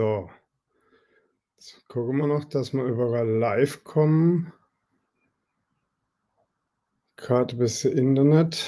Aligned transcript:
So. 0.00 0.30
Jetzt 1.56 1.86
gucken 1.88 2.16
wir 2.16 2.26
noch, 2.26 2.44
dass 2.44 2.72
wir 2.72 2.84
überall 2.84 3.28
live 3.28 3.84
kommen. 3.84 4.50
Gerade 7.16 7.54
bis 7.54 7.84
Internet. 7.84 8.64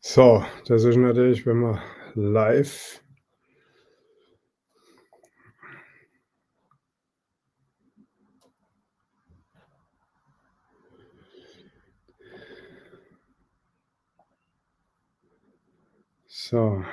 So, 0.00 0.44
das 0.66 0.82
ist 0.82 0.96
natürlich, 0.96 1.46
wenn 1.46 1.58
man 1.58 1.80
live 2.14 3.00
So. 16.48 16.84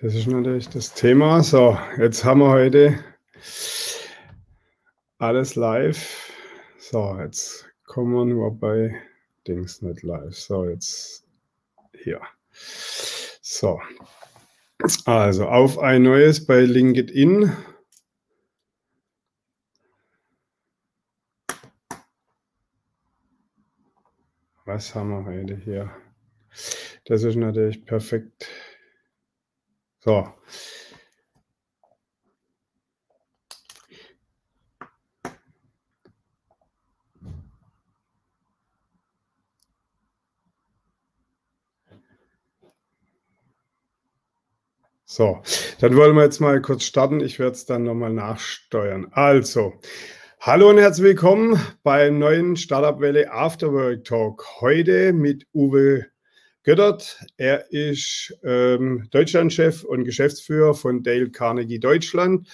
Das 0.00 0.14
ist 0.14 0.26
natürlich 0.26 0.70
das 0.70 0.94
Thema. 0.94 1.42
So, 1.42 1.76
jetzt 1.98 2.24
haben 2.24 2.40
wir 2.40 2.48
heute 2.48 3.04
alles 5.18 5.54
live. 5.54 6.32
So, 6.78 7.14
jetzt 7.20 7.66
kommen 7.84 8.14
wir 8.14 8.24
nur 8.24 8.58
bei 8.58 8.94
Dings 9.46 9.82
nicht 9.82 10.02
live. 10.02 10.34
So, 10.34 10.64
jetzt 10.64 11.26
hier. 12.02 12.22
So. 13.42 13.78
Also 15.04 15.46
auf 15.46 15.78
ein 15.78 16.04
neues 16.04 16.46
bei 16.46 16.60
LinkedIn. 16.62 17.54
Was 24.72 24.94
haben 24.94 25.10
wir 25.10 25.24
heute 25.24 25.56
hier? 25.56 25.90
Das 27.04 27.24
ist 27.24 27.34
natürlich 27.34 27.84
perfekt. 27.84 28.46
So. 29.98 30.32
So, 45.04 45.42
dann 45.80 45.96
wollen 45.96 46.14
wir 46.14 46.22
jetzt 46.22 46.38
mal 46.38 46.62
kurz 46.62 46.84
starten. 46.84 47.18
Ich 47.18 47.40
werde 47.40 47.56
es 47.56 47.66
dann 47.66 47.82
nochmal 47.82 48.12
nachsteuern. 48.12 49.08
Also, 49.10 49.80
Hallo 50.42 50.70
und 50.70 50.78
herzlich 50.78 51.04
willkommen 51.04 51.60
beim 51.82 52.18
neuen 52.18 52.56
Startup 52.56 52.98
Welle 52.98 53.30
Afterwork 53.30 54.06
Talk. 54.06 54.42
Heute 54.62 55.12
mit 55.12 55.46
Uwe 55.52 56.06
Göttert. 56.62 57.22
Er 57.36 57.70
ist 57.70 58.34
ähm, 58.42 59.06
Deutschlandchef 59.10 59.84
und 59.84 60.04
Geschäftsführer 60.04 60.72
von 60.72 61.02
Dale 61.02 61.30
Carnegie 61.30 61.78
Deutschland. 61.78 62.48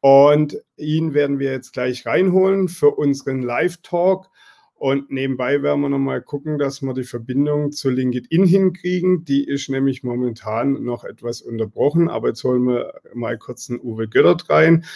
Und 0.00 0.56
ihn 0.78 1.12
werden 1.12 1.38
wir 1.38 1.52
jetzt 1.52 1.74
gleich 1.74 2.06
reinholen 2.06 2.68
für 2.68 2.92
unseren 2.92 3.42
Live-Talk. 3.42 4.30
Und 4.78 5.10
nebenbei 5.10 5.62
werden 5.62 5.82
wir 5.82 5.90
nochmal 5.90 6.22
gucken, 6.22 6.58
dass 6.58 6.80
wir 6.80 6.94
die 6.94 7.04
Verbindung 7.04 7.70
zu 7.70 7.90
LinkedIn 7.90 8.46
hinkriegen. 8.46 9.24
Die 9.24 9.44
ist 9.46 9.68
nämlich 9.68 10.02
momentan 10.02 10.84
noch 10.84 11.04
etwas 11.04 11.42
unterbrochen. 11.42 12.08
Aber 12.08 12.28
jetzt 12.28 12.44
holen 12.44 12.64
wir 12.64 12.94
mal 13.12 13.36
kurz 13.36 13.68
einen 13.68 13.80
Uwe 13.80 14.08
Göttert 14.08 14.48
rein 14.48 14.86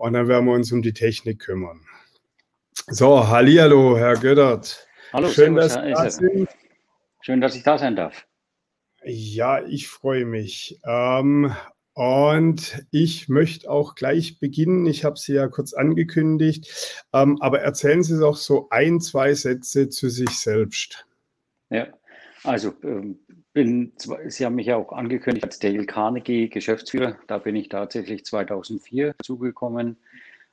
und 0.00 0.14
dann 0.14 0.28
werden 0.28 0.46
wir 0.46 0.54
uns 0.54 0.72
um 0.72 0.80
die 0.80 0.94
Technik 0.94 1.40
kümmern. 1.40 1.82
So, 2.86 3.28
hallo, 3.28 3.98
Herr 3.98 4.14
Göttert. 4.14 4.88
Hallo, 5.12 5.28
Schön, 5.28 5.54
dass 5.54 5.76
Herr 5.76 5.92
da 5.92 6.10
sind. 6.10 6.48
Schön, 7.20 7.42
dass 7.42 7.54
ich 7.54 7.62
da 7.62 7.76
sein 7.76 7.96
darf. 7.96 8.26
Ja, 9.04 9.62
ich 9.62 9.88
freue 9.88 10.24
mich. 10.24 10.80
Ähm, 10.86 11.54
und 11.92 12.82
ich 12.90 13.28
möchte 13.28 13.70
auch 13.70 13.94
gleich 13.94 14.40
beginnen. 14.40 14.86
Ich 14.86 15.04
habe 15.04 15.18
Sie 15.18 15.34
ja 15.34 15.48
kurz 15.48 15.74
angekündigt, 15.74 17.04
ähm, 17.12 17.36
aber 17.42 17.60
erzählen 17.60 18.02
Sie 18.02 18.18
doch 18.18 18.36
so 18.36 18.68
ein, 18.70 19.00
zwei 19.02 19.34
Sätze 19.34 19.90
zu 19.90 20.08
sich 20.08 20.30
selbst. 20.30 21.06
Ja, 21.68 21.88
also 22.42 22.72
ähm, 22.84 23.18
bin, 23.64 23.92
Sie 24.28 24.46
haben 24.46 24.54
mich 24.54 24.68
ja 24.68 24.76
auch 24.76 24.92
angekündigt 24.92 25.44
als 25.44 25.58
Dale 25.58 25.84
Carnegie 25.84 26.48
Geschäftsführer. 26.48 27.18
Da 27.26 27.36
bin 27.36 27.56
ich 27.56 27.68
tatsächlich 27.68 28.24
2004 28.24 29.14
zugekommen 29.22 29.98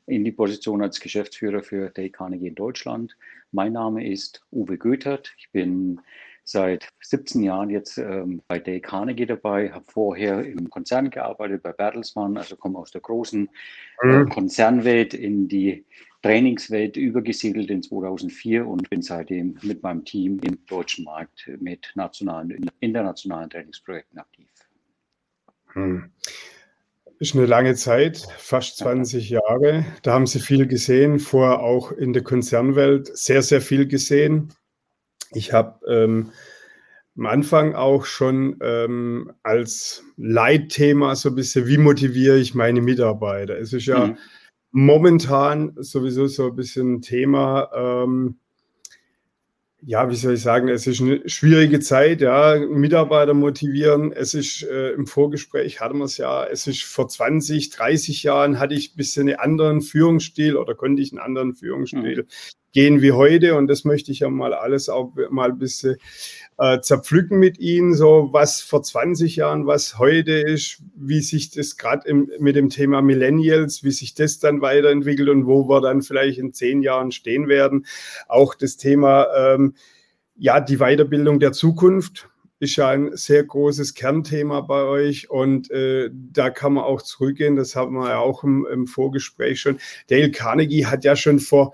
in 0.07 0.25
die 0.25 0.33
Position 0.33 0.81
als 0.81 0.99
Geschäftsführer 0.99 1.63
für 1.63 1.89
Day 1.89 2.09
Carnegie 2.09 2.47
in 2.47 2.55
Deutschland. 2.55 3.15
Mein 3.53 3.71
Name 3.71 4.05
ist 4.05 4.41
Uwe 4.51 4.77
Götert. 4.77 5.33
Ich 5.37 5.49
bin 5.51 6.01
seit 6.43 6.89
17 6.99 7.43
Jahren 7.43 7.69
jetzt 7.69 7.97
ähm, 7.97 8.41
bei 8.49 8.59
Day 8.59 8.81
Carnegie 8.81 9.25
dabei, 9.25 9.71
habe 9.71 9.85
vorher 9.87 10.45
im 10.45 10.69
Konzern 10.69 11.09
gearbeitet, 11.09 11.63
bei 11.63 11.71
Bertelsmann, 11.71 12.37
also 12.37 12.57
komme 12.57 12.77
aus 12.77 12.91
der 12.91 13.01
großen 13.01 13.49
äh, 14.03 14.07
mhm. 14.07 14.29
Konzernwelt 14.29 15.13
in 15.13 15.47
die 15.47 15.85
Trainingswelt 16.27 16.97
übergesiedelt 16.97 17.69
in 17.69 17.81
2004 17.81 18.67
und 18.67 18.89
bin 18.89 19.01
seitdem 19.01 19.57
mit 19.61 19.81
meinem 19.81 20.03
Team 20.03 20.39
im 20.43 20.57
deutschen 20.65 21.05
Markt 21.05 21.49
mit 21.61 21.89
nationalen 21.95 22.51
und 22.51 22.69
internationalen 22.81 23.49
Trainingsprojekten 23.49 24.19
aktiv. 24.19 24.49
Mhm 25.73 26.11
ist 27.19 27.35
eine 27.35 27.47
lange 27.47 27.73
Zeit, 27.73 28.27
fast 28.37 28.77
20 28.77 29.31
Jahre. 29.31 29.85
Da 30.03 30.13
haben 30.13 30.27
Sie 30.27 30.39
viel 30.39 30.67
gesehen, 30.67 31.17
vorher 31.17 31.61
auch 31.61 31.91
in 31.91 32.13
der 32.13 32.23
Konzernwelt 32.23 33.07
sehr, 33.17 33.41
sehr 33.41 33.59
viel 33.59 33.87
gesehen. 33.87 34.53
Ich 35.31 35.51
habe 35.51 35.79
ähm, 35.87 36.31
am 37.17 37.25
Anfang 37.25 37.73
auch 37.73 38.05
schon 38.05 38.57
ähm, 38.61 39.31
als 39.41 40.03
Leitthema 40.17 41.15
so 41.15 41.29
ein 41.29 41.35
bisschen, 41.35 41.65
wie 41.65 41.79
motiviere 41.79 42.37
ich 42.37 42.53
meine 42.53 42.81
Mitarbeiter? 42.81 43.57
Es 43.57 43.73
ist 43.73 43.87
ja 43.87 44.07
mhm. 44.07 44.17
Momentan 44.71 45.73
sowieso 45.77 46.27
so 46.27 46.47
ein 46.47 46.55
bisschen 46.55 47.01
Thema. 47.01 47.69
Ähm, 47.73 48.39
ja, 49.81 50.09
wie 50.09 50.15
soll 50.15 50.33
ich 50.33 50.41
sagen, 50.41 50.69
es 50.69 50.87
ist 50.87 51.01
eine 51.01 51.21
schwierige 51.29 51.79
Zeit, 51.79 52.21
ja, 52.21 52.57
Mitarbeiter 52.57 53.33
motivieren. 53.33 54.11
Es 54.11 54.33
ist 54.33 54.63
äh, 54.63 54.91
im 54.91 55.05
Vorgespräch 55.05 55.79
hatten 55.79 55.99
wir 55.99 56.05
es 56.05 56.17
ja, 56.17 56.45
es 56.45 56.67
ist 56.67 56.83
vor 56.83 57.07
20, 57.07 57.69
30 57.69 58.23
Jahren 58.23 58.59
hatte 58.59 58.73
ich 58.73 58.93
ein 58.93 58.97
bisschen 58.97 59.29
einen 59.29 59.39
anderen 59.39 59.81
Führungsstil 59.81 60.57
oder 60.57 60.73
konnte 60.75 61.01
ich 61.01 61.11
einen 61.11 61.19
anderen 61.19 61.53
Führungsstil 61.53 62.23
mhm. 62.23 62.27
Gehen 62.77 63.01
wie 63.01 63.11
heute 63.11 63.55
und 63.55 63.65
das 63.65 63.85
möchte 63.85 64.11
ich 64.11 64.19
ja 64.19 64.29
mal 64.29 64.53
alles 64.53 64.87
auch 64.87 65.11
mal 65.31 65.49
ein 65.49 65.57
bisschen 65.57 65.95
äh, 66.59 66.79
zerpflücken 66.79 67.39
mit 67.39 67.57
Ihnen, 67.57 67.95
so 67.95 68.29
was 68.33 68.61
vor 68.61 68.83
20 68.83 69.35
Jahren, 69.35 69.65
was 69.65 69.97
heute 69.97 70.33
ist, 70.33 70.83
wie 70.95 71.21
sich 71.21 71.49
das 71.49 71.77
gerade 71.77 72.13
mit 72.13 72.55
dem 72.55 72.69
Thema 72.69 73.01
Millennials, 73.01 73.83
wie 73.83 73.89
sich 73.89 74.13
das 74.13 74.37
dann 74.37 74.61
weiterentwickelt 74.61 75.27
und 75.27 75.47
wo 75.47 75.67
wir 75.67 75.81
dann 75.81 76.03
vielleicht 76.03 76.37
in 76.37 76.53
zehn 76.53 76.83
Jahren 76.83 77.11
stehen 77.11 77.47
werden. 77.47 77.87
Auch 78.27 78.53
das 78.53 78.77
Thema, 78.77 79.25
ähm, 79.35 79.73
ja, 80.35 80.59
die 80.59 80.77
Weiterbildung 80.77 81.39
der 81.39 81.53
Zukunft 81.53 82.29
ist 82.59 82.75
ja 82.75 82.89
ein 82.89 83.17
sehr 83.17 83.43
großes 83.43 83.95
Kernthema 83.95 84.61
bei 84.61 84.83
euch 84.83 85.31
und 85.31 85.71
äh, 85.71 86.11
da 86.13 86.51
kann 86.51 86.73
man 86.73 86.83
auch 86.83 87.01
zurückgehen, 87.01 87.55
das 87.55 87.75
haben 87.75 87.95
wir 87.95 88.09
ja 88.09 88.19
auch 88.19 88.43
im, 88.43 88.67
im 88.71 88.85
Vorgespräch 88.85 89.61
schon. 89.61 89.79
Dale 90.11 90.29
Carnegie 90.29 90.85
hat 90.85 91.05
ja 91.05 91.15
schon 91.15 91.39
vor 91.39 91.73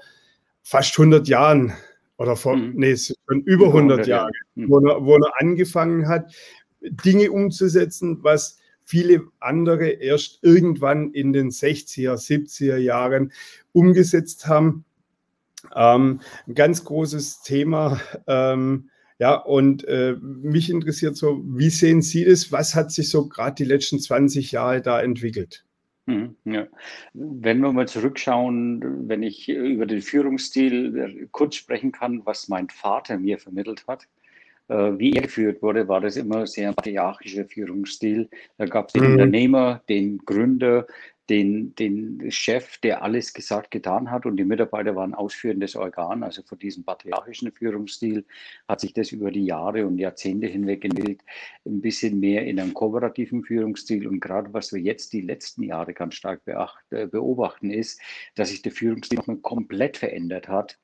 fast 0.63 0.98
100 0.98 1.27
Jahren 1.27 1.74
oder 2.18 2.36
vor, 2.36 2.56
mhm. 2.56 2.74
nee, 2.75 2.95
schon 2.95 3.42
über 3.44 3.68
100 3.68 4.07
Jahre, 4.07 4.31
mhm. 4.56 4.69
wo, 4.69 4.80
er, 4.80 5.06
wo 5.06 5.15
er 5.15 5.31
angefangen 5.39 6.07
hat, 6.07 6.33
Dinge 6.81 7.31
umzusetzen, 7.31 8.24
was 8.24 8.57
viele 8.86 9.24
andere 9.39 9.89
erst 9.89 10.39
irgendwann 10.42 11.12
in 11.12 11.33
den 11.33 11.50
60er, 11.50 12.15
70er 12.15 12.77
Jahren 12.77 13.31
umgesetzt 13.71 14.48
haben. 14.48 14.86
Ähm, 15.75 16.21
ein 16.48 16.56
ganz 16.56 16.83
großes 16.83 17.42
Thema. 17.42 18.00
Ähm, 18.27 18.89
ja, 19.19 19.36
und 19.36 19.88
äh, 19.88 20.18
mich 20.21 20.69
interessiert 20.69 21.16
so, 21.16 21.42
wie 21.45 21.69
sehen 21.69 22.01
Sie 22.01 22.25
das? 22.25 22.51
Was 22.51 22.75
hat 22.75 22.92
sich 22.92 23.09
so 23.09 23.27
gerade 23.27 23.56
die 23.56 23.63
letzten 23.63 24.00
20 24.00 24.51
Jahre 24.51 24.81
da 24.81 25.01
entwickelt? 25.01 25.66
Mhm, 26.05 26.35
ja. 26.44 26.67
Wenn 27.13 27.59
wir 27.61 27.71
mal 27.71 27.88
zurückschauen, 27.88 29.07
wenn 29.07 29.23
ich 29.23 29.47
über 29.47 29.85
den 29.85 30.01
Führungsstil 30.01 30.97
äh, 30.97 31.27
kurz 31.31 31.55
sprechen 31.55 31.91
kann, 31.91 32.25
was 32.25 32.50
mein 32.50 32.69
Vater 32.69 33.17
mir 33.17 33.39
vermittelt 33.39 33.85
hat, 33.88 34.07
äh, 34.67 34.97
wie 34.97 35.13
er 35.13 35.21
geführt 35.21 35.61
wurde, 35.61 35.88
war 35.88 36.01
das 36.01 36.17
immer 36.17 36.45
sehr 36.45 36.73
patriarchischer 36.73 37.45
Führungsstil. 37.45 38.29
Da 38.57 38.65
gab 38.65 38.88
es 38.88 38.94
den 38.94 39.03
mhm. 39.03 39.11
Unternehmer, 39.13 39.81
den 39.88 40.17
Gründer, 40.19 40.88
den, 41.29 41.73
den 41.75 42.31
Chef, 42.31 42.77
der 42.79 43.01
alles 43.01 43.33
gesagt, 43.33 43.71
getan 43.71 44.11
hat 44.11 44.25
und 44.25 44.37
die 44.37 44.43
Mitarbeiter 44.43 44.95
waren 44.95 45.13
ausführendes 45.13 45.75
Organ. 45.75 46.23
Also 46.23 46.43
von 46.43 46.59
diesem 46.59 46.83
patriarchischen 46.83 47.51
Führungsstil 47.51 48.25
hat 48.67 48.81
sich 48.81 48.93
das 48.93 49.11
über 49.11 49.31
die 49.31 49.45
Jahre 49.45 49.87
und 49.87 49.97
Jahrzehnte 49.97 50.47
hinweg 50.47 50.83
entwickelt, 50.83 51.21
ein 51.65 51.81
bisschen 51.81 52.19
mehr 52.19 52.45
in 52.45 52.59
einem 52.59 52.73
kooperativen 52.73 53.43
Führungsstil. 53.43 54.07
Und 54.07 54.19
gerade 54.19 54.53
was 54.53 54.73
wir 54.73 54.81
jetzt 54.81 55.13
die 55.13 55.21
letzten 55.21 55.63
Jahre 55.63 55.93
ganz 55.93 56.15
stark 56.15 56.43
beacht, 56.45 56.83
äh, 56.91 57.07
beobachten, 57.07 57.71
ist, 57.71 58.01
dass 58.35 58.49
sich 58.49 58.61
der 58.61 58.73
Führungsstil 58.73 59.19
komplett 59.41 59.97
verändert 59.97 60.47
hat 60.49 60.77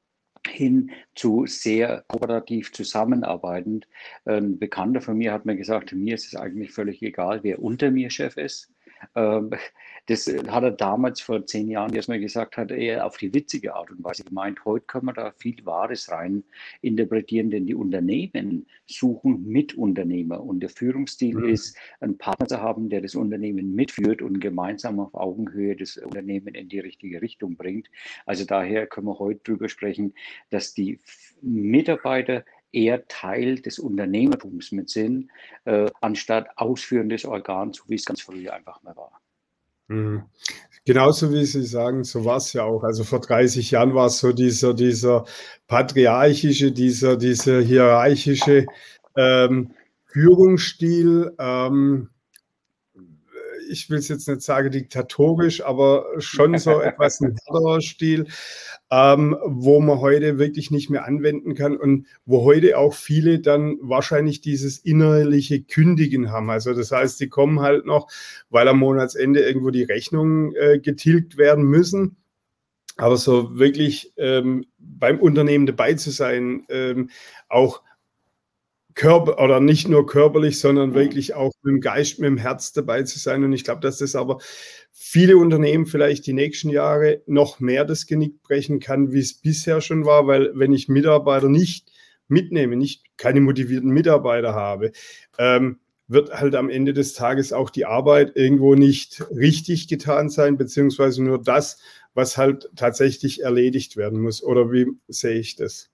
hin 0.47 0.91
zu 1.15 1.45
sehr 1.45 2.05
kooperativ 2.07 2.71
zusammenarbeitend. 2.71 3.87
Ein 4.25 4.57
Bekannter 4.57 5.01
von 5.01 5.17
mir 5.17 5.33
hat 5.33 5.45
mir 5.45 5.55
gesagt, 5.55 5.93
mir 5.93 6.15
ist 6.15 6.27
es 6.27 6.35
eigentlich 6.35 6.71
völlig 6.71 7.01
egal, 7.01 7.43
wer 7.43 7.61
unter 7.61 7.91
mir 7.91 8.09
Chef 8.09 8.37
ist. 8.37 8.71
Ähm, 9.15 9.51
das 10.07 10.27
hat 10.27 10.63
er 10.63 10.71
damals 10.71 11.21
vor 11.21 11.45
zehn 11.45 11.69
Jahren, 11.69 11.93
er 11.93 12.03
mir 12.07 12.19
gesagt 12.19 12.57
hat, 12.57 12.71
eher 12.71 13.05
auf 13.05 13.17
die 13.17 13.33
witzige 13.33 13.75
Art 13.75 13.91
und 13.91 14.03
Weise 14.03 14.23
gemeint. 14.23 14.65
Heute 14.65 14.85
können 14.85 15.05
wir 15.05 15.13
da 15.13 15.31
viel 15.37 15.63
Wahres 15.65 16.09
rein 16.09 16.43
interpretieren, 16.81 17.51
denn 17.51 17.67
die 17.67 17.75
Unternehmen 17.75 18.65
suchen 18.87 19.45
Mitunternehmer 19.45 20.43
und 20.43 20.61
der 20.61 20.69
Führungsstil 20.69 21.35
mhm. 21.35 21.49
ist, 21.49 21.77
einen 21.99 22.17
Partner 22.17 22.47
zu 22.47 22.61
haben, 22.61 22.89
der 22.89 23.01
das 23.01 23.15
Unternehmen 23.15 23.75
mitführt 23.75 24.21
und 24.21 24.39
gemeinsam 24.39 24.99
auf 24.99 25.13
Augenhöhe 25.13 25.75
das 25.75 25.97
Unternehmen 25.97 26.55
in 26.55 26.69
die 26.69 26.79
richtige 26.79 27.21
Richtung 27.21 27.55
bringt. 27.55 27.89
Also 28.25 28.45
daher 28.45 28.87
können 28.87 29.07
wir 29.07 29.19
heute 29.19 29.41
darüber 29.43 29.69
sprechen, 29.69 30.13
dass 30.49 30.73
die 30.73 30.99
Mitarbeiter 31.41 32.43
eher 32.71 33.07
Teil 33.07 33.59
des 33.59 33.79
Unternehmertums 33.79 34.71
mit 34.71 34.89
sind, 34.89 35.29
äh, 35.65 35.89
anstatt 36.01 36.47
ausführendes 36.57 37.25
Organ, 37.25 37.73
so 37.73 37.83
wie 37.87 37.95
es 37.95 38.05
ganz 38.05 38.21
früher 38.21 38.53
einfach 38.53 38.81
mal 38.83 38.95
war. 38.95 39.19
Mhm. 39.87 40.23
Genauso 40.85 41.31
wie 41.33 41.45
Sie 41.45 41.65
sagen, 41.65 42.03
so 42.03 42.25
war 42.25 42.37
es 42.37 42.53
ja 42.53 42.63
auch. 42.63 42.83
Also 42.83 43.03
vor 43.03 43.19
30 43.19 43.71
Jahren 43.71 43.93
war 43.93 44.07
es 44.07 44.19
so 44.19 44.31
dieser, 44.31 44.73
dieser 44.73 45.25
patriarchische, 45.67 46.71
dieser, 46.71 47.17
dieser 47.17 47.61
hierarchische 47.61 48.65
ähm, 49.15 49.71
Führungsstil. 50.05 51.35
Ähm, 51.37 52.09
ich 53.69 53.89
will 53.89 53.99
es 53.99 54.07
jetzt 54.07 54.27
nicht 54.27 54.41
sagen 54.41 54.71
diktatorisch, 54.71 55.63
aber 55.63 56.05
schon 56.17 56.57
so 56.57 56.79
etwas 56.81 57.21
ein 57.21 57.35
härterer 57.45 57.81
Stil, 57.81 58.25
ähm, 58.91 59.37
wo 59.45 59.79
man 59.79 59.99
heute 59.99 60.39
wirklich 60.39 60.71
nicht 60.71 60.89
mehr 60.89 61.05
anwenden 61.05 61.53
kann 61.55 61.77
und 61.77 62.07
wo 62.25 62.43
heute 62.43 62.77
auch 62.77 62.93
viele 62.93 63.39
dann 63.39 63.77
wahrscheinlich 63.81 64.41
dieses 64.41 64.79
innerliche 64.79 65.61
Kündigen 65.61 66.31
haben. 66.31 66.49
Also 66.49 66.73
das 66.73 66.91
heißt, 66.91 67.19
die 67.19 67.29
kommen 67.29 67.61
halt 67.61 67.85
noch, 67.85 68.09
weil 68.49 68.67
am 68.67 68.79
Monatsende 68.79 69.41
irgendwo 69.41 69.69
die 69.69 69.83
Rechnungen 69.83 70.55
äh, 70.55 70.79
getilgt 70.79 71.37
werden 71.37 71.63
müssen. 71.63 72.17
Aber 72.97 73.15
so 73.15 73.57
wirklich 73.57 74.13
ähm, 74.17 74.65
beim 74.77 75.19
Unternehmen 75.19 75.65
dabei 75.65 75.93
zu 75.93 76.11
sein, 76.11 76.65
ähm, 76.67 77.09
auch 77.47 77.81
Körper 78.95 79.41
oder 79.43 79.59
nicht 79.59 79.87
nur 79.87 80.05
körperlich, 80.05 80.59
sondern 80.59 80.93
wirklich 80.93 81.33
auch 81.35 81.51
mit 81.61 81.73
dem 81.73 81.81
Geist, 81.81 82.19
mit 82.19 82.27
dem 82.27 82.37
Herz 82.37 82.73
dabei 82.73 83.03
zu 83.03 83.19
sein. 83.19 83.43
Und 83.43 83.53
ich 83.53 83.63
glaube, 83.63 83.81
dass 83.81 83.99
das 83.99 84.15
aber 84.15 84.39
viele 84.91 85.37
Unternehmen 85.37 85.85
vielleicht 85.85 86.25
die 86.25 86.33
nächsten 86.33 86.69
Jahre 86.69 87.21
noch 87.25 87.59
mehr 87.59 87.85
das 87.85 88.07
Genick 88.07 88.41
brechen 88.41 88.79
kann, 88.79 89.13
wie 89.13 89.19
es 89.19 89.33
bisher 89.33 89.81
schon 89.81 90.05
war, 90.05 90.27
weil 90.27 90.51
wenn 90.55 90.73
ich 90.73 90.89
Mitarbeiter 90.89 91.49
nicht 91.49 91.91
mitnehme, 92.27 92.75
nicht 92.75 93.03
keine 93.17 93.41
motivierten 93.41 93.89
Mitarbeiter 93.89 94.53
habe, 94.53 94.91
ähm, 95.37 95.79
wird 96.07 96.33
halt 96.33 96.55
am 96.55 96.69
Ende 96.69 96.93
des 96.93 97.13
Tages 97.13 97.53
auch 97.53 97.69
die 97.69 97.85
Arbeit 97.85 98.35
irgendwo 98.35 98.73
nicht 98.75 99.23
richtig 99.29 99.87
getan 99.87 100.29
sein, 100.29 100.57
beziehungsweise 100.57 101.23
nur 101.23 101.41
das, 101.41 101.79
was 102.15 102.35
halt 102.35 102.69
tatsächlich 102.75 103.43
erledigt 103.43 103.95
werden 103.95 104.19
muss. 104.19 104.43
Oder 104.43 104.71
wie 104.71 104.87
sehe 105.07 105.39
ich 105.39 105.55
das? 105.55 105.89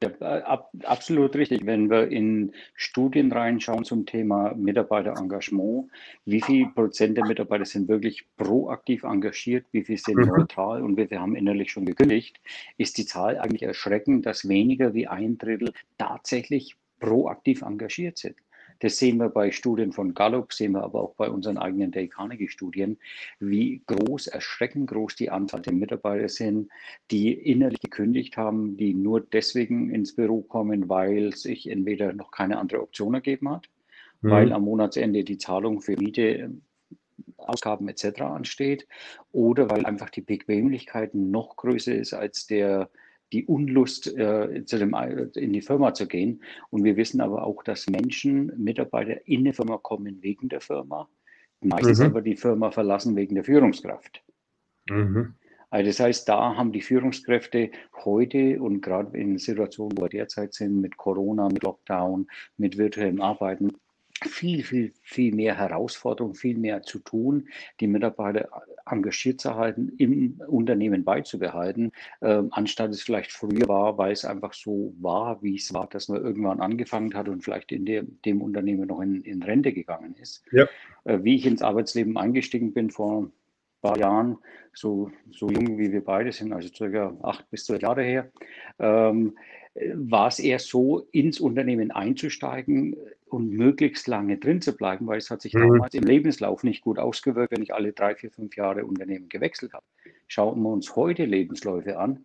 Ja, 0.00 0.10
äh, 0.20 0.42
ab, 0.42 0.70
absolut 0.84 1.34
richtig. 1.34 1.66
Wenn 1.66 1.90
wir 1.90 2.08
in 2.08 2.52
Studien 2.74 3.32
reinschauen 3.32 3.84
zum 3.84 4.06
Thema 4.06 4.54
Mitarbeiterengagement, 4.54 5.90
wie 6.24 6.40
viel 6.40 6.68
Prozent 6.68 7.16
der 7.16 7.26
Mitarbeiter 7.26 7.64
sind 7.64 7.88
wirklich 7.88 8.24
proaktiv 8.36 9.02
engagiert, 9.02 9.66
wie 9.72 9.82
viel 9.82 9.98
sind 9.98 10.18
mhm. 10.18 10.28
neutral 10.28 10.82
und 10.82 10.96
wie 10.96 11.08
viel 11.08 11.18
haben 11.18 11.34
innerlich 11.34 11.72
schon 11.72 11.84
gekündigt, 11.84 12.40
ist 12.76 12.96
die 12.98 13.06
Zahl 13.06 13.38
eigentlich 13.38 13.64
erschreckend, 13.64 14.24
dass 14.24 14.48
weniger 14.48 14.94
wie 14.94 15.08
ein 15.08 15.36
Drittel 15.36 15.72
tatsächlich 15.98 16.76
proaktiv 17.00 17.62
engagiert 17.62 18.18
sind. 18.18 18.36
Das 18.80 18.96
sehen 18.98 19.18
wir 19.18 19.28
bei 19.28 19.50
Studien 19.50 19.92
von 19.92 20.14
Gallup, 20.14 20.52
sehen 20.52 20.72
wir 20.72 20.82
aber 20.82 21.02
auch 21.02 21.14
bei 21.14 21.28
unseren 21.28 21.58
eigenen 21.58 21.90
Dale 21.90 22.08
Carnegie-Studien, 22.08 22.98
wie 23.40 23.82
groß, 23.86 24.28
erschreckend 24.28 24.88
groß 24.88 25.16
die 25.16 25.30
Anzahl 25.30 25.62
der 25.62 25.72
Mitarbeiter 25.72 26.28
sind, 26.28 26.70
die 27.10 27.32
innerlich 27.32 27.80
gekündigt 27.80 28.36
haben, 28.36 28.76
die 28.76 28.94
nur 28.94 29.20
deswegen 29.20 29.90
ins 29.90 30.14
Büro 30.14 30.42
kommen, 30.42 30.88
weil 30.88 31.34
sich 31.34 31.68
entweder 31.68 32.12
noch 32.12 32.30
keine 32.30 32.58
andere 32.58 32.82
Option 32.82 33.14
ergeben 33.14 33.50
hat, 33.50 33.68
mhm. 34.20 34.30
weil 34.30 34.52
am 34.52 34.62
Monatsende 34.62 35.24
die 35.24 35.38
Zahlung 35.38 35.80
für 35.80 35.96
Miete 35.96 36.50
Ausgaben 37.36 37.88
etc. 37.88 38.20
ansteht 38.22 38.86
oder 39.32 39.70
weil 39.70 39.86
einfach 39.86 40.10
die 40.10 40.20
Bequemlichkeit 40.20 41.14
noch 41.14 41.56
größer 41.56 41.94
ist 41.94 42.12
als 42.12 42.46
der 42.46 42.90
die 43.32 43.44
Unlust, 43.46 44.06
äh, 44.16 44.64
zu 44.64 44.78
dem, 44.78 44.94
in 45.34 45.52
die 45.52 45.62
Firma 45.62 45.94
zu 45.94 46.06
gehen. 46.06 46.42
Und 46.70 46.84
wir 46.84 46.96
wissen 46.96 47.20
aber 47.20 47.44
auch, 47.44 47.62
dass 47.62 47.88
Menschen, 47.88 48.52
Mitarbeiter 48.56 49.26
in 49.26 49.40
eine 49.40 49.52
Firma 49.52 49.78
kommen 49.78 50.22
wegen 50.22 50.48
der 50.48 50.60
Firma, 50.60 51.08
meistens 51.60 52.00
mhm. 52.00 52.06
aber 52.06 52.22
die 52.22 52.36
Firma 52.36 52.70
verlassen 52.70 53.16
wegen 53.16 53.34
der 53.34 53.44
Führungskraft. 53.44 54.22
Mhm. 54.88 55.34
Also 55.70 55.90
das 55.90 56.00
heißt, 56.00 56.28
da 56.28 56.56
haben 56.56 56.72
die 56.72 56.80
Führungskräfte 56.80 57.70
heute 58.04 58.60
und 58.62 58.80
gerade 58.80 59.18
in 59.18 59.36
Situationen, 59.36 59.98
wo 59.98 60.02
wir 60.02 60.08
derzeit 60.08 60.54
sind, 60.54 60.80
mit 60.80 60.96
Corona, 60.96 61.48
mit 61.48 61.62
Lockdown, 61.62 62.26
mit 62.56 62.78
virtuellem 62.78 63.20
Arbeiten, 63.20 63.72
viel, 64.26 64.64
viel, 64.64 64.92
viel 65.02 65.34
mehr 65.34 65.56
Herausforderungen, 65.56 66.34
viel 66.34 66.58
mehr 66.58 66.82
zu 66.82 66.98
tun, 66.98 67.48
die 67.80 67.86
Mitarbeiter 67.86 68.48
engagiert 68.86 69.40
zu 69.40 69.54
halten, 69.54 69.92
im 69.98 70.40
Unternehmen 70.46 71.04
beizubehalten, 71.04 71.92
äh, 72.20 72.42
anstatt 72.50 72.90
es 72.90 73.02
vielleicht 73.02 73.32
früher 73.32 73.68
war, 73.68 73.98
weil 73.98 74.12
es 74.12 74.24
einfach 74.24 74.54
so 74.54 74.94
war, 75.00 75.42
wie 75.42 75.56
es 75.56 75.72
war, 75.72 75.88
dass 75.88 76.08
man 76.08 76.22
irgendwann 76.22 76.60
angefangen 76.60 77.14
hat 77.14 77.28
und 77.28 77.42
vielleicht 77.42 77.72
in 77.72 77.84
dem, 77.84 78.18
dem 78.24 78.42
Unternehmen 78.42 78.88
noch 78.88 79.00
in, 79.00 79.22
in 79.22 79.42
Rente 79.42 79.72
gegangen 79.72 80.14
ist. 80.20 80.44
Ja. 80.52 80.66
Äh, 81.04 81.18
wie 81.22 81.36
ich 81.36 81.46
ins 81.46 81.62
Arbeitsleben 81.62 82.16
eingestiegen 82.16 82.72
bin 82.72 82.90
vor 82.90 83.22
ein 83.22 83.32
paar 83.82 83.98
Jahren, 83.98 84.38
so, 84.72 85.10
so 85.30 85.48
jung 85.48 85.78
wie 85.78 85.92
wir 85.92 86.04
beide 86.04 86.32
sind, 86.32 86.52
also 86.52 86.68
circa 86.68 87.16
acht 87.22 87.48
bis 87.50 87.64
zwölf 87.64 87.82
Jahre 87.82 88.02
her, 88.02 88.30
ähm, 88.78 89.36
war 89.94 90.28
es 90.28 90.38
eher 90.38 90.58
so, 90.58 91.06
ins 91.12 91.40
Unternehmen 91.40 91.90
einzusteigen 91.90 92.96
und 93.30 93.50
möglichst 93.50 94.06
lange 94.06 94.38
drin 94.38 94.60
zu 94.60 94.76
bleiben, 94.76 95.06
weil 95.06 95.18
es 95.18 95.30
hat 95.30 95.42
sich 95.42 95.54
mhm. 95.54 95.60
damals 95.60 95.94
im 95.94 96.04
Lebenslauf 96.04 96.64
nicht 96.64 96.82
gut 96.82 96.98
ausgewirkt, 96.98 97.52
wenn 97.52 97.62
ich 97.62 97.74
alle 97.74 97.92
drei, 97.92 98.14
vier, 98.14 98.30
fünf 98.30 98.56
Jahre 98.56 98.84
Unternehmen 98.84 99.28
gewechselt 99.28 99.72
habe. 99.72 99.84
Schauen 100.26 100.62
wir 100.62 100.70
uns 100.70 100.96
heute 100.96 101.24
Lebensläufe 101.24 101.98
an, 101.98 102.24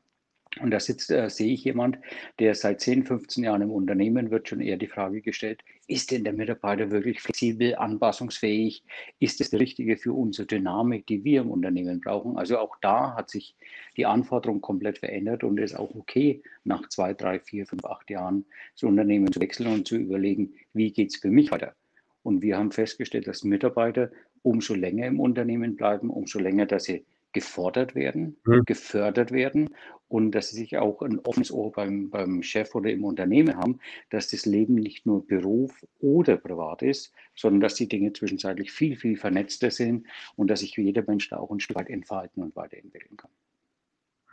und 0.62 0.72
da 0.72 0.80
sitzt, 0.80 1.10
äh, 1.10 1.30
sehe 1.30 1.54
ich 1.54 1.64
jemand, 1.64 1.98
der 2.40 2.54
seit 2.54 2.82
10, 2.82 3.06
15 3.06 3.44
Jahren 3.44 3.64
im 3.64 3.72
Unternehmen 3.72 4.30
wird 4.30 4.48
schon 4.48 4.62
eher 4.62 4.78
die 4.78 4.88
Frage 4.88 5.22
gestellt, 5.22 5.64
ist 5.88 6.12
denn 6.12 6.24
der 6.24 6.34
Mitarbeiter 6.34 6.92
wirklich 6.92 7.22
flexibel, 7.22 7.76
anpassungsfähig? 7.76 8.84
Ist 9.20 9.42
es 9.42 9.50
der 9.50 9.60
Richtige 9.60 9.98
für 9.98 10.14
unsere 10.14 10.46
Dynamik, 10.46 11.08
die 11.08 11.24
wir 11.24 11.42
im 11.42 11.50
Unternehmen 11.50 12.02
brauchen? 12.02 12.38
Also 12.38 12.60
auch 12.60 12.76
da 12.82 13.16
hat 13.16 13.30
sich 13.30 13.56
die 13.98 14.06
Anforderung 14.06 14.62
komplett 14.62 15.00
verändert 15.00 15.44
und 15.44 15.60
es 15.60 15.72
ist 15.72 15.78
auch 15.78 15.94
okay, 15.96 16.44
nach 16.64 16.88
zwei, 16.90 17.14
drei, 17.14 17.40
vier, 17.40 17.66
fünf, 17.66 17.84
acht 17.86 18.10
Jahren 18.10 18.46
das 18.74 18.84
Unternehmen 18.84 19.32
zu 19.32 19.42
wechseln 19.42 19.68
und 19.68 19.88
zu 19.88 19.96
überlegen, 19.96 20.54
wie 20.74 20.92
geht 20.92 21.10
es 21.10 21.18
für 21.18 21.30
mich 21.30 21.52
weiter? 21.52 21.74
Und 22.22 22.42
wir 22.42 22.58
haben 22.58 22.72
festgestellt, 22.72 23.28
dass 23.28 23.44
Mitarbeiter 23.44 24.12
umso 24.44 24.76
länger 24.76 25.08
im 25.08 25.20
Unternehmen 25.20 25.76
bleiben, 25.76 26.10
umso 26.10 26.40
länger, 26.40 26.66
dass 26.66 26.86
sie 26.86 27.06
gefordert 27.34 27.96
werden, 27.96 28.38
mhm. 28.46 28.64
gefördert 28.66 29.32
werden 29.32 29.72
und 30.14 30.30
dass 30.30 30.50
sie 30.50 30.58
sich 30.58 30.78
auch 30.78 31.02
ein 31.02 31.18
offenes 31.18 31.52
Ohr 31.52 31.72
beim, 31.72 32.12
beim 32.12 32.44
Chef 32.44 32.76
oder 32.76 32.92
im 32.92 33.04
Unternehmen 33.04 33.58
haben, 33.58 33.80
dass 34.12 34.28
das 34.28 34.46
Leben 34.46 34.76
nicht 34.76 35.08
nur 35.08 35.26
Beruf 35.26 35.84
oder 36.02 36.38
privat 36.38 36.84
ist, 36.84 37.12
sondern 37.36 37.62
dass 37.62 37.74
die 37.74 37.88
Dinge 37.88 38.14
zwischenzeitlich 38.14 38.72
viel, 38.72 38.96
viel 38.96 39.18
vernetzter 39.18 39.72
sind 39.72 40.06
und 40.36 40.52
dass 40.52 40.60
sich 40.60 40.78
jeder 40.78 41.04
Mensch 41.08 41.30
da 41.30 41.38
auch 41.38 41.50
ein 41.50 41.60
Stück 41.60 41.78
weit 41.78 41.90
entfalten 41.90 42.44
und 42.44 42.56
weiterentwickeln 42.56 43.18
kann. 43.18 43.32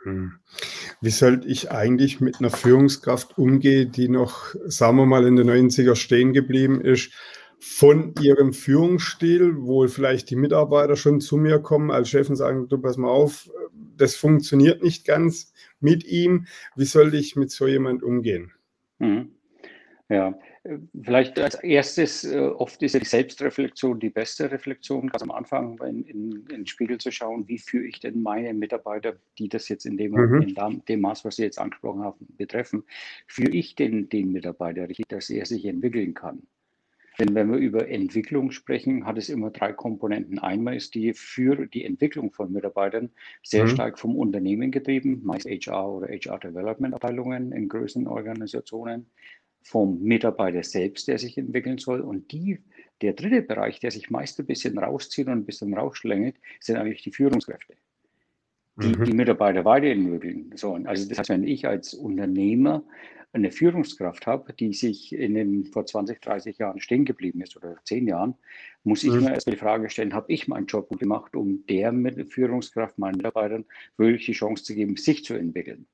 Hm. 0.03 0.33
Wie 1.01 1.09
sollte 1.09 1.47
ich 1.47 1.71
eigentlich 1.71 2.21
mit 2.21 2.39
einer 2.39 2.51
Führungskraft 2.51 3.39
umgehen, 3.39 3.91
die 3.91 4.07
noch, 4.07 4.53
sagen 4.65 4.97
wir 4.97 5.07
mal, 5.07 5.25
in 5.25 5.35
den 5.35 5.49
90er 5.49 5.95
stehen 5.95 6.31
geblieben 6.31 6.79
ist 6.79 7.11
von 7.61 8.15
ihrem 8.19 8.53
Führungsstil, 8.53 9.55
wo 9.57 9.87
vielleicht 9.87 10.29
die 10.31 10.35
Mitarbeiter 10.35 10.95
schon 10.95 11.21
zu 11.21 11.37
mir 11.37 11.59
kommen 11.59 11.91
als 11.91 12.09
Chef 12.09 12.29
und 12.29 12.35
sagen, 12.35 12.67
du 12.67 12.77
pass 12.79 12.97
mal 12.97 13.09
auf, 13.09 13.51
das 13.97 14.15
funktioniert 14.15 14.83
nicht 14.83 15.05
ganz 15.05 15.53
mit 15.79 16.03
ihm. 16.03 16.47
Wie 16.75 16.85
soll 16.85 17.13
ich 17.13 17.35
mit 17.35 17.51
so 17.51 17.67
jemand 17.67 18.01
umgehen? 18.03 18.51
Mhm. 18.99 19.31
Ja, 20.09 20.37
Vielleicht 21.03 21.39
als 21.39 21.55
erstes, 21.55 22.23
äh, 22.23 22.37
oft 22.37 22.83
ist 22.83 22.93
die 22.93 23.03
Selbstreflexion 23.03 23.99
die 23.99 24.11
beste 24.11 24.51
Reflexion, 24.51 25.07
ganz 25.07 25.23
am 25.23 25.31
Anfang 25.31 25.79
in, 25.79 26.03
in, 26.03 26.31
in, 26.31 26.45
den 26.45 26.67
Spiegel 26.67 26.99
zu 26.99 27.11
schauen, 27.11 27.47
wie 27.47 27.57
führe 27.57 27.85
ich 27.85 27.99
denn 27.99 28.21
meine 28.21 28.53
Mitarbeiter, 28.53 29.15
die 29.39 29.49
das 29.49 29.69
jetzt 29.69 29.85
in 29.85 29.97
dem, 29.97 30.11
mhm. 30.11 30.43
in 30.43 30.83
dem 30.87 31.01
Maß, 31.01 31.25
was 31.25 31.37
Sie 31.37 31.43
jetzt 31.43 31.57
angesprochen 31.57 32.03
haben, 32.03 32.27
betreffen, 32.37 32.83
führe 33.25 33.49
ich 33.49 33.73
denn 33.73 34.07
den 34.09 34.31
Mitarbeiter 34.31 34.87
richtig, 34.87 35.07
dass 35.07 35.31
er 35.31 35.47
sich 35.47 35.65
entwickeln 35.65 36.13
kann? 36.13 36.43
Denn 37.19 37.35
wenn 37.35 37.51
wir 37.51 37.57
über 37.57 37.89
Entwicklung 37.89 38.51
sprechen, 38.51 39.05
hat 39.05 39.17
es 39.17 39.29
immer 39.29 39.51
drei 39.51 39.73
Komponenten. 39.73 40.39
Einmal 40.39 40.77
ist 40.77 40.95
die 40.95 41.13
für 41.13 41.67
die 41.67 41.83
Entwicklung 41.83 42.31
von 42.31 42.51
Mitarbeitern 42.51 43.11
sehr 43.43 43.65
mhm. 43.65 43.69
stark 43.69 43.99
vom 43.99 44.15
Unternehmen 44.15 44.71
getrieben, 44.71 45.21
meist 45.23 45.45
HR 45.45 45.89
oder 45.89 46.07
HR 46.07 46.39
Development 46.39 46.93
Abteilungen 46.93 47.51
in 47.51 47.67
größeren 47.67 48.07
Organisationen 48.07 49.07
vom 49.63 50.01
Mitarbeiter 50.01 50.63
selbst, 50.63 51.07
der 51.07 51.17
sich 51.17 51.37
entwickeln 51.37 51.77
soll. 51.77 52.01
Und 52.01 52.31
die, 52.31 52.59
der 53.01 53.13
dritte 53.13 53.41
Bereich, 53.41 53.79
der 53.79 53.91
sich 53.91 54.09
meist 54.09 54.39
ein 54.39 54.45
bisschen 54.45 54.77
rauszieht 54.77 55.27
und 55.27 55.33
ein 55.33 55.45
bisschen 55.45 55.73
rausschlängelt, 55.73 56.35
sind 56.59 56.77
eigentlich 56.77 57.03
die 57.03 57.11
Führungskräfte, 57.11 57.75
die 58.81 58.95
mhm. 58.95 59.03
die 59.03 59.13
Mitarbeiter 59.13 59.65
weiterentwickeln 59.65 60.51
sollen. 60.55 60.87
Also 60.87 61.07
das 61.07 61.19
heißt, 61.19 61.29
wenn 61.29 61.43
ich 61.43 61.67
als 61.67 61.93
Unternehmer 61.93 62.83
eine 63.33 63.51
Führungskraft 63.51 64.27
habe, 64.27 64.53
die 64.53 64.73
sich 64.73 65.13
in 65.13 65.35
den 65.35 65.65
vor 65.65 65.85
20, 65.85 66.19
30 66.19 66.57
Jahren 66.57 66.81
stehen 66.81 67.05
geblieben 67.05 67.41
ist 67.41 67.55
oder 67.55 67.77
10 67.83 68.07
Jahren, 68.07 68.35
muss 68.83 69.03
ich 69.03 69.11
mhm. 69.11 69.23
mir 69.23 69.33
erst 69.33 69.47
die 69.47 69.55
Frage 69.55 69.89
stellen, 69.89 70.13
habe 70.13 70.31
ich 70.31 70.47
meinen 70.47 70.65
Job 70.65 70.89
gut 70.89 70.99
gemacht, 70.99 71.35
um 71.35 71.65
der 71.67 71.93
Führungskraft, 72.27 72.97
meinen 72.97 73.17
Mitarbeitern 73.17 73.65
wirklich 73.97 74.25
die 74.25 74.33
Chance 74.33 74.63
zu 74.63 74.75
geben, 74.75 74.97
sich 74.97 75.23
zu 75.23 75.33
entwickeln. 75.33 75.87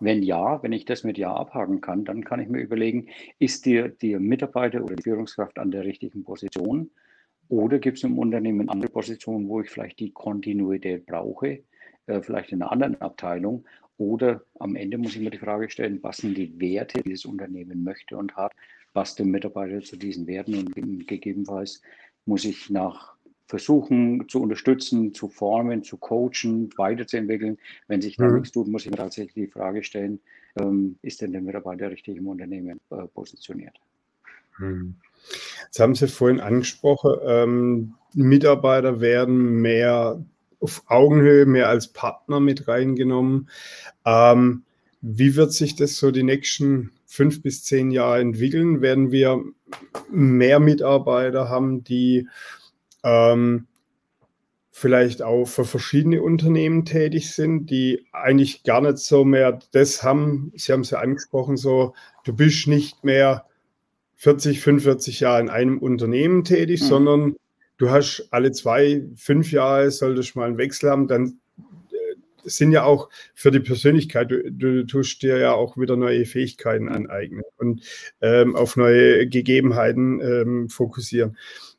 Wenn 0.00 0.22
ja, 0.22 0.62
wenn 0.62 0.72
ich 0.72 0.84
das 0.84 1.04
mit 1.04 1.16
Ja 1.16 1.34
abhaken 1.34 1.80
kann, 1.80 2.04
dann 2.04 2.24
kann 2.24 2.40
ich 2.40 2.48
mir 2.48 2.60
überlegen, 2.60 3.08
ist 3.38 3.64
der, 3.64 3.88
der 3.88 4.20
Mitarbeiter 4.20 4.82
oder 4.82 4.96
die 4.96 5.02
Führungskraft 5.02 5.58
an 5.58 5.70
der 5.70 5.84
richtigen 5.84 6.24
Position? 6.24 6.90
Oder 7.48 7.78
gibt 7.78 7.98
es 7.98 8.04
im 8.04 8.18
Unternehmen 8.18 8.68
andere 8.68 8.90
Positionen, 8.90 9.48
wo 9.48 9.60
ich 9.60 9.70
vielleicht 9.70 10.00
die 10.00 10.10
Kontinuität 10.10 11.06
brauche, 11.06 11.60
äh, 12.06 12.20
vielleicht 12.22 12.52
in 12.52 12.62
einer 12.62 12.72
anderen 12.72 13.00
Abteilung? 13.00 13.64
Oder 13.96 14.42
am 14.58 14.76
Ende 14.76 14.98
muss 14.98 15.14
ich 15.14 15.20
mir 15.20 15.30
die 15.30 15.38
Frage 15.38 15.70
stellen, 15.70 16.00
was 16.02 16.18
sind 16.18 16.36
die 16.36 16.58
Werte, 16.60 17.02
die 17.02 17.12
das 17.12 17.24
Unternehmen 17.24 17.84
möchte 17.84 18.16
und 18.16 18.34
hat, 18.36 18.52
was 18.92 19.14
den 19.14 19.30
Mitarbeiter 19.30 19.80
zu 19.80 19.96
diesen 19.96 20.26
Werten 20.26 20.56
und 20.56 21.06
gegebenenfalls 21.06 21.80
muss 22.26 22.44
ich 22.44 22.70
nach 22.70 23.14
versuchen 23.46 24.26
zu 24.28 24.40
unterstützen, 24.40 25.12
zu 25.12 25.28
formen, 25.28 25.84
zu 25.84 25.98
coachen, 25.98 26.70
weiterzuentwickeln. 26.76 27.58
Wenn 27.88 28.00
sich 28.00 28.16
da 28.16 28.26
mhm. 28.26 28.36
nichts 28.36 28.52
tut, 28.52 28.68
muss 28.68 28.84
ich 28.84 28.90
mir 28.90 28.96
tatsächlich 28.96 29.34
die 29.34 29.52
Frage 29.52 29.84
stellen, 29.84 30.20
ähm, 30.58 30.98
ist 31.02 31.20
denn 31.20 31.32
der 31.32 31.42
Mitarbeiter 31.42 31.90
richtig 31.90 32.16
im 32.16 32.26
Unternehmen 32.26 32.80
äh, 32.90 33.06
positioniert? 33.08 33.78
Mhm. 34.58 34.96
Jetzt 35.64 35.80
haben 35.80 35.94
Sie 35.94 36.08
vorhin 36.08 36.40
angesprochen, 36.40 37.14
ähm, 37.24 37.94
Mitarbeiter 38.14 39.00
werden 39.00 39.60
mehr 39.60 40.24
auf 40.64 40.82
Augenhöhe, 40.86 41.44
mehr 41.46 41.68
als 41.68 41.92
Partner 41.92 42.40
mit 42.40 42.66
reingenommen. 42.66 43.50
Ähm, 44.04 44.64
wie 45.02 45.36
wird 45.36 45.52
sich 45.52 45.76
das 45.76 45.96
so 45.96 46.10
die 46.10 46.22
nächsten 46.22 46.90
fünf 47.06 47.42
bis 47.42 47.62
zehn 47.62 47.90
Jahre 47.90 48.20
entwickeln? 48.20 48.80
Werden 48.80 49.12
wir 49.12 49.44
mehr 50.10 50.60
Mitarbeiter 50.60 51.50
haben, 51.50 51.84
die 51.84 52.26
ähm, 53.02 53.66
vielleicht 54.70 55.22
auch 55.22 55.44
für 55.44 55.66
verschiedene 55.66 56.22
Unternehmen 56.22 56.86
tätig 56.86 57.30
sind, 57.30 57.66
die 57.66 58.06
eigentlich 58.12 58.64
gar 58.64 58.80
nicht 58.80 58.98
so 58.98 59.24
mehr 59.24 59.60
das 59.72 60.02
haben, 60.02 60.50
Sie 60.56 60.72
haben 60.72 60.80
es 60.80 60.90
ja 60.90 60.98
angesprochen, 61.00 61.58
so, 61.58 61.94
du 62.24 62.34
bist 62.34 62.66
nicht 62.66 63.04
mehr 63.04 63.44
40, 64.16 64.60
45 64.60 65.20
Jahre 65.20 65.40
in 65.42 65.50
einem 65.50 65.78
Unternehmen 65.78 66.42
tätig, 66.42 66.80
mhm. 66.80 66.86
sondern 66.86 67.36
du 67.76 67.90
hast 67.90 68.28
alle 68.30 68.52
zwei, 68.52 69.04
fünf 69.16 69.52
Jahre 69.52 69.90
solltest 69.90 70.36
mal 70.36 70.46
einen 70.46 70.58
Wechsel 70.58 70.90
haben, 70.90 71.08
dann 71.08 71.38
äh, 71.58 72.14
sind 72.44 72.72
ja 72.72 72.84
auch 72.84 73.08
für 73.34 73.50
die 73.50 73.60
Persönlichkeit, 73.60 74.30
du, 74.30 74.50
du 74.50 74.86
tust 74.86 75.22
dir 75.22 75.38
ja 75.38 75.52
auch 75.52 75.76
wieder 75.76 75.96
neue 75.96 76.26
Fähigkeiten 76.26 76.88
aneignen 76.88 77.44
und 77.58 77.82
ähm, 78.20 78.56
auf 78.56 78.76
neue 78.76 79.26
Gegebenheiten 79.28 80.20
ähm, 80.20 80.68
fokussieren. 80.68 81.36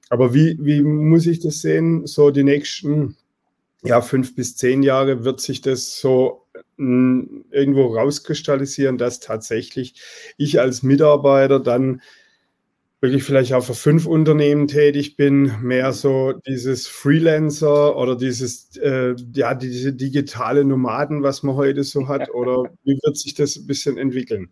Aber 0.10 0.34
wie, 0.34 0.58
wie 0.62 0.82
muss 0.82 1.26
ich 1.26 1.40
das 1.40 1.62
sehen? 1.62 2.06
So 2.06 2.30
die 2.30 2.44
nächsten 2.44 3.18
ja, 3.84 4.02
fünf 4.02 4.36
bis 4.36 4.56
zehn 4.56 4.84
Jahre 4.84 5.24
wird 5.24 5.40
sich 5.42 5.62
das 5.62 6.00
so 6.00 6.46
mh, 6.78 7.24
hm, 7.28 7.46
irgendwo 7.52 7.96
rauskristallisieren, 7.96 8.98
dass 8.98 9.20
tatsächlich 9.20 9.96
ich 10.38 10.60
als 10.60 10.84
Mitarbeiter 10.84 11.60
dann 11.60 12.02
wirklich 13.06 13.24
vielleicht 13.24 13.54
auch 13.54 13.64
für 13.64 13.76
fünf 13.76 14.08
Unternehmen 14.08 14.68
tätig 14.68 15.16
bin, 15.16 15.52
mehr 15.62 15.94
so 15.94 16.34
dieses 16.48 16.88
Freelancer 16.88 17.96
oder 17.96 18.16
dieses, 18.16 18.76
äh, 18.78 19.16
ja, 19.36 19.54
diese 19.54 19.94
digitale 19.94 20.66
Nomaden, 20.66 21.22
was 21.22 21.44
man 21.44 21.56
heute 21.56 21.84
so 21.84 22.08
hat, 22.08 22.30
oder 22.34 22.64
wie 22.84 22.98
wird 23.04 23.16
sich 23.18 23.36
das 23.36 23.58
ein 23.58 23.68
bisschen 23.68 24.00
entwickeln? 24.00 24.50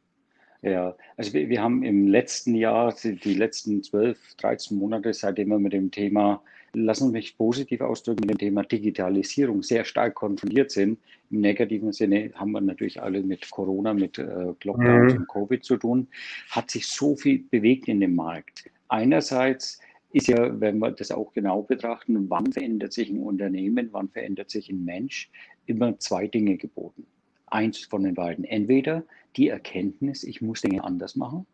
Ja, 0.62 0.95
also 1.17 1.33
wir, 1.33 1.50
wir 1.50 1.62
haben 1.62 1.83
im 1.83 2.07
letzten 2.07 2.53
Jahr, 2.53 2.95
die 3.03 3.33
letzten 3.33 3.81
12, 3.81 4.36
13 4.38 4.77
Monate, 4.77 5.13
seitdem 5.13 5.50
wir 5.50 5.60
mit 5.60 5.74
dem 5.74 5.89
Thema, 5.89 6.43
lassen 6.74 7.12
mich 7.12 7.38
positiv 7.38 7.82
ausdrücken, 7.82 8.22
mit 8.22 8.42
dem 8.42 8.50
Thema 8.50 8.63
Digitalisierung 8.63 9.63
sehr 9.63 9.86
stark 9.86 10.15
konfrontiert 10.15 10.72
sind. 10.72 11.00
Im 11.30 11.42
negativen 11.42 11.92
Sinne 11.94 12.32
haben 12.36 12.51
wir 12.51 12.62
natürlich 12.62 13.01
alle 13.01 13.22
mit 13.22 13.50
Corona, 13.51 13.94
mit 13.94 14.18
äh, 14.18 14.53
Lockdowns 14.63 15.13
mhm. 15.13 15.20
und 15.20 15.27
Covid 15.27 15.63
zu 15.63 15.77
tun, 15.77 16.08
hat 16.50 16.72
sich 16.72 16.88
so 16.88 17.15
viel 17.15 17.44
bewegt 17.50 17.88
in 17.88 18.00
dem 18.00 18.15
Markt. 18.15 18.70
Einerseits 18.88 19.80
ist 20.12 20.27
ja, 20.27 20.60
wenn 20.60 20.80
wir 20.80 20.92
das 20.92 21.12
auch 21.12 21.34
genau 21.34 21.63
betrachten, 21.63 22.30
wann 22.30 22.51
verändert 22.51 22.94
sich 22.94 23.10
ein 23.10 23.20
Unternehmen, 23.20 23.89
wann 23.92 24.10
verändert 24.10 24.51
sich 24.51 24.70
ein 24.70 24.84
Mensch, 24.86 25.32
immer 25.65 25.98
zwei 26.00 26.27
Dinge 26.27 26.58
geboten. 26.58 27.06
Eins 27.48 27.80
von 27.80 28.03
den 28.03 28.13
beiden. 28.13 28.46
Entweder 28.46 29.03
die 29.36 29.50
Erkenntnis, 29.50 30.24
ich 30.24 30.42
muss 30.42 30.62
Dinge 30.62 30.84
anders 30.84 31.15
machen, 31.15 31.46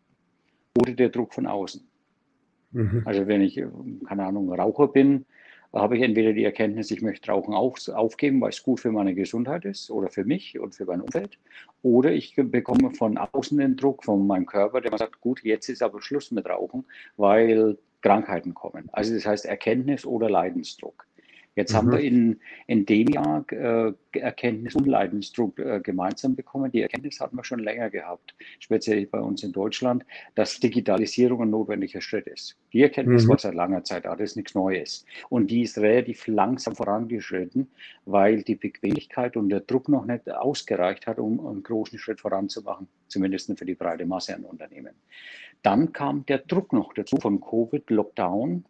oder 0.78 0.92
der 0.92 1.08
Druck 1.08 1.34
von 1.34 1.46
außen. 1.46 1.89
Mhm. 2.72 3.02
Also 3.04 3.26
wenn 3.26 3.40
ich, 3.40 3.62
keine 4.06 4.24
Ahnung, 4.24 4.52
Raucher 4.52 4.88
bin, 4.88 5.26
habe 5.72 5.96
ich 5.96 6.02
entweder 6.02 6.32
die 6.32 6.44
Erkenntnis, 6.44 6.90
ich 6.90 7.00
möchte 7.00 7.30
Rauchen 7.30 7.54
auf, 7.54 7.76
aufgeben, 7.88 8.40
weil 8.40 8.50
es 8.50 8.62
gut 8.62 8.80
für 8.80 8.90
meine 8.90 9.14
Gesundheit 9.14 9.64
ist 9.64 9.90
oder 9.90 10.08
für 10.08 10.24
mich 10.24 10.58
und 10.58 10.74
für 10.74 10.84
mein 10.84 11.00
Umfeld. 11.00 11.38
Oder 11.82 12.12
ich 12.12 12.34
bekomme 12.36 12.90
von 12.90 13.18
außen 13.18 13.58
den 13.58 13.76
Druck 13.76 14.04
von 14.04 14.26
meinem 14.26 14.46
Körper, 14.46 14.80
der 14.80 14.96
sagt, 14.98 15.20
gut, 15.20 15.42
jetzt 15.44 15.68
ist 15.68 15.82
aber 15.82 16.02
Schluss 16.02 16.30
mit 16.32 16.46
Rauchen, 16.46 16.84
weil 17.16 17.78
Krankheiten 18.02 18.54
kommen. 18.54 18.88
Also 18.92 19.14
das 19.14 19.26
heißt 19.26 19.46
Erkenntnis 19.46 20.04
oder 20.04 20.28
Leidensdruck. 20.28 21.06
Jetzt 21.56 21.72
mhm. 21.72 21.76
haben 21.76 21.92
wir 21.92 22.00
in, 22.00 22.40
in 22.66 22.86
dem 22.86 23.08
Jahr 23.08 23.44
äh, 23.50 23.92
Erkenntnis 24.12 24.74
und 24.76 24.86
Leidensdruck 24.86 25.58
äh, 25.58 25.80
gemeinsam 25.80 26.36
bekommen. 26.36 26.70
Die 26.70 26.82
Erkenntnis 26.82 27.20
hatten 27.20 27.36
wir 27.36 27.44
schon 27.44 27.60
länger 27.60 27.90
gehabt, 27.90 28.34
speziell 28.60 29.06
bei 29.06 29.20
uns 29.20 29.42
in 29.42 29.52
Deutschland, 29.52 30.04
dass 30.34 30.60
Digitalisierung 30.60 31.42
ein 31.42 31.50
notwendiger 31.50 32.00
Schritt 32.00 32.26
ist. 32.26 32.56
Die 32.72 32.82
Erkenntnis 32.82 33.24
mhm. 33.24 33.30
war 33.30 33.38
seit 33.38 33.54
langer 33.54 33.82
Zeit 33.84 34.04
da, 34.04 34.14
das 34.14 34.30
ist 34.30 34.36
nichts 34.36 34.54
Neues. 34.54 35.04
Und 35.28 35.50
die 35.50 35.62
ist 35.62 35.78
relativ 35.78 36.26
langsam 36.26 36.76
vorangeschritten, 36.76 37.68
weil 38.04 38.42
die 38.42 38.54
Bequemlichkeit 38.54 39.36
und 39.36 39.48
der 39.48 39.60
Druck 39.60 39.88
noch 39.88 40.06
nicht 40.06 40.30
ausgereicht 40.30 41.06
hat, 41.06 41.18
um 41.18 41.44
einen 41.46 41.62
großen 41.62 41.98
Schritt 41.98 42.20
voranzumachen, 42.20 42.88
zumindest 43.08 43.58
für 43.58 43.64
die 43.64 43.74
breite 43.74 44.06
Masse 44.06 44.34
an 44.34 44.44
Unternehmen. 44.44 44.94
Dann 45.62 45.92
kam 45.92 46.24
der 46.26 46.38
Druck 46.38 46.72
noch 46.72 46.94
dazu 46.94 47.16
von 47.16 47.40
Covid, 47.40 47.90
Lockdown, 47.90 48.64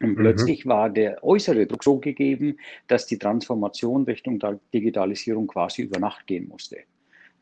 und 0.00 0.10
mhm. 0.10 0.16
plötzlich 0.16 0.64
mhm. 0.64 0.70
war 0.70 0.90
der 0.90 1.22
äußere 1.22 1.66
Druck 1.66 1.84
so 1.84 1.98
gegeben, 1.98 2.58
dass 2.88 3.06
die 3.06 3.18
Transformation 3.18 4.04
Richtung 4.04 4.40
Digitalisierung 4.72 5.46
quasi 5.46 5.82
über 5.82 6.00
Nacht 6.00 6.26
gehen 6.26 6.48
musste. 6.48 6.78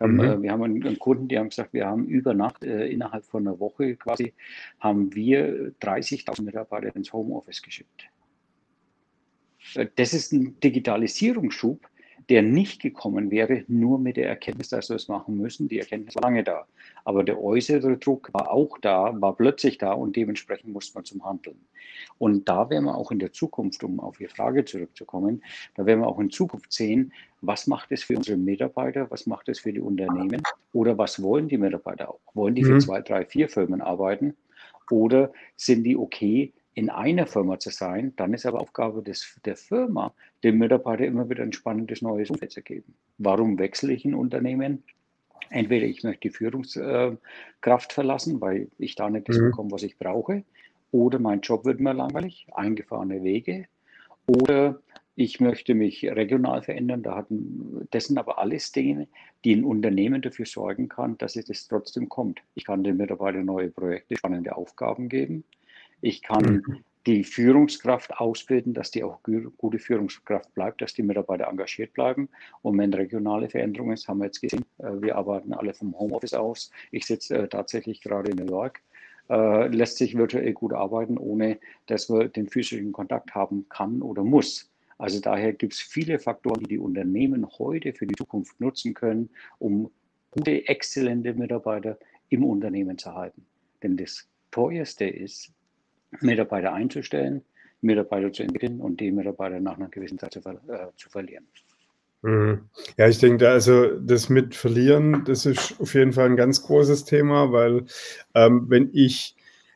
Mhm. 0.00 0.20
Äh, 0.20 0.42
wir 0.42 0.52
haben 0.52 0.62
einen 0.62 0.98
Kunden, 0.98 1.28
die 1.28 1.38
haben 1.38 1.48
gesagt, 1.48 1.72
wir 1.72 1.86
haben 1.86 2.06
über 2.06 2.34
Nacht, 2.34 2.64
äh, 2.64 2.86
innerhalb 2.86 3.24
von 3.24 3.46
einer 3.46 3.58
Woche 3.58 3.96
quasi, 3.96 4.32
haben 4.80 5.14
wir 5.14 5.72
30.000 5.80 6.42
Mitarbeiter 6.42 6.94
ins 6.94 7.12
Homeoffice 7.12 7.62
geschickt. 7.62 8.08
Äh, 9.74 9.86
das 9.96 10.12
ist 10.12 10.32
ein 10.32 10.58
Digitalisierungsschub, 10.60 11.88
der 12.28 12.42
nicht 12.42 12.80
gekommen 12.82 13.30
wäre, 13.30 13.64
nur 13.68 13.98
mit 13.98 14.16
der 14.16 14.28
Erkenntnis, 14.28 14.68
dass 14.68 14.88
wir 14.88 14.96
es 14.96 15.08
machen 15.08 15.36
müssen. 15.36 15.68
Die 15.68 15.78
Erkenntnis 15.78 16.14
war 16.16 16.22
lange 16.22 16.44
da. 16.44 16.66
Aber 17.04 17.24
der 17.24 17.42
äußere 17.42 17.96
Druck 17.98 18.30
war 18.32 18.50
auch 18.50 18.78
da, 18.78 19.12
war 19.20 19.36
plötzlich 19.36 19.78
da 19.78 19.92
und 19.92 20.16
dementsprechend 20.16 20.72
musste 20.72 20.94
man 20.94 21.04
zum 21.04 21.24
Handeln. 21.24 21.58
Und 22.18 22.48
da 22.48 22.70
werden 22.70 22.84
wir 22.84 22.96
auch 22.96 23.10
in 23.10 23.18
der 23.18 23.32
Zukunft, 23.32 23.82
um 23.84 24.00
auf 24.00 24.20
Ihre 24.20 24.30
Frage 24.30 24.64
zurückzukommen, 24.64 25.42
da 25.74 25.86
werden 25.86 26.00
wir 26.00 26.06
auch 26.06 26.20
in 26.20 26.30
Zukunft 26.30 26.72
sehen, 26.72 27.12
was 27.40 27.66
macht 27.66 27.90
es 27.90 28.04
für 28.04 28.16
unsere 28.16 28.36
Mitarbeiter, 28.36 29.10
was 29.10 29.26
macht 29.26 29.48
es 29.48 29.60
für 29.60 29.72
die 29.72 29.80
Unternehmen 29.80 30.42
oder 30.72 30.96
was 30.96 31.20
wollen 31.22 31.48
die 31.48 31.58
Mitarbeiter 31.58 32.10
auch? 32.10 32.20
Wollen 32.34 32.54
die 32.54 32.64
für 32.64 32.74
mhm. 32.74 32.80
zwei, 32.80 33.00
drei, 33.00 33.24
vier 33.24 33.48
Firmen 33.48 33.80
arbeiten 33.80 34.36
oder 34.90 35.32
sind 35.56 35.84
die 35.84 35.96
okay, 35.96 36.52
in 36.74 36.88
einer 36.88 37.26
Firma 37.26 37.58
zu 37.58 37.70
sein, 37.70 38.14
dann 38.16 38.32
ist 38.32 38.46
aber 38.46 38.60
Aufgabe 38.60 39.02
des, 39.02 39.38
der 39.44 39.56
Firma, 39.56 40.14
dem 40.42 40.58
Mitarbeiter 40.58 41.04
immer 41.04 41.28
wieder 41.28 41.42
ein 41.42 41.52
spannendes 41.52 42.00
neues 42.00 42.30
Umfeld 42.30 42.52
zu 42.52 42.62
geben. 42.62 42.94
Warum 43.18 43.58
wechsle 43.58 43.92
ich 43.92 44.04
ein 44.04 44.14
Unternehmen? 44.14 44.82
Entweder 45.50 45.86
ich 45.86 46.02
möchte 46.02 46.28
die 46.28 46.34
Führungskraft 46.34 47.92
verlassen, 47.92 48.40
weil 48.40 48.68
ich 48.78 48.94
da 48.94 49.10
nicht 49.10 49.28
das 49.28 49.38
mhm. 49.38 49.50
bekomme, 49.50 49.70
was 49.72 49.82
ich 49.82 49.98
brauche, 49.98 50.44
oder 50.90 51.18
mein 51.18 51.40
Job 51.40 51.64
wird 51.64 51.80
mir 51.80 51.94
langweilig, 51.94 52.46
eingefahrene 52.52 53.22
Wege, 53.22 53.66
oder 54.26 54.80
ich 55.14 55.40
möchte 55.40 55.74
mich 55.74 56.04
regional 56.04 56.62
verändern. 56.62 57.02
Da 57.02 57.16
hatten, 57.16 57.86
das 57.90 58.06
sind 58.06 58.18
aber 58.18 58.38
alles 58.38 58.72
Dinge, 58.72 59.08
die 59.44 59.54
ein 59.54 59.64
Unternehmen 59.64 60.22
dafür 60.22 60.46
sorgen 60.46 60.88
kann, 60.88 61.18
dass 61.18 61.36
es 61.36 61.46
das 61.46 61.68
trotzdem 61.68 62.08
kommt. 62.08 62.40
Ich 62.54 62.64
kann 62.64 62.84
den 62.84 62.96
Mitarbeitern 62.96 63.44
neue 63.44 63.70
Projekte, 63.70 64.16
spannende 64.16 64.56
Aufgaben 64.56 65.08
geben. 65.08 65.44
Ich 66.00 66.22
kann 66.22 66.62
mhm. 66.66 66.84
Die 67.06 67.24
Führungskraft 67.24 68.12
ausbilden, 68.18 68.74
dass 68.74 68.90
die 68.90 69.02
auch 69.02 69.20
gute 69.22 69.78
Führungskraft 69.78 70.54
bleibt, 70.54 70.82
dass 70.82 70.94
die 70.94 71.02
Mitarbeiter 71.02 71.48
engagiert 71.48 71.92
bleiben. 71.92 72.28
Und 72.62 72.78
wenn 72.78 72.94
regionale 72.94 73.48
Veränderungen 73.48 73.94
ist, 73.94 74.08
haben 74.08 74.18
wir 74.18 74.26
jetzt 74.26 74.40
gesehen, 74.40 74.64
äh, 74.78 74.90
wir 75.00 75.16
arbeiten 75.16 75.52
alle 75.52 75.74
vom 75.74 75.98
Homeoffice 75.98 76.34
aus. 76.34 76.70
Ich 76.90 77.06
sitze 77.06 77.38
äh, 77.38 77.48
tatsächlich 77.48 78.00
gerade 78.00 78.30
in 78.30 78.36
New 78.36 78.50
York. 78.50 78.80
Äh, 79.28 79.68
lässt 79.68 79.98
sich 79.98 80.16
virtuell 80.16 80.52
gut 80.52 80.72
arbeiten, 80.72 81.18
ohne 81.18 81.58
dass 81.86 82.08
man 82.08 82.32
den 82.32 82.48
physischen 82.48 82.92
Kontakt 82.92 83.34
haben 83.34 83.68
kann 83.68 84.02
oder 84.02 84.24
muss. 84.24 84.70
Also 84.98 85.20
daher 85.20 85.52
gibt 85.52 85.72
es 85.72 85.80
viele 85.80 86.18
Faktoren, 86.18 86.60
die 86.60 86.68
die 86.68 86.78
Unternehmen 86.78 87.46
heute 87.58 87.92
für 87.92 88.06
die 88.06 88.14
Zukunft 88.14 88.60
nutzen 88.60 88.94
können, 88.94 89.30
um 89.58 89.90
gute, 90.30 90.68
exzellente 90.68 91.34
Mitarbeiter 91.34 91.98
im 92.28 92.44
Unternehmen 92.44 92.98
zu 92.98 93.12
halten. 93.14 93.44
Denn 93.82 93.96
das 93.96 94.28
teuerste 94.50 95.06
ist, 95.06 95.52
Mitarbeiter 96.20 96.72
einzustellen, 96.72 97.42
Mitarbeiter 97.80 98.32
zu 98.32 98.42
entwickeln 98.42 98.80
und 98.80 99.00
die 99.00 99.10
Mitarbeiter 99.10 99.60
nach 99.60 99.76
einer 99.76 99.88
gewissen 99.88 100.18
Zeit 100.18 100.32
zu, 100.32 100.40
äh, 100.40 100.88
zu 100.96 101.10
verlieren. 101.10 101.46
Mhm. 102.22 102.68
Ja, 102.96 103.08
ich 103.08 103.18
denke, 103.18 103.48
also 103.48 103.98
das 103.98 104.28
mit 104.28 104.54
Verlieren, 104.54 105.24
das 105.26 105.44
ist 105.44 105.80
auf 105.80 105.94
jeden 105.94 106.12
Fall 106.12 106.26
ein 106.26 106.36
ganz 106.36 106.62
großes 106.62 107.04
Thema, 107.04 107.50
weil 107.52 107.84
ähm, 108.34 108.66
wenn 108.68 108.90
ich 108.92 109.34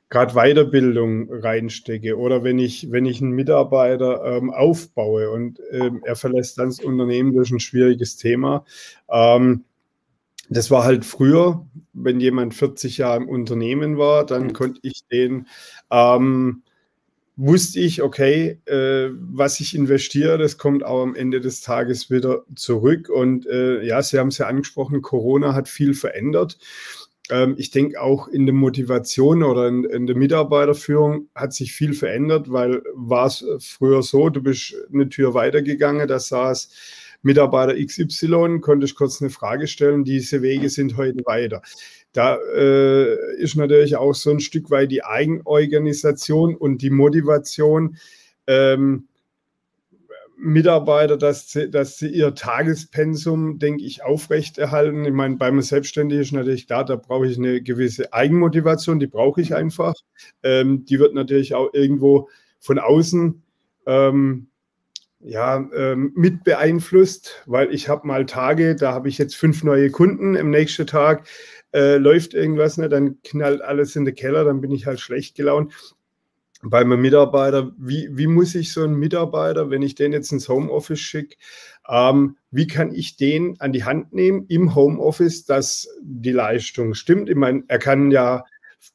gerade 0.09 0.35
Weiterbildung 0.35 1.29
reinstecke 1.33 2.17
oder 2.17 2.45
wenn 2.45 2.61
ich, 2.61 2.93
wenn 2.93 3.07
ich 3.07 3.21
einen 3.21 3.33
Mitarbeiter 3.33 4.25
ähm, 4.25 4.51
aufbaue 4.51 5.31
und 5.31 5.61
ähm, 5.73 6.03
er 6.05 6.15
verlässt 6.15 6.59
dann 6.59 6.69
das 6.69 6.79
Unternehmen, 6.79 7.35
das 7.35 7.49
ist 7.49 7.53
ein 7.55 7.61
schwieriges 7.61 8.17
Thema. 8.17 8.65
Ähm, 9.11 9.65
das 10.49 10.71
war 10.71 10.85
halt 10.85 11.05
früher, 11.05 11.67
wenn 11.93 12.21
jemand 12.21 12.55
40 12.55 12.99
Jahre 12.99 13.23
im 13.23 13.29
Unternehmen 13.29 13.99
war, 13.99 14.25
dann 14.25 14.45
mhm. 14.45 14.53
konnte 14.53 14.81
ich 14.83 15.03
den, 15.11 15.47
ähm, 15.91 16.63
wusste 17.37 17.81
ich, 17.81 18.03
okay, 18.03 18.61
äh, 18.67 19.11
was 19.13 19.61
ich 19.61 19.75
investiere, 19.75 20.39
das 20.39 20.57
kommt 20.57 20.85
auch 20.85 21.03
am 21.03 21.15
Ende 21.15 21.41
des 21.41 21.61
Tages 21.61 22.11
wieder 22.11 22.45
zurück. 22.55 23.09
Und 23.09 23.47
äh, 23.47 23.83
ja, 23.83 24.03
Sie 24.03 24.19
haben 24.19 24.29
es 24.29 24.39
ja 24.39 24.47
angesprochen, 24.47 25.03
Corona 25.03 25.55
hat 25.55 25.69
viel 25.69 25.95
verändert. 25.95 26.59
Ähm, 27.31 27.55
ich 27.59 27.71
denke 27.71 28.01
auch 28.01 28.29
in 28.29 28.47
der 28.47 28.55
Motivation 28.55 29.43
oder 29.43 29.69
in, 29.69 29.85
in, 29.85 30.07
der 30.07 30.17
Mitarbeiterführung 30.17 31.29
hat 31.35 31.53
sich 31.53 31.73
viel 31.73 31.93
verändert, 31.93 32.51
weil 32.51 32.83
war 32.95 33.27
es 33.27 33.45
früher 33.61 34.03
so, 34.03 34.31
du 34.31 34.43
bist 34.43 34.75
eine 34.93 35.09
Tür 35.09 35.35
weitergegangen, 35.35 36.09
da 36.09 36.19
saß 36.19 36.71
Mitarbeiter 37.27 37.75
XY, 37.75 38.61
konnte 38.61 38.87
ich 38.87 38.95
kurz 38.95 39.21
eine 39.21 39.31
Frage 39.31 39.67
stellen, 39.67 40.05
diese 40.05 40.43
Wege 40.43 40.71
sind 40.71 40.97
heute 40.97 41.25
weiter. 41.27 41.61
Da 42.13 42.39
äh, 42.55 43.37
ist 43.37 43.57
natürlich 43.57 43.97
auch 43.97 44.15
so 44.15 44.31
ein 44.31 44.39
Stück 44.39 44.71
weit 44.71 44.93
die 44.93 45.05
Eigenorganisation 45.05 46.55
und 46.55 46.83
die 46.83 46.91
Motivation. 46.91 47.97
Ähm, 48.47 49.09
Mitarbeiter, 50.39 51.17
dass 51.17 51.51
sie, 51.51 51.69
dass 51.69 51.99
sie 51.99 52.09
ihr 52.09 52.35
Tagespensum, 52.35 53.59
denke 53.59 53.83
ich, 53.85 54.05
aufrechterhalten. 54.05 55.05
Ich 55.05 55.13
meine, 55.13 55.37
beim 55.37 55.61
Selbstständigen 55.63 56.23
ist 56.23 56.33
natürlich 56.33 56.69
klar, 56.69 56.85
da 56.85 56.95
brauche 56.95 57.27
ich 57.27 57.39
eine 57.39 57.61
gewisse 57.61 58.13
Eigenmotivation, 58.13 59.01
die 59.01 59.09
brauche 59.09 59.41
ich 59.41 59.53
einfach. 59.55 59.95
Ähm, 60.45 60.85
die 60.85 61.01
wird 61.01 61.15
natürlich 61.15 61.55
auch 61.55 61.75
irgendwo 61.75 62.29
von 62.61 62.79
außen 62.79 63.43
ähm, 63.87 64.47
ja, 65.27 65.69
ähm, 65.75 66.13
mit 66.15 66.45
beeinflusst, 66.45 67.43
weil 67.47 67.75
ich 67.75 67.89
habe 67.89 68.07
mal 68.07 68.27
Tage, 68.27 68.77
da 68.77 68.93
habe 68.93 69.09
ich 69.09 69.19
jetzt 69.19 69.35
fünf 69.35 69.65
neue 69.65 69.91
Kunden, 69.91 70.37
im 70.37 70.51
nächsten 70.51 70.87
Tag 70.87 71.27
äh, 71.75 71.97
läuft 71.97 72.33
irgendwas, 72.33 72.79
ne, 72.79 72.89
dann 72.89 73.21
knallt 73.25 73.61
alles 73.61 73.97
in 73.97 74.05
den 74.05 74.15
Keller, 74.15 74.45
dann 74.45 74.61
bin 74.61 74.71
ich 74.71 74.87
halt 74.87 75.01
schlecht 75.01 75.35
gelaunt 75.35 75.73
bei 76.63 76.85
meinem 76.85 77.03
Mitarbeiter, 77.03 77.73
wie, 77.77 78.09
wie 78.13 78.29
muss 78.29 78.55
ich 78.55 78.73
so 78.73 78.85
einen 78.85 78.95
Mitarbeiter, 78.95 79.69
wenn 79.69 79.83
ich 79.83 79.97
den 79.97 80.13
jetzt 80.13 80.31
ins 80.31 80.49
Homeoffice 80.49 81.01
schicke, 81.01 81.37
ähm, 81.89 82.37
wie 82.53 82.69
kann 82.69 82.95
ich 82.95 83.17
den 83.17 83.61
an 83.61 83.73
die 83.73 83.85
Hand 83.85 84.13
nehmen 84.13 84.47
im 84.49 84.75
Homeoffice, 84.77 85.45
dass 85.45 85.89
die 86.03 86.33
Leistung 86.33 86.95
stimmt? 86.95 87.29
Ich 87.29 87.37
meine, 87.37 87.65
er 87.67 87.79
kann 87.79 88.13
ja 88.13 88.45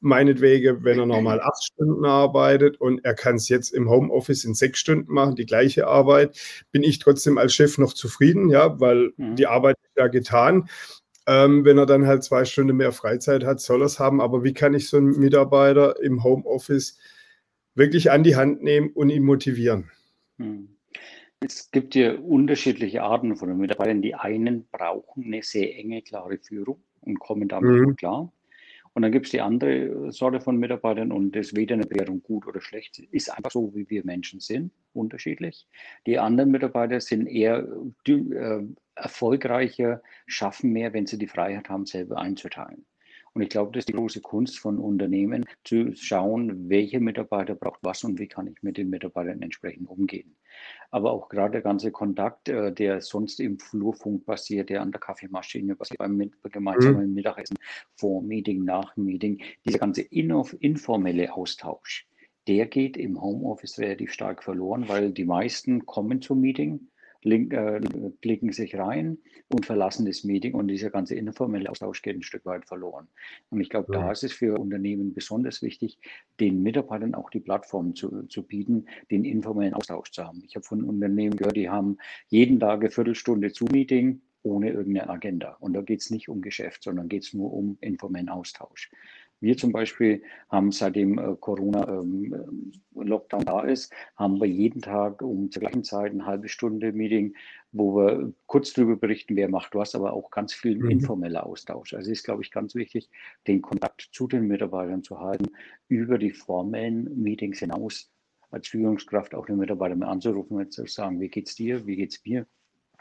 meinetwegen, 0.00 0.84
wenn 0.84 0.98
er 0.98 1.06
normal 1.06 1.40
acht 1.40 1.64
Stunden 1.64 2.04
arbeitet 2.04 2.80
und 2.80 3.04
er 3.04 3.14
kann 3.14 3.36
es 3.36 3.48
jetzt 3.48 3.70
im 3.70 3.90
Homeoffice 3.90 4.44
in 4.44 4.54
sechs 4.54 4.78
Stunden 4.78 5.12
machen, 5.12 5.36
die 5.36 5.46
gleiche 5.46 5.86
Arbeit, 5.86 6.38
bin 6.70 6.82
ich 6.82 6.98
trotzdem 6.98 7.38
als 7.38 7.54
Chef 7.54 7.78
noch 7.78 7.92
zufrieden, 7.92 8.48
ja, 8.48 8.80
weil 8.80 9.12
mhm. 9.16 9.36
die 9.36 9.46
Arbeit 9.46 9.76
ist 9.82 9.96
ja 9.96 10.08
getan. 10.08 10.68
Ähm, 11.26 11.64
wenn 11.64 11.78
er 11.78 11.86
dann 11.86 12.06
halt 12.06 12.24
zwei 12.24 12.44
Stunden 12.44 12.76
mehr 12.76 12.90
Freizeit 12.90 13.44
hat, 13.44 13.60
soll 13.60 13.82
er 13.82 13.86
es 13.86 14.00
haben. 14.00 14.20
Aber 14.20 14.42
wie 14.42 14.54
kann 14.54 14.74
ich 14.74 14.88
so 14.88 14.96
einen 14.96 15.18
Mitarbeiter 15.20 16.02
im 16.02 16.24
Homeoffice 16.24 16.98
wirklich 17.74 18.10
an 18.10 18.22
die 18.22 18.36
Hand 18.36 18.62
nehmen 18.62 18.90
und 18.90 19.10
ihn 19.10 19.24
motivieren. 19.24 19.90
Hm. 20.38 20.68
Es 21.40 21.70
gibt 21.70 21.94
ja 21.96 22.14
unterschiedliche 22.14 23.02
Arten 23.02 23.36
von 23.36 23.56
Mitarbeitern. 23.56 24.02
Die 24.02 24.14
einen 24.14 24.66
brauchen 24.70 25.24
eine 25.24 25.42
sehr 25.42 25.76
enge, 25.76 26.02
klare 26.02 26.38
Führung 26.38 26.80
und 27.00 27.18
kommen 27.18 27.48
damit 27.48 27.70
mhm. 27.70 27.84
gut 27.84 27.98
klar. 27.98 28.32
Und 28.94 29.02
dann 29.02 29.12
gibt 29.12 29.26
es 29.26 29.32
die 29.32 29.40
andere 29.40 30.12
Sorte 30.12 30.40
von 30.40 30.58
Mitarbeitern 30.58 31.12
und 31.12 31.34
das 31.34 31.56
weder 31.56 31.74
eine 31.74 31.86
Bewertung 31.86 32.22
gut 32.22 32.46
oder 32.46 32.60
schlecht 32.60 32.98
ist 32.98 33.30
einfach 33.30 33.50
so, 33.50 33.74
wie 33.74 33.88
wir 33.88 34.04
Menschen 34.04 34.40
sind, 34.40 34.70
unterschiedlich. 34.92 35.66
Die 36.06 36.18
anderen 36.18 36.50
Mitarbeiter 36.50 37.00
sind 37.00 37.26
eher 37.26 37.66
äh, 38.06 38.60
erfolgreicher, 38.94 40.02
schaffen 40.26 40.72
mehr, 40.72 40.92
wenn 40.92 41.06
sie 41.06 41.18
die 41.18 41.26
Freiheit 41.26 41.70
haben, 41.70 41.86
selber 41.86 42.18
einzuteilen. 42.18 42.84
Und 43.34 43.42
ich 43.42 43.48
glaube, 43.48 43.72
das 43.72 43.82
ist 43.82 43.88
die 43.88 43.94
große 43.94 44.20
Kunst 44.20 44.58
von 44.58 44.78
Unternehmen, 44.78 45.46
zu 45.64 45.94
schauen, 45.96 46.68
welche 46.68 47.00
Mitarbeiter 47.00 47.54
braucht 47.54 47.80
was 47.82 48.04
und 48.04 48.18
wie 48.18 48.28
kann 48.28 48.46
ich 48.46 48.62
mit 48.62 48.76
den 48.76 48.90
Mitarbeitern 48.90 49.40
entsprechend 49.40 49.88
umgehen. 49.88 50.36
Aber 50.90 51.12
auch 51.12 51.28
gerade 51.30 51.52
der 51.52 51.62
ganze 51.62 51.90
Kontakt, 51.90 52.50
äh, 52.50 52.72
der 52.72 53.00
sonst 53.00 53.40
im 53.40 53.58
Flurfunk 53.58 54.26
passiert, 54.26 54.68
der 54.68 54.82
an 54.82 54.92
der 54.92 55.00
Kaffeemaschine 55.00 55.76
passiert, 55.76 55.98
beim 55.98 56.30
gemeinsamen 56.42 57.08
mhm. 57.08 57.14
Mittagessen, 57.14 57.56
vor 57.96 58.22
Meeting, 58.22 58.64
nach 58.64 58.96
Meeting, 58.96 59.42
dieser 59.64 59.78
ganze 59.78 60.02
informelle 60.02 61.32
Austausch, 61.32 62.06
der 62.48 62.66
geht 62.66 62.96
im 62.96 63.22
Homeoffice 63.22 63.78
relativ 63.78 64.12
stark 64.12 64.42
verloren, 64.42 64.88
weil 64.88 65.12
die 65.12 65.24
meisten 65.24 65.86
kommen 65.86 66.20
zum 66.20 66.40
Meeting, 66.40 66.88
link, 67.24 67.52
äh, 67.52 67.80
klicken 68.20 68.52
sich 68.52 68.76
rein 68.76 69.18
und 69.48 69.66
verlassen 69.66 70.06
das 70.06 70.24
Meeting 70.24 70.54
und 70.54 70.68
dieser 70.68 70.90
ganze 70.90 71.14
informelle 71.14 71.70
Austausch 71.70 72.02
geht 72.02 72.16
ein 72.16 72.22
Stück 72.22 72.44
weit 72.46 72.66
verloren. 72.66 73.08
Und 73.50 73.60
ich 73.60 73.70
glaube, 73.70 73.92
ja. 73.92 74.00
da 74.00 74.12
ist 74.12 74.24
es 74.24 74.32
für 74.32 74.58
Unternehmen 74.58 75.14
besonders 75.14 75.62
wichtig, 75.62 75.98
den 76.40 76.62
Mitarbeitern 76.62 77.14
auch 77.14 77.30
die 77.30 77.40
Plattform 77.40 77.94
zu, 77.94 78.24
zu 78.24 78.42
bieten, 78.42 78.86
den 79.10 79.24
informellen 79.24 79.74
Austausch 79.74 80.10
zu 80.10 80.24
haben. 80.24 80.42
Ich 80.46 80.54
habe 80.54 80.64
von 80.64 80.82
Unternehmen 80.84 81.36
gehört, 81.36 81.56
die 81.56 81.68
haben 81.70 81.98
jeden 82.28 82.60
Tag 82.60 82.80
eine 82.80 82.90
Viertelstunde 82.90 83.50
Zoom-Meeting 83.50 84.20
ohne 84.42 84.70
irgendeine 84.70 85.08
Agenda. 85.08 85.56
Und 85.60 85.74
da 85.74 85.82
geht 85.82 86.00
es 86.00 86.10
nicht 86.10 86.28
um 86.28 86.42
Geschäft, 86.42 86.82
sondern 86.82 87.08
geht 87.08 87.22
es 87.22 87.32
nur 87.32 87.52
um 87.52 87.78
informellen 87.80 88.28
Austausch. 88.28 88.90
Wir 89.42 89.56
zum 89.56 89.72
Beispiel 89.72 90.22
haben 90.48 90.70
seitdem 90.70 91.18
äh, 91.18 91.34
Corona-Lockdown 91.38 93.40
ähm, 93.40 93.44
da 93.44 93.62
ist, 93.62 93.92
haben 94.16 94.40
wir 94.40 94.46
jeden 94.46 94.80
Tag 94.80 95.20
um 95.20 95.50
zur 95.50 95.60
gleichen 95.60 95.82
Zeit 95.82 96.12
eine 96.12 96.24
halbe 96.24 96.48
Stunde 96.48 96.92
Meeting, 96.92 97.34
wo 97.72 97.96
wir 97.96 98.32
kurz 98.46 98.72
darüber 98.72 98.96
berichten, 98.96 99.34
wer 99.34 99.48
macht 99.48 99.74
was, 99.74 99.96
aber 99.96 100.12
auch 100.12 100.30
ganz 100.30 100.54
viel 100.54 100.78
mhm. 100.78 100.90
informeller 100.90 101.44
Austausch. 101.44 101.92
Also 101.92 102.12
ist, 102.12 102.22
glaube 102.22 102.42
ich, 102.42 102.52
ganz 102.52 102.76
wichtig, 102.76 103.10
den 103.48 103.62
Kontakt 103.62 104.10
zu 104.12 104.28
den 104.28 104.46
Mitarbeitern 104.46 105.02
zu 105.02 105.18
halten, 105.18 105.46
über 105.88 106.18
die 106.18 106.30
formellen 106.30 107.20
Meetings 107.20 107.58
hinaus 107.58 108.12
als 108.52 108.68
Führungskraft 108.68 109.34
auch 109.34 109.46
den 109.46 109.56
Mitarbeiter 109.56 109.96
mal 109.96 110.06
anzurufen 110.06 110.56
und 110.56 110.72
zu 110.72 110.86
sagen, 110.86 111.20
wie 111.20 111.28
geht's 111.28 111.56
dir, 111.56 111.84
wie 111.86 111.96
geht's 111.96 112.20
mir? 112.24 112.46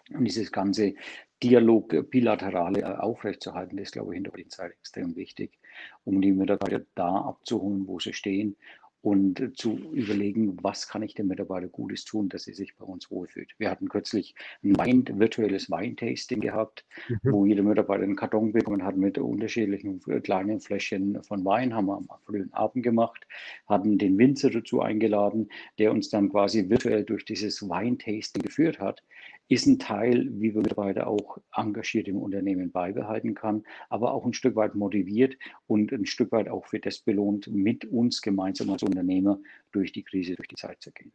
Und 0.10 0.26
dieses 0.26 0.52
ganze 0.52 0.96
Dialog 1.44 1.94
äh, 1.94 2.04
bilaterale 2.04 2.82
äh, 2.82 2.86
aufrechtzuerhalten, 2.86 3.78
das 3.78 3.88
ist, 3.88 3.94
glaube 3.94 4.14
ich, 4.14 4.18
in 4.18 4.24
der 4.24 4.34
heutigen 4.34 4.50
Zeit 4.50 4.72
extrem 4.72 5.16
wichtig, 5.16 5.58
um 6.04 6.22
die 6.22 6.32
Mitarbeiter 6.32 6.82
da 6.96 7.16
abzuholen, 7.16 7.88
wo 7.88 8.00
sie 8.00 8.14
stehen 8.14 8.56
und 9.02 9.40
äh, 9.40 9.54
zu 9.54 9.78
überlegen, 9.94 10.58
was 10.62 10.88
kann 10.88 11.02
ich 11.02 11.16
dem 11.16 11.28
Mitarbeiter 11.28 11.68
Gutes 11.68 12.06
tun, 12.06 12.30
dass 12.30 12.48
er 12.48 12.54
sich 12.54 12.76
bei 12.76 12.86
uns 12.86 13.10
wohlfühlt. 13.10 13.54
Wir 13.58 13.70
hatten 13.70 13.90
kürzlich 13.90 14.36
ein 14.64 14.78
Wein, 14.78 15.06
virtuelles 15.14 15.70
Weintasting 15.72 16.40
gehabt, 16.40 16.86
mhm. 17.10 17.20
wo 17.24 17.46
jeder 17.46 17.64
Mitarbeiter 17.64 18.04
einen 18.04 18.16
Karton 18.16 18.52
bekommen 18.52 18.84
hat 18.84 18.98
mit 18.98 19.18
unterschiedlichen 19.18 20.00
kleinen 20.22 20.60
Fläschchen 20.60 21.24
von 21.24 21.44
Wein, 21.44 21.74
haben 21.74 21.88
wir 21.88 21.98
am 21.98 22.08
frühen 22.26 22.54
Abend 22.54 22.84
gemacht, 22.84 23.28
hatten 23.68 23.98
den 23.98 24.18
Winzer 24.18 24.52
dazu 24.52 24.82
eingeladen, 24.82 25.50
der 25.80 25.92
uns 25.92 26.10
dann 26.10 26.30
quasi 26.30 26.70
virtuell 26.70 27.04
durch 27.04 27.26
dieses 27.26 27.68
Weintasting 27.68 28.44
geführt 28.44 28.80
hat 28.80 29.04
ist 29.52 29.68
ein 29.68 29.80
Teil, 29.80 30.30
wie 30.32 30.56
wir 30.56 30.62
Mitarbeiter 30.62 31.08
auch 31.08 31.38
engagiert 31.54 32.08
im 32.08 32.16
Unternehmen 32.16 32.72
beibehalten 32.72 33.36
kann, 33.36 33.64
aber 33.90 34.14
auch 34.14 34.26
ein 34.26 34.34
Stück 34.34 34.56
weit 34.56 34.76
motiviert 34.76 35.38
und 35.68 35.92
ein 35.92 36.06
Stück 36.06 36.32
weit 36.32 36.48
auch 36.48 36.68
für 36.68 36.80
das 36.80 37.00
belohnt, 37.00 37.48
mit 37.48 37.84
uns 37.84 38.22
gemeinsam 38.22 38.70
als 38.70 38.84
Unternehmer 38.84 39.40
durch 39.74 39.92
die 39.92 40.04
Krise, 40.04 40.36
durch 40.36 40.48
die 40.48 40.56
Zeit 40.56 40.82
zu 40.82 40.94
gehen. 40.94 41.12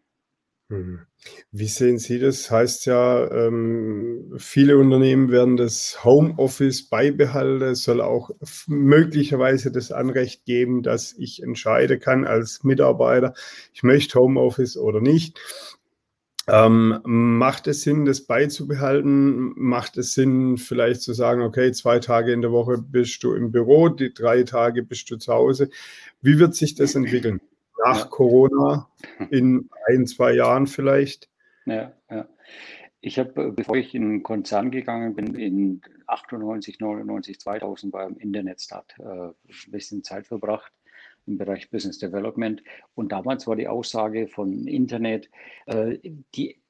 Mhm. 0.69 1.07
Wie 1.53 1.67
sehen 1.67 1.99
Sie 1.99 2.19
das? 2.19 2.51
Heißt 2.51 2.87
ja, 2.87 3.31
ähm, 3.31 4.35
viele 4.37 4.77
Unternehmen 4.77 5.31
werden 5.31 5.57
das 5.57 6.05
Homeoffice 6.05 6.89
beibehalten. 6.91 7.63
Es 7.63 7.85
soll 7.85 8.01
auch 8.01 8.31
möglicherweise 8.67 9.71
das 9.71 9.93
Anrecht 9.93 10.45
geben, 10.45 10.83
dass 10.83 11.15
ich 11.17 11.43
entscheiden 11.43 12.01
kann 12.01 12.27
als 12.27 12.65
Mitarbeiter, 12.65 13.33
ich 13.73 13.83
möchte 13.83 14.19
Homeoffice 14.19 14.77
oder 14.77 15.01
nicht. 15.01 15.39
Ähm, 16.49 17.01
macht 17.05 17.67
es 17.67 17.83
Sinn, 17.83 18.05
das 18.05 18.27
beizubehalten? 18.27 19.53
Macht 19.57 19.97
es 19.99 20.15
Sinn, 20.15 20.59
vielleicht 20.59 21.03
zu 21.03 21.13
sagen, 21.13 21.43
okay, 21.43 21.73
zwei 21.73 21.99
Tage 21.99 22.33
in 22.33 22.41
der 22.41 22.53
Woche 22.53 22.79
bist 22.79 23.23
du 23.25 23.35
im 23.35 23.51
Büro, 23.51 23.89
die 23.89 24.15
drei 24.15 24.45
Tage 24.45 24.83
bist 24.83 25.11
du 25.11 25.17
zu 25.17 25.33
Hause? 25.33 25.71
Wie 26.23 26.39
wird 26.39 26.55
sich 26.55 26.75
das 26.75 26.95
entwickeln? 26.95 27.41
nach 27.85 28.01
ja. 28.01 28.05
Corona 28.07 28.89
in 29.31 29.69
ein, 29.87 30.07
zwei 30.07 30.33
Jahren 30.35 30.67
vielleicht? 30.67 31.29
Ja, 31.67 31.93
ja. 32.11 32.29
Ich 33.01 33.19
habe, 33.19 33.53
bevor 33.53 33.77
ich 33.77 33.95
in 33.95 34.09
den 34.09 34.23
Konzern 34.23 34.71
gegangen 34.71 35.15
bin, 35.15 35.35
in 35.35 35.81
98, 36.07 36.81
99, 36.81 37.39
2000 37.39 37.93
beim 37.93 38.17
Internetstart 38.17 38.97
äh, 38.99 39.29
ein 39.29 39.35
bisschen 39.71 40.03
Zeit 40.03 40.27
verbracht 40.27 40.73
im 41.27 41.39
Bereich 41.39 41.71
Business 41.71 41.99
Development. 41.99 42.63
Und 42.95 43.13
damals 43.13 43.47
war 43.47 43.57
die 43.57 43.69
Aussage 43.69 44.29
von 44.29 44.67
Internet, 44.67 45.31
äh, 45.67 45.99
die 46.35 46.61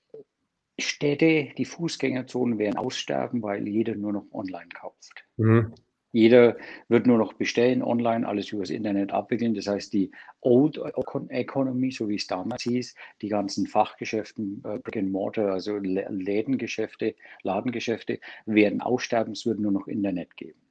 Städte, 0.79 1.49
die 1.57 1.65
Fußgängerzonen 1.65 2.59
werden 2.59 2.77
aussterben, 2.77 3.43
weil 3.43 3.67
jeder 3.67 3.95
nur 3.95 4.13
noch 4.13 4.27
online 4.33 4.69
kauft. 4.69 5.25
Mhm. 5.37 5.73
Jeder 6.13 6.57
wird 6.89 7.07
nur 7.07 7.19
noch 7.19 7.35
bestellen, 7.35 7.83
online, 7.83 8.27
alles 8.27 8.51
übers 8.51 8.71
Internet 8.71 9.13
abwickeln. 9.13 9.55
Das 9.55 9.67
heißt, 9.67 9.93
die 9.93 10.11
Old 10.41 10.81
Economy, 11.29 11.91
so 11.91 12.09
wie 12.09 12.15
es 12.15 12.27
damals 12.27 12.63
hieß, 12.63 12.95
die 13.21 13.29
ganzen 13.29 13.67
Fachgeschäften, 13.67 14.63
äh, 14.65 14.79
Brick 14.79 14.97
and 14.97 15.13
Mortar, 15.13 15.53
also 15.53 15.77
Lädengeschäfte, 15.77 17.17
Ladengeschäfte, 17.43 18.19
werden 18.47 18.81
aussterben. 18.81 19.33
Es 19.33 19.45
wird 19.45 19.61
nur 19.61 19.73
noch 19.73 19.89
Internet 19.89 20.37
geben. 20.39 20.66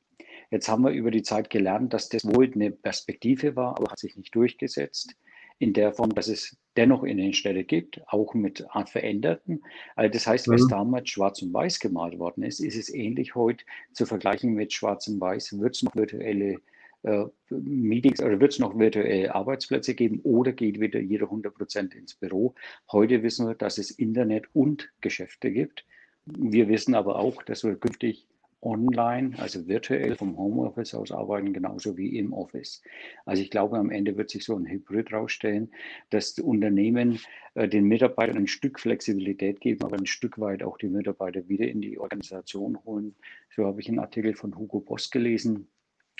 Jetzt 0.51 0.69
haben 0.69 0.83
wir 0.83 0.91
über 0.91 1.11
die 1.11 1.23
Zeit 1.23 1.49
gelernt, 1.49 1.93
dass 1.93 2.09
das 2.09 2.25
wohl 2.25 2.51
eine 2.53 2.71
Perspektive 2.71 3.55
war, 3.55 3.77
aber 3.77 3.91
hat 3.91 3.99
sich 3.99 4.15
nicht 4.15 4.35
durchgesetzt 4.35 5.15
in 5.59 5.73
der 5.73 5.93
Form, 5.93 6.13
dass 6.13 6.27
es 6.27 6.57
dennoch 6.75 7.03
in 7.03 7.17
den 7.17 7.33
Städten 7.33 7.65
gibt, 7.65 8.01
auch 8.07 8.33
mit 8.33 8.65
veränderten. 8.87 9.61
Also 9.95 10.11
das 10.11 10.27
heißt, 10.27 10.47
was 10.49 10.63
mhm. 10.63 10.69
damals 10.69 11.09
schwarz 11.09 11.41
und 11.41 11.53
weiß 11.53 11.79
gemalt 11.79 12.19
worden 12.19 12.43
ist, 12.43 12.59
ist 12.59 12.75
es 12.75 12.93
ähnlich 12.93 13.35
heute 13.35 13.63
zu 13.93 14.05
vergleichen 14.05 14.53
mit 14.53 14.73
schwarz 14.73 15.07
und 15.07 15.19
weiß. 15.21 15.59
Wird 15.59 15.75
es 15.75 15.83
noch 15.83 15.95
virtuelle 15.95 16.59
äh, 17.03 17.25
Meetings 17.49 18.21
oder 18.21 18.39
wird 18.39 18.53
es 18.53 18.59
noch 18.59 18.77
virtuelle 18.77 19.33
Arbeitsplätze 19.33 19.95
geben 19.95 20.19
oder 20.23 20.51
geht 20.51 20.79
wieder 20.79 20.99
jeder 20.99 21.25
100 21.25 21.53
Prozent 21.53 21.95
ins 21.95 22.15
Büro? 22.15 22.53
Heute 22.91 23.23
wissen 23.23 23.47
wir, 23.47 23.55
dass 23.55 23.77
es 23.77 23.91
Internet 23.91 24.47
und 24.53 24.91
Geschäfte 24.99 25.51
gibt. 25.51 25.85
Wir 26.25 26.67
wissen 26.67 26.95
aber 26.95 27.17
auch, 27.17 27.43
dass 27.43 27.63
wir 27.63 27.75
künftig 27.75 28.27
online, 28.65 29.37
also 29.37 29.67
virtuell 29.67 30.15
vom 30.15 30.37
Homeoffice 30.37 30.95
aus 30.95 31.11
arbeiten, 31.11 31.53
genauso 31.53 31.97
wie 31.97 32.17
im 32.17 32.33
Office. 32.33 32.81
Also 33.25 33.41
ich 33.41 33.51
glaube, 33.51 33.77
am 33.77 33.91
Ende 33.91 34.17
wird 34.17 34.29
sich 34.31 34.43
so 34.43 34.55
ein 34.55 34.65
Hybrid 34.65 35.13
rausstellen, 35.13 35.71
dass 36.09 36.33
die 36.33 36.41
Unternehmen 36.41 37.19
äh, 37.53 37.69
den 37.69 37.85
Mitarbeitern 37.85 38.37
ein 38.37 38.47
Stück 38.47 38.79
Flexibilität 38.79 39.61
geben, 39.61 39.83
aber 39.83 39.97
ein 39.97 40.07
Stück 40.07 40.39
weit 40.39 40.63
auch 40.63 40.77
die 40.77 40.87
Mitarbeiter 40.87 41.47
wieder 41.47 41.67
in 41.67 41.81
die 41.81 41.99
Organisation 41.99 42.77
holen. 42.85 43.15
So 43.55 43.65
habe 43.65 43.79
ich 43.79 43.87
einen 43.87 43.99
Artikel 43.99 44.33
von 44.33 44.57
Hugo 44.57 44.79
Boss 44.79 45.11
gelesen. 45.11 45.67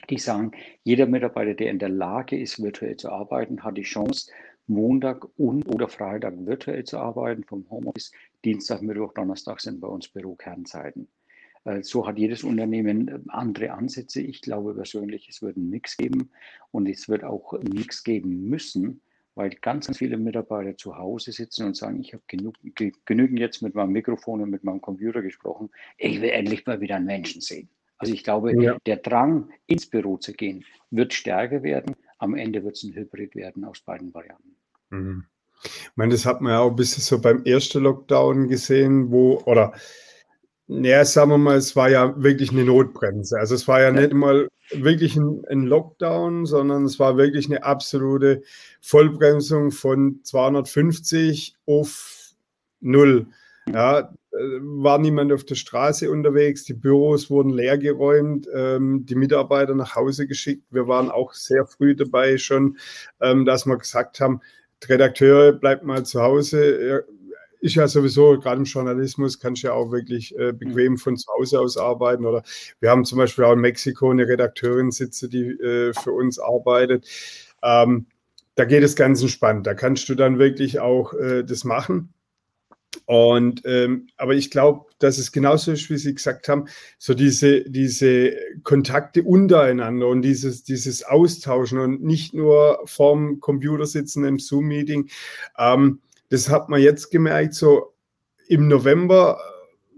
Die 0.09 0.19
sagen, 0.19 0.51
jeder 0.83 1.07
Mitarbeiter, 1.07 1.55
der 1.55 1.71
in 1.71 1.79
der 1.79 1.89
Lage 1.89 2.39
ist, 2.39 2.61
virtuell 2.61 2.95
zu 2.97 3.09
arbeiten, 3.09 3.63
hat 3.63 3.77
die 3.77 3.81
Chance, 3.81 4.31
Montag 4.67 5.27
und 5.37 5.67
oder 5.67 5.87
Freitag 5.87 6.33
virtuell 6.45 6.83
zu 6.83 6.97
arbeiten 6.97 7.43
vom 7.43 7.69
Homeoffice. 7.69 8.11
Dienstag, 8.43 8.81
Mittwoch, 8.81 9.13
Donnerstag 9.13 9.61
sind 9.61 9.79
bei 9.79 9.87
uns 9.87 10.07
Bürokernzeiten. 10.07 11.07
So 11.81 12.07
hat 12.07 12.19
jedes 12.19 12.43
Unternehmen 12.43 13.07
äh, 13.07 13.19
andere 13.29 13.71
Ansätze. 13.71 14.21
Ich 14.21 14.41
glaube 14.41 14.75
persönlich, 14.75 15.27
es 15.29 15.41
wird 15.41 15.57
einen 15.57 15.69
Mix 15.69 15.97
geben 15.97 16.29
und 16.71 16.87
es 16.87 17.09
wird 17.09 17.23
auch 17.23 17.53
einen 17.53 17.73
Mix 17.73 18.03
geben 18.03 18.47
müssen, 18.47 19.01
weil 19.33 19.49
ganz, 19.49 19.87
ganz 19.87 19.97
viele 19.97 20.17
Mitarbeiter 20.17 20.77
zu 20.77 20.95
Hause 20.95 21.31
sitzen 21.31 21.65
und 21.65 21.75
sagen, 21.75 21.99
ich 21.99 22.13
habe 22.13 22.23
genug, 22.27 22.55
genügend 23.05 23.39
jetzt 23.39 23.63
mit 23.63 23.73
meinem 23.73 23.91
Mikrofon 23.91 24.41
und 24.41 24.51
mit 24.51 24.63
meinem 24.63 24.79
Computer 24.79 25.23
gesprochen. 25.23 25.71
Ich 25.97 26.21
will 26.21 26.29
endlich 26.29 26.65
mal 26.67 26.81
wieder 26.81 26.97
einen 26.97 27.07
Menschen 27.07 27.41
sehen. 27.41 27.67
Also 27.97 28.13
ich 28.13 28.23
glaube, 28.23 28.61
ja. 28.61 28.77
der 28.85 28.97
Drang, 28.97 29.49
ins 29.65 29.89
Büro 29.89 30.17
zu 30.17 30.33
gehen, 30.33 30.65
wird 30.91 31.13
stärker 31.13 31.63
werden. 31.63 31.95
Am 32.19 32.35
Ende 32.35 32.63
wird 32.63 32.75
es 32.75 32.83
ein 32.83 32.93
Hybrid 32.93 33.35
werden 33.35 33.63
aus 33.63 33.81
beiden 33.81 34.13
Varianten. 34.13 34.55
Mhm. 34.89 35.25
Ich 35.63 35.91
meine, 35.95 36.11
das 36.11 36.25
hat 36.25 36.41
man 36.41 36.51
ja 36.51 36.59
auch 36.59 36.69
ein 36.69 36.75
bisschen 36.75 37.01
so 37.01 37.19
beim 37.19 37.43
ersten 37.43 37.81
Lockdown 37.81 38.49
gesehen, 38.49 39.09
wo, 39.09 39.41
oder 39.45 39.73
ja, 40.67 41.05
sagen 41.05 41.31
wir 41.31 41.37
mal, 41.37 41.57
es 41.57 41.75
war 41.75 41.89
ja 41.89 42.13
wirklich 42.21 42.51
eine 42.51 42.65
Notbremse. 42.65 43.37
Also 43.37 43.55
es 43.55 43.67
war 43.67 43.81
ja, 43.81 43.87
ja. 43.87 44.01
nicht 44.01 44.13
mal 44.13 44.47
wirklich 44.71 45.15
ein, 45.15 45.43
ein, 45.49 45.63
Lockdown, 45.63 46.45
sondern 46.45 46.85
es 46.85 46.99
war 46.99 47.17
wirklich 47.17 47.45
eine 47.45 47.63
absolute 47.63 48.41
Vollbremsung 48.81 49.71
von 49.71 50.21
250 50.23 51.55
auf 51.67 52.31
null. 52.81 53.27
Ja, 53.71 53.99
äh, 54.31 54.59
war 54.61 54.97
niemand 54.97 55.31
auf 55.33 55.43
der 55.45 55.55
Straße 55.55 56.09
unterwegs, 56.09 56.63
die 56.63 56.73
Büros 56.73 57.29
wurden 57.29 57.49
leergeräumt, 57.49 58.47
ähm, 58.53 59.05
die 59.05 59.15
Mitarbeiter 59.15 59.75
nach 59.75 59.95
Hause 59.95 60.27
geschickt. 60.27 60.63
Wir 60.71 60.87
waren 60.87 61.11
auch 61.11 61.33
sehr 61.33 61.65
früh 61.65 61.95
dabei 61.95 62.37
schon, 62.37 62.77
ähm, 63.21 63.45
dass 63.45 63.65
wir 63.65 63.77
gesagt 63.77 64.19
haben, 64.19 64.41
Redakteure, 64.87 65.53
bleibt 65.53 65.83
mal 65.83 66.05
zu 66.05 66.21
Hause, 66.21 67.05
ist 67.65 67.75
ja 67.75 67.87
sowieso, 67.87 68.37
gerade 68.39 68.57
im 68.57 68.65
Journalismus, 68.65 69.39
kannst 69.39 69.63
du 69.63 69.67
ja 69.67 69.73
auch 69.73 69.91
wirklich 69.91 70.37
äh, 70.37 70.53
bequem 70.53 70.97
von 70.97 71.17
zu 71.17 71.27
Hause 71.33 71.59
aus 71.59 71.77
arbeiten. 71.77 72.25
Oder 72.25 72.43
wir 72.79 72.91
haben 72.91 73.05
zum 73.05 73.17
Beispiel 73.17 73.43
auch 73.43 73.53
in 73.53 73.59
Mexiko 73.59 74.11
eine 74.11 74.27
Redakteurin 74.27 74.91
sitze, 74.91 75.27
die 75.27 75.47
äh, 75.47 75.93
für 75.93 76.11
uns 76.11 76.37
arbeitet. 76.37 77.07
Ähm, 77.63 78.05
da 78.53 78.65
geht 78.65 78.83
es 78.83 78.95
ganz 78.95 79.21
entspannt. 79.21 79.65
Da 79.65 79.73
kannst 79.73 80.07
du 80.09 80.15
dann 80.15 80.37
wirklich 80.37 80.79
auch 80.79 81.13
äh, 81.15 81.43
das 81.43 81.63
machen. 81.63 82.13
Und 83.05 83.63
ähm, 83.65 84.07
aber 84.15 84.35
ich 84.35 84.51
glaube, 84.51 84.85
dass 84.99 85.17
es 85.17 85.31
genauso 85.31 85.71
ist, 85.71 85.89
wie 85.89 85.97
Sie 85.97 86.13
gesagt 86.13 86.47
haben, 86.47 86.65
so 86.99 87.13
diese, 87.15 87.61
diese 87.69 88.33
Kontakte 88.63 89.23
untereinander 89.23 90.07
und 90.07 90.21
dieses, 90.21 90.63
dieses 90.63 91.03
Austauschen 91.03 91.79
und 91.79 92.03
nicht 92.03 92.33
nur 92.35 92.79
vorm 92.85 93.39
Computer 93.39 93.85
sitzen 93.87 94.23
im 94.23 94.39
Zoom-Meeting. 94.39 95.09
Ähm, 95.57 95.99
das 96.29 96.49
hat 96.49 96.69
man 96.69 96.81
jetzt 96.81 97.11
gemerkt, 97.11 97.53
so 97.53 97.93
im 98.47 98.67
November, 98.67 99.39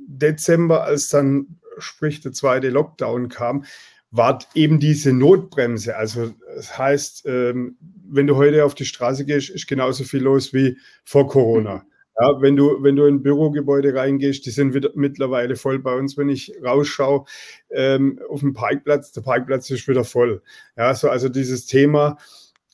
Dezember, 0.07 0.83
als 0.83 1.09
dann 1.09 1.59
sprich 1.77 2.21
der 2.21 2.33
zweite 2.33 2.69
Lockdown 2.69 3.29
kam, 3.29 3.65
war 4.11 4.39
eben 4.55 4.79
diese 4.79 5.13
Notbremse. 5.13 5.95
Also 5.97 6.33
das 6.55 6.77
heißt, 6.77 7.25
ähm, 7.25 7.77
wenn 8.09 8.27
du 8.27 8.35
heute 8.35 8.63
auf 8.63 8.73
die 8.73 8.85
Straße 8.85 9.25
gehst, 9.25 9.49
ist 9.49 9.67
genauso 9.67 10.03
viel 10.03 10.21
los 10.21 10.53
wie 10.53 10.77
vor 11.03 11.27
Corona. 11.27 11.85
Ja, 12.19 12.41
wenn 12.41 12.55
du, 12.55 12.81
wenn 12.81 12.95
du 12.95 13.05
in 13.05 13.21
Bürogebäude 13.21 13.93
reingehst, 13.93 14.45
die 14.45 14.49
sind 14.49 14.73
wieder, 14.73 14.89
mittlerweile 14.95 15.55
voll 15.55 15.77
bei 15.77 15.95
uns, 15.95 16.17
wenn 16.17 16.29
ich 16.29 16.51
rausschaue 16.63 17.25
ähm, 17.69 18.19
auf 18.27 18.39
dem 18.39 18.53
Parkplatz, 18.53 19.11
der 19.11 19.21
Parkplatz 19.21 19.69
ist 19.69 19.87
wieder 19.87 20.03
voll. 20.03 20.41
Ja, 20.75 20.95
so 20.95 21.09
also 21.09 21.29
dieses 21.29 21.67
Thema, 21.67 22.17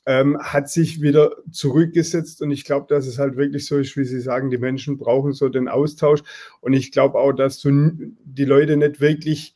ähm, 0.05 0.37
hat 0.39 0.69
sich 0.69 1.01
wieder 1.01 1.37
zurückgesetzt. 1.51 2.41
Und 2.41 2.51
ich 2.51 2.65
glaube, 2.65 2.87
dass 2.89 3.07
es 3.07 3.19
halt 3.19 3.37
wirklich 3.37 3.65
so 3.65 3.77
ist, 3.77 3.95
wie 3.97 4.05
Sie 4.05 4.19
sagen, 4.19 4.49
die 4.49 4.57
Menschen 4.57 4.97
brauchen 4.97 5.33
so 5.33 5.49
den 5.49 5.67
Austausch. 5.67 6.21
Und 6.61 6.73
ich 6.73 6.91
glaube 6.91 7.19
auch, 7.19 7.33
dass 7.33 7.59
du 7.59 7.91
die 8.23 8.45
Leute 8.45 8.77
nicht 8.77 8.99
wirklich 8.99 9.55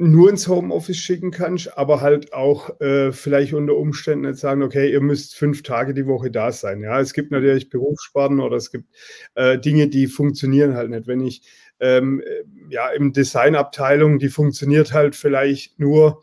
nur 0.00 0.30
ins 0.30 0.48
Homeoffice 0.48 0.96
schicken 0.96 1.30
kannst, 1.30 1.76
aber 1.76 2.00
halt 2.00 2.32
auch 2.32 2.80
äh, 2.80 3.12
vielleicht 3.12 3.52
unter 3.52 3.76
Umständen 3.76 4.26
nicht 4.26 4.40
sagen, 4.40 4.62
okay, 4.62 4.90
ihr 4.90 5.02
müsst 5.02 5.36
fünf 5.36 5.62
Tage 5.62 5.92
die 5.92 6.06
Woche 6.06 6.30
da 6.30 6.52
sein. 6.52 6.80
Ja, 6.80 6.98
es 7.00 7.12
gibt 7.12 7.30
natürlich 7.30 7.68
Berufssparten 7.68 8.40
oder 8.40 8.56
es 8.56 8.70
gibt 8.70 8.86
äh, 9.34 9.58
Dinge, 9.58 9.88
die 9.88 10.06
funktionieren 10.06 10.74
halt 10.74 10.88
nicht. 10.88 11.06
Wenn 11.06 11.20
ich 11.20 11.42
ähm, 11.80 12.22
ja 12.70 12.88
im 12.88 13.12
Designabteilung, 13.12 14.18
die 14.18 14.30
funktioniert 14.30 14.94
halt 14.94 15.16
vielleicht 15.16 15.78
nur 15.78 16.22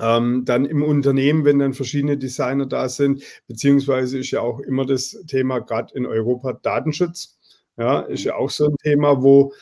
ähm, 0.00 0.44
dann 0.44 0.64
im 0.66 0.82
Unternehmen, 0.82 1.44
wenn 1.44 1.58
dann 1.58 1.74
verschiedene 1.74 2.18
Designer 2.18 2.66
da 2.66 2.88
sind, 2.88 3.22
beziehungsweise 3.46 4.18
ist 4.18 4.30
ja 4.30 4.40
auch 4.40 4.60
immer 4.60 4.86
das 4.86 5.22
Thema, 5.26 5.60
gerade 5.60 5.94
in 5.94 6.06
Europa, 6.06 6.52
Datenschutz. 6.54 7.38
Ja, 7.78 8.00
ist 8.00 8.24
ja 8.24 8.36
auch 8.36 8.50
so 8.50 8.66
ein 8.66 8.76
Thema, 8.82 9.22
wo 9.22 9.52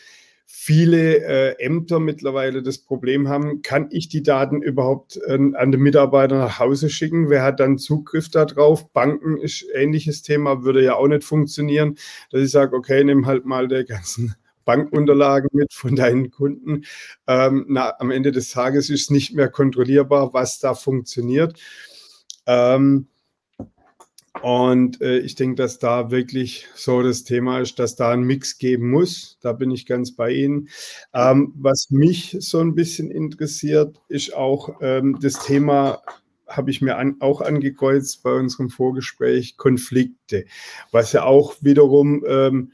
viele 0.47 1.19
äh, 1.25 1.59
Ämter 1.59 1.99
mittlerweile 1.99 2.63
das 2.63 2.79
Problem 2.79 3.29
haben, 3.29 3.63
kann 3.63 3.89
ich 3.91 4.09
die 4.09 4.23
Daten 4.23 4.63
überhaupt 4.63 5.17
äh, 5.27 5.35
an 5.35 5.73
den 5.73 5.81
Mitarbeiter 5.81 6.39
nach 6.39 6.59
Hause 6.61 6.91
schicken? 6.91 7.29
Wer 7.29 7.43
hat 7.43 7.61
dann 7.61 7.77
Zugriff 7.77 8.31
darauf? 8.31 8.93
Banken 8.93 9.37
ist 9.37 9.67
ähnliches 9.75 10.23
Thema, 10.23 10.63
würde 10.63 10.83
ja 10.83 10.95
auch 10.95 11.09
nicht 11.09 11.25
funktionieren, 11.25 11.97
dass 12.31 12.43
ich 12.43 12.51
sage, 12.51 12.77
okay, 12.77 13.03
nimm 13.03 13.27
halt 13.27 13.45
mal 13.47 13.67
der 13.69 13.85
ganzen 13.85 14.37
Bankunterlagen 14.65 15.51
mit 15.53 15.73
von 15.73 15.97
deinen 15.97 16.31
Kunden. 16.31 16.85
Ähm, 17.27 17.67
na, 17.69 17.95
am 17.99 18.11
Ende 18.11 18.33
des 18.33 18.51
Tages 18.51 18.91
ist 18.91 19.11
nicht 19.11 19.35
mehr 19.35 19.49
kontrollierbar, 19.49 20.33
was 20.33 20.59
da 20.59 20.75
funktioniert. 20.75 21.59
Ähm, 22.47 23.09
und 24.43 25.01
äh, 25.01 25.19
ich 25.21 25.37
denke, 25.37 25.55
dass 25.55 25.79
da 25.79 26.11
wirklich 26.11 26.67
so 26.75 27.03
das 27.03 27.25
Thema 27.25 27.61
ist, 27.61 27.79
dass 27.79 27.95
da 27.95 28.11
ein 28.11 28.25
Mix 28.25 28.59
geben 28.59 28.91
muss. 28.91 29.39
Da 29.41 29.53
bin 29.53 29.71
ich 29.71 29.87
ganz 29.87 30.15
bei 30.15 30.33
Ihnen. 30.33 30.69
Ähm, 31.15 31.55
was 31.57 31.91
mich 31.91 32.37
so 32.41 32.61
ein 32.61 32.75
bisschen 32.75 33.11
interessiert, 33.11 34.01
ist 34.09 34.35
auch 34.35 34.81
ähm, 34.81 35.19
das 35.21 35.45
Thema, 35.45 36.03
habe 36.49 36.71
ich 36.71 36.83
mir 36.83 36.99
an, 36.99 37.17
auch 37.21 37.41
angekreuzt 37.41 38.23
bei 38.23 38.33
unserem 38.33 38.71
Vorgespräch, 38.71 39.57
Konflikte, 39.57 40.45
was 40.91 41.13
ja 41.13 41.25
auch 41.25 41.55
wiederum 41.63 42.25
ähm, 42.27 42.73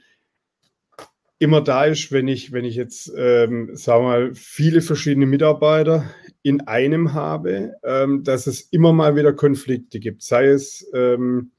immer 1.40 1.62
da 1.62 1.87
ist, 1.87 2.12
wenn 2.12 2.29
ich, 2.29 2.53
wenn 2.53 2.66
ich 2.66 2.76
jetzt, 2.76 3.11
ähm, 3.16 3.70
sagen 3.74 4.05
wir 4.05 4.09
mal, 4.09 4.35
viele 4.35 4.83
verschiedene 4.83 5.26
Mitarbeiter 5.26 6.05
in 6.42 6.61
einem 6.61 7.14
habe, 7.14 7.72
ähm, 7.83 8.22
dass 8.22 8.46
es 8.46 8.61
immer 8.61 8.92
mal 8.92 9.16
wieder 9.16 9.33
Konflikte 9.33 10.00
gibt, 10.00 10.22
sei 10.22 10.48
es 10.48 10.87
ähm, 10.94 11.50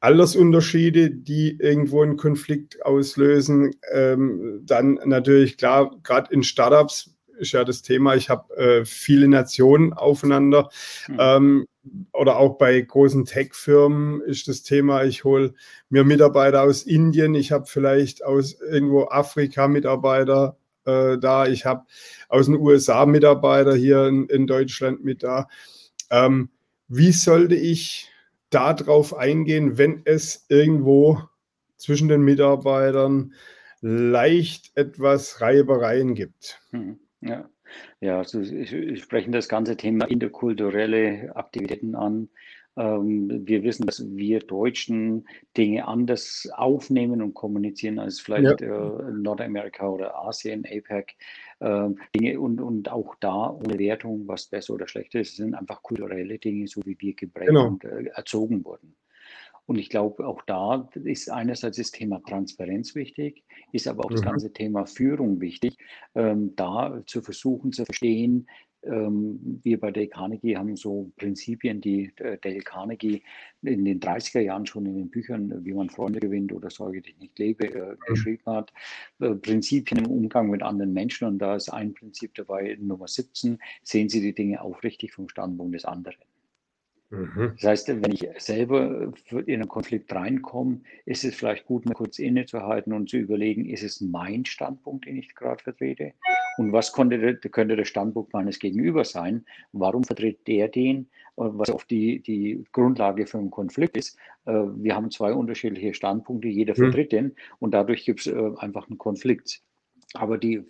Altersunterschiede, 0.00 1.10
die 1.10 1.58
irgendwo 1.60 2.02
einen 2.02 2.16
Konflikt 2.16 2.84
auslösen. 2.84 3.72
Ähm, 3.92 4.62
dann 4.64 4.94
natürlich 5.04 5.58
klar, 5.58 5.94
gerade 6.02 6.32
in 6.32 6.42
Startups 6.42 7.14
ist 7.42 7.52
ja 7.52 7.64
das 7.64 7.82
Thema, 7.82 8.14
ich 8.14 8.30
habe 8.30 8.56
äh, 8.56 8.84
viele 8.84 9.28
Nationen 9.28 9.92
aufeinander. 9.92 10.70
Mhm. 11.08 11.16
Ähm, 11.18 11.66
oder 12.12 12.38
auch 12.38 12.58
bei 12.58 12.80
großen 12.80 13.24
Tech-Firmen 13.24 14.20
ist 14.22 14.48
das 14.48 14.62
Thema, 14.62 15.04
ich 15.04 15.24
hole 15.24 15.52
mir 15.90 16.04
Mitarbeiter 16.04 16.62
aus 16.62 16.84
Indien, 16.84 17.34
ich 17.34 17.52
habe 17.52 17.66
vielleicht 17.66 18.24
aus 18.24 18.60
irgendwo 18.60 19.08
Afrika 19.08 19.66
Mitarbeiter 19.66 20.56
äh, 20.84 21.18
da, 21.18 21.46
ich 21.46 21.64
habe 21.64 21.84
aus 22.28 22.46
den 22.46 22.56
USA 22.56 23.06
Mitarbeiter 23.06 23.74
hier 23.74 24.06
in, 24.06 24.26
in 24.26 24.46
Deutschland 24.46 25.04
mit 25.04 25.22
da. 25.22 25.48
Ähm, 26.10 26.50
wie 26.88 27.12
sollte 27.12 27.54
ich 27.54 28.10
darauf 28.50 29.14
eingehen, 29.14 29.78
wenn 29.78 30.02
es 30.04 30.44
irgendwo 30.48 31.22
zwischen 31.76 32.08
den 32.08 32.22
Mitarbeitern 32.22 33.32
leicht 33.80 34.72
etwas 34.76 35.40
Reibereien 35.40 36.14
gibt? 36.14 36.60
Hm, 36.70 36.98
ja. 37.22 37.48
Ja, 38.00 38.18
also 38.18 38.40
ich, 38.40 39.02
sprechen 39.02 39.32
das 39.32 39.48
ganze 39.48 39.76
Thema 39.76 40.04
interkulturelle 40.06 41.34
Aktivitäten 41.34 41.94
an. 41.94 42.28
Ähm, 42.76 43.46
wir 43.46 43.62
wissen, 43.62 43.86
dass 43.86 44.04
wir 44.16 44.40
Deutschen 44.40 45.26
Dinge 45.56 45.86
anders 45.86 46.48
aufnehmen 46.54 47.20
und 47.20 47.34
kommunizieren 47.34 47.98
als 47.98 48.20
vielleicht 48.20 48.60
ja. 48.60 48.98
äh, 48.98 49.12
Nordamerika 49.12 49.88
oder 49.88 50.16
Asien, 50.16 50.64
APEC. 50.64 51.16
Äh, 51.60 51.88
Dinge 52.16 52.40
und, 52.40 52.60
und 52.60 52.90
auch 52.90 53.14
da 53.20 53.50
ohne 53.50 53.78
Wertung, 53.78 54.26
was 54.26 54.46
besser 54.46 54.74
oder 54.74 54.88
schlechter 54.88 55.20
ist, 55.20 55.36
sind 55.36 55.54
einfach 55.54 55.82
kulturelle 55.82 56.38
Dinge, 56.38 56.66
so 56.66 56.80
wie 56.84 56.96
wir 56.98 57.14
geprägt 57.14 57.48
genau. 57.48 57.68
und 57.68 57.84
äh, 57.84 58.04
erzogen 58.14 58.64
wurden. 58.64 58.96
Und 59.66 59.78
ich 59.78 59.90
glaube, 59.90 60.26
auch 60.26 60.42
da 60.42 60.88
ist 61.04 61.30
einerseits 61.30 61.76
das 61.76 61.92
Thema 61.92 62.20
Transparenz 62.20 62.94
wichtig, 62.94 63.44
ist 63.72 63.88
aber 63.88 64.04
auch 64.04 64.10
mhm. 64.10 64.14
das 64.14 64.22
ganze 64.22 64.52
Thema 64.52 64.86
Führung 64.86 65.40
wichtig, 65.40 65.76
ähm, 66.14 66.54
da 66.56 67.02
zu 67.06 67.22
versuchen 67.22 67.72
zu 67.72 67.84
verstehen, 67.84 68.46
ähm, 68.84 69.60
wir 69.62 69.78
bei 69.78 69.90
Dale 69.92 70.08
Carnegie 70.08 70.56
haben 70.56 70.76
so 70.76 71.12
Prinzipien, 71.16 71.80
die 71.80 72.12
äh, 72.16 72.38
Dale 72.38 72.60
Carnegie 72.60 73.22
in 73.62 73.84
den 73.84 74.00
30er 74.00 74.40
Jahren 74.40 74.66
schon 74.66 74.86
in 74.86 74.96
den 74.96 75.10
Büchern, 75.10 75.64
wie 75.64 75.72
man 75.72 75.88
Freunde 75.88 76.18
gewinnt 76.18 76.52
oder 76.52 76.68
Sorge, 76.70 77.00
die 77.00 77.10
ich 77.10 77.18
nicht 77.18 77.38
lebe, 77.38 77.66
äh, 77.72 77.92
mhm. 77.92 77.98
geschrieben 78.08 78.46
hat. 78.46 78.72
Äh, 79.20 79.34
Prinzipien 79.34 80.04
im 80.04 80.10
Umgang 80.10 80.50
mit 80.50 80.62
anderen 80.62 80.92
Menschen. 80.92 81.28
Und 81.28 81.38
da 81.38 81.54
ist 81.54 81.68
ein 81.68 81.94
Prinzip 81.94 82.34
dabei, 82.34 82.76
Nummer 82.80 83.06
17, 83.06 83.58
sehen 83.82 84.08
Sie 84.08 84.20
die 84.20 84.34
Dinge 84.34 84.60
aufrichtig 84.60 85.12
vom 85.12 85.28
Standpunkt 85.28 85.74
des 85.74 85.84
anderen. 85.84 86.18
Mhm. 87.12 87.52
Das 87.60 87.64
heißt, 87.64 87.88
wenn 87.88 88.12
ich 88.12 88.26
selber 88.38 89.12
in 89.30 89.60
einen 89.60 89.68
Konflikt 89.68 90.12
reinkomme, 90.14 90.80
ist 91.04 91.24
es 91.24 91.34
vielleicht 91.34 91.66
gut, 91.66 91.84
mal 91.84 91.92
kurz 91.92 92.18
innezuhalten 92.18 92.94
und 92.94 93.10
zu 93.10 93.18
überlegen, 93.18 93.68
ist 93.68 93.82
es 93.82 94.00
mein 94.00 94.46
Standpunkt, 94.46 95.06
den 95.06 95.18
ich 95.18 95.34
gerade 95.34 95.62
vertrete? 95.62 96.14
Und 96.56 96.72
was 96.72 96.92
konnte, 96.92 97.36
könnte 97.36 97.76
der 97.76 97.84
Standpunkt 97.84 98.32
meines 98.32 98.58
Gegenübers 98.58 99.12
sein? 99.12 99.44
Warum 99.72 100.04
vertritt 100.04 100.46
der 100.46 100.68
den? 100.68 101.08
Was 101.36 101.70
oft 101.70 101.90
die, 101.90 102.20
die 102.20 102.64
Grundlage 102.72 103.26
für 103.26 103.38
einen 103.38 103.50
Konflikt 103.50 103.96
ist. 103.96 104.18
Äh, 104.44 104.52
wir 104.52 104.94
haben 104.94 105.10
zwei 105.10 105.32
unterschiedliche 105.32 105.94
Standpunkte, 105.94 106.48
jeder 106.48 106.74
mhm. 106.74 106.84
vertritt 106.84 107.12
den 107.12 107.34
und 107.58 107.72
dadurch 107.72 108.04
gibt 108.04 108.20
es 108.20 108.26
äh, 108.26 108.50
einfach 108.58 108.88
einen 108.88 108.98
Konflikt. 108.98 109.62
Aber 110.14 110.38
die 110.38 110.64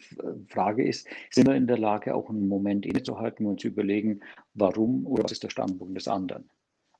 Frage 0.48 0.86
ist, 0.86 1.06
sind 1.30 1.48
wir 1.48 1.56
in 1.56 1.66
der 1.66 1.78
Lage, 1.78 2.14
auch 2.14 2.30
einen 2.30 2.48
Moment 2.48 2.86
innezuhalten 2.86 3.46
und 3.46 3.60
zu 3.60 3.68
überlegen, 3.68 4.20
warum 4.54 5.06
oder 5.06 5.24
was 5.24 5.32
ist 5.32 5.42
der 5.42 5.50
Standpunkt 5.50 5.96
des 5.96 6.08
anderen? 6.08 6.48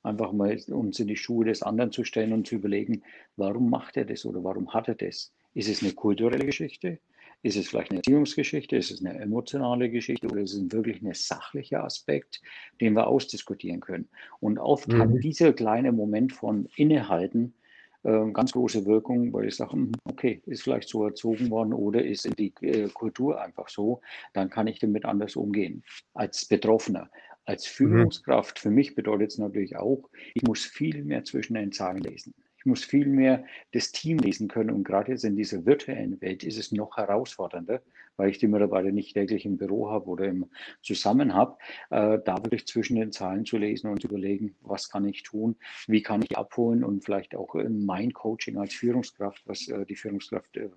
Einfach 0.03 0.33
mal 0.33 0.57
uns 0.67 0.99
in 0.99 1.07
die 1.07 1.15
Schuhe 1.15 1.45
des 1.45 1.63
anderen 1.63 1.91
zu 1.91 2.03
stellen 2.03 2.33
und 2.33 2.45
zu 2.45 2.55
überlegen, 2.55 3.03
warum 3.37 3.69
macht 3.69 3.95
er 3.95 4.03
das 4.03 4.25
oder 4.25 4.43
warum 4.43 4.73
hat 4.73 4.89
er 4.89 4.95
das? 4.95 5.31
Ist 5.53 5.69
es 5.69 5.81
eine 5.81 5.93
kulturelle 5.93 6.45
Geschichte? 6.45 6.99
Ist 7.43 7.57
es 7.57 7.67
vielleicht 7.67 7.91
eine 7.91 7.99
Erziehungsgeschichte? 7.99 8.75
Ist 8.75 8.91
es 8.91 9.03
eine 9.03 9.17
emotionale 9.19 9.89
Geschichte? 9.89 10.27
Oder 10.27 10.41
ist 10.41 10.53
es 10.53 10.71
wirklich 10.71 11.01
ein 11.01 11.13
sachlicher 11.13 11.83
Aspekt, 11.83 12.41
den 12.81 12.93
wir 12.93 13.07
ausdiskutieren 13.07 13.79
können? 13.79 14.09
Und 14.39 14.59
oft 14.59 14.89
mhm. 14.89 14.99
hat 14.99 15.09
dieser 15.23 15.53
kleine 15.53 15.91
Moment 15.91 16.33
von 16.33 16.67
Innehalten 16.75 17.53
äh, 17.53 17.62
ganz 18.03 18.51
große 18.51 18.85
Wirkung, 18.85 19.31
weil 19.31 19.47
ich 19.47 19.55
sage, 19.55 19.73
hm, 19.73 19.91
okay, 20.05 20.41
ist 20.45 20.63
vielleicht 20.63 20.89
so 20.89 21.05
erzogen 21.05 21.49
worden 21.49 21.73
oder 21.73 22.03
ist 22.03 22.25
in 22.25 22.33
die 22.33 22.53
äh, 22.61 22.89
Kultur 22.89 23.41
einfach 23.41 23.69
so, 23.69 24.01
dann 24.33 24.49
kann 24.49 24.67
ich 24.67 24.79
damit 24.79 25.05
anders 25.05 25.35
umgehen 25.35 25.83
als 26.13 26.45
Betroffener. 26.45 27.09
Als 27.45 27.65
mhm. 27.65 27.87
Führungskraft, 27.87 28.59
für 28.59 28.71
mich 28.71 28.95
bedeutet 28.95 29.31
es 29.31 29.37
natürlich 29.37 29.75
auch, 29.77 30.09
ich 30.33 30.43
muss 30.43 30.65
viel 30.65 31.03
mehr 31.03 31.23
zwischen 31.23 31.55
den 31.55 31.71
Zahlen 31.71 32.01
lesen. 32.01 32.33
Ich 32.63 32.65
muss 32.65 32.85
viel 32.85 33.07
mehr 33.07 33.43
das 33.73 33.91
Team 33.91 34.19
lesen 34.19 34.47
können. 34.47 34.69
Und 34.69 34.85
gerade 34.85 35.11
jetzt 35.11 35.25
in 35.25 35.35
dieser 35.35 35.65
virtuellen 35.65 36.21
Welt 36.21 36.45
ist 36.45 36.57
es 36.57 36.71
noch 36.71 36.95
herausfordernder, 36.95 37.81
weil 38.15 38.29
ich 38.29 38.37
die 38.37 38.47
Mitarbeiter 38.47 38.91
nicht 38.91 39.15
täglich 39.15 39.45
im 39.45 39.57
Büro 39.57 39.89
habe 39.89 40.05
oder 40.07 40.25
im 40.25 40.45
Zusammen 40.81 41.33
habe, 41.33 41.57
äh, 41.89 42.19
da 42.23 42.37
wirklich 42.37 42.65
zwischen 42.65 42.95
den 42.95 43.11
Zahlen 43.11 43.45
zu 43.45 43.57
lesen 43.57 43.89
und 43.89 44.01
zu 44.01 44.07
überlegen, 44.07 44.55
was 44.61 44.89
kann 44.89 45.05
ich 45.05 45.23
tun, 45.23 45.57
wie 45.87 46.01
kann 46.01 46.21
ich 46.21 46.37
abholen 46.37 46.85
und 46.85 47.03
vielleicht 47.03 47.35
auch 47.35 47.53
mein 47.69 48.13
Coaching 48.13 48.57
als 48.57 48.73
Führungskraft, 48.73 49.41
was 49.45 49.67
äh, 49.67 49.85
die 49.85 49.97
Führungskraft 49.97 50.55
äh, 50.55 50.69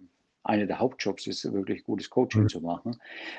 einer 0.42 0.66
der 0.66 0.80
Hauptjobs 0.80 1.28
ist, 1.28 1.52
wirklich 1.52 1.84
gutes 1.84 2.10
Coaching 2.10 2.42
mhm. 2.42 2.48
zu 2.48 2.60
machen. 2.62 2.96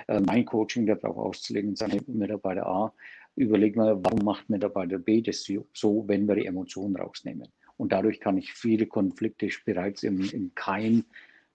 Äh, 0.07 0.21
mein 0.21 0.45
Coaching 0.45 0.85
darauf 0.85 1.17
auszulegen 1.17 1.71
und 1.71 1.77
sagen, 1.77 1.99
Mitarbeiter 2.07 2.65
A, 2.65 2.93
überleg 3.35 3.75
mal, 3.75 3.97
warum 4.03 4.23
macht 4.23 4.49
Mitarbeiter 4.49 4.99
B 4.99 5.21
das 5.21 5.49
so, 5.73 6.07
wenn 6.07 6.27
wir 6.27 6.35
die 6.35 6.45
Emotionen 6.45 6.95
rausnehmen. 6.95 7.47
Und 7.77 7.91
dadurch 7.91 8.19
kann 8.19 8.37
ich 8.37 8.53
viele 8.53 8.87
Konflikte 8.87 9.49
bereits 9.65 10.03
im, 10.03 10.21
im 10.31 10.51
Keim 10.55 11.05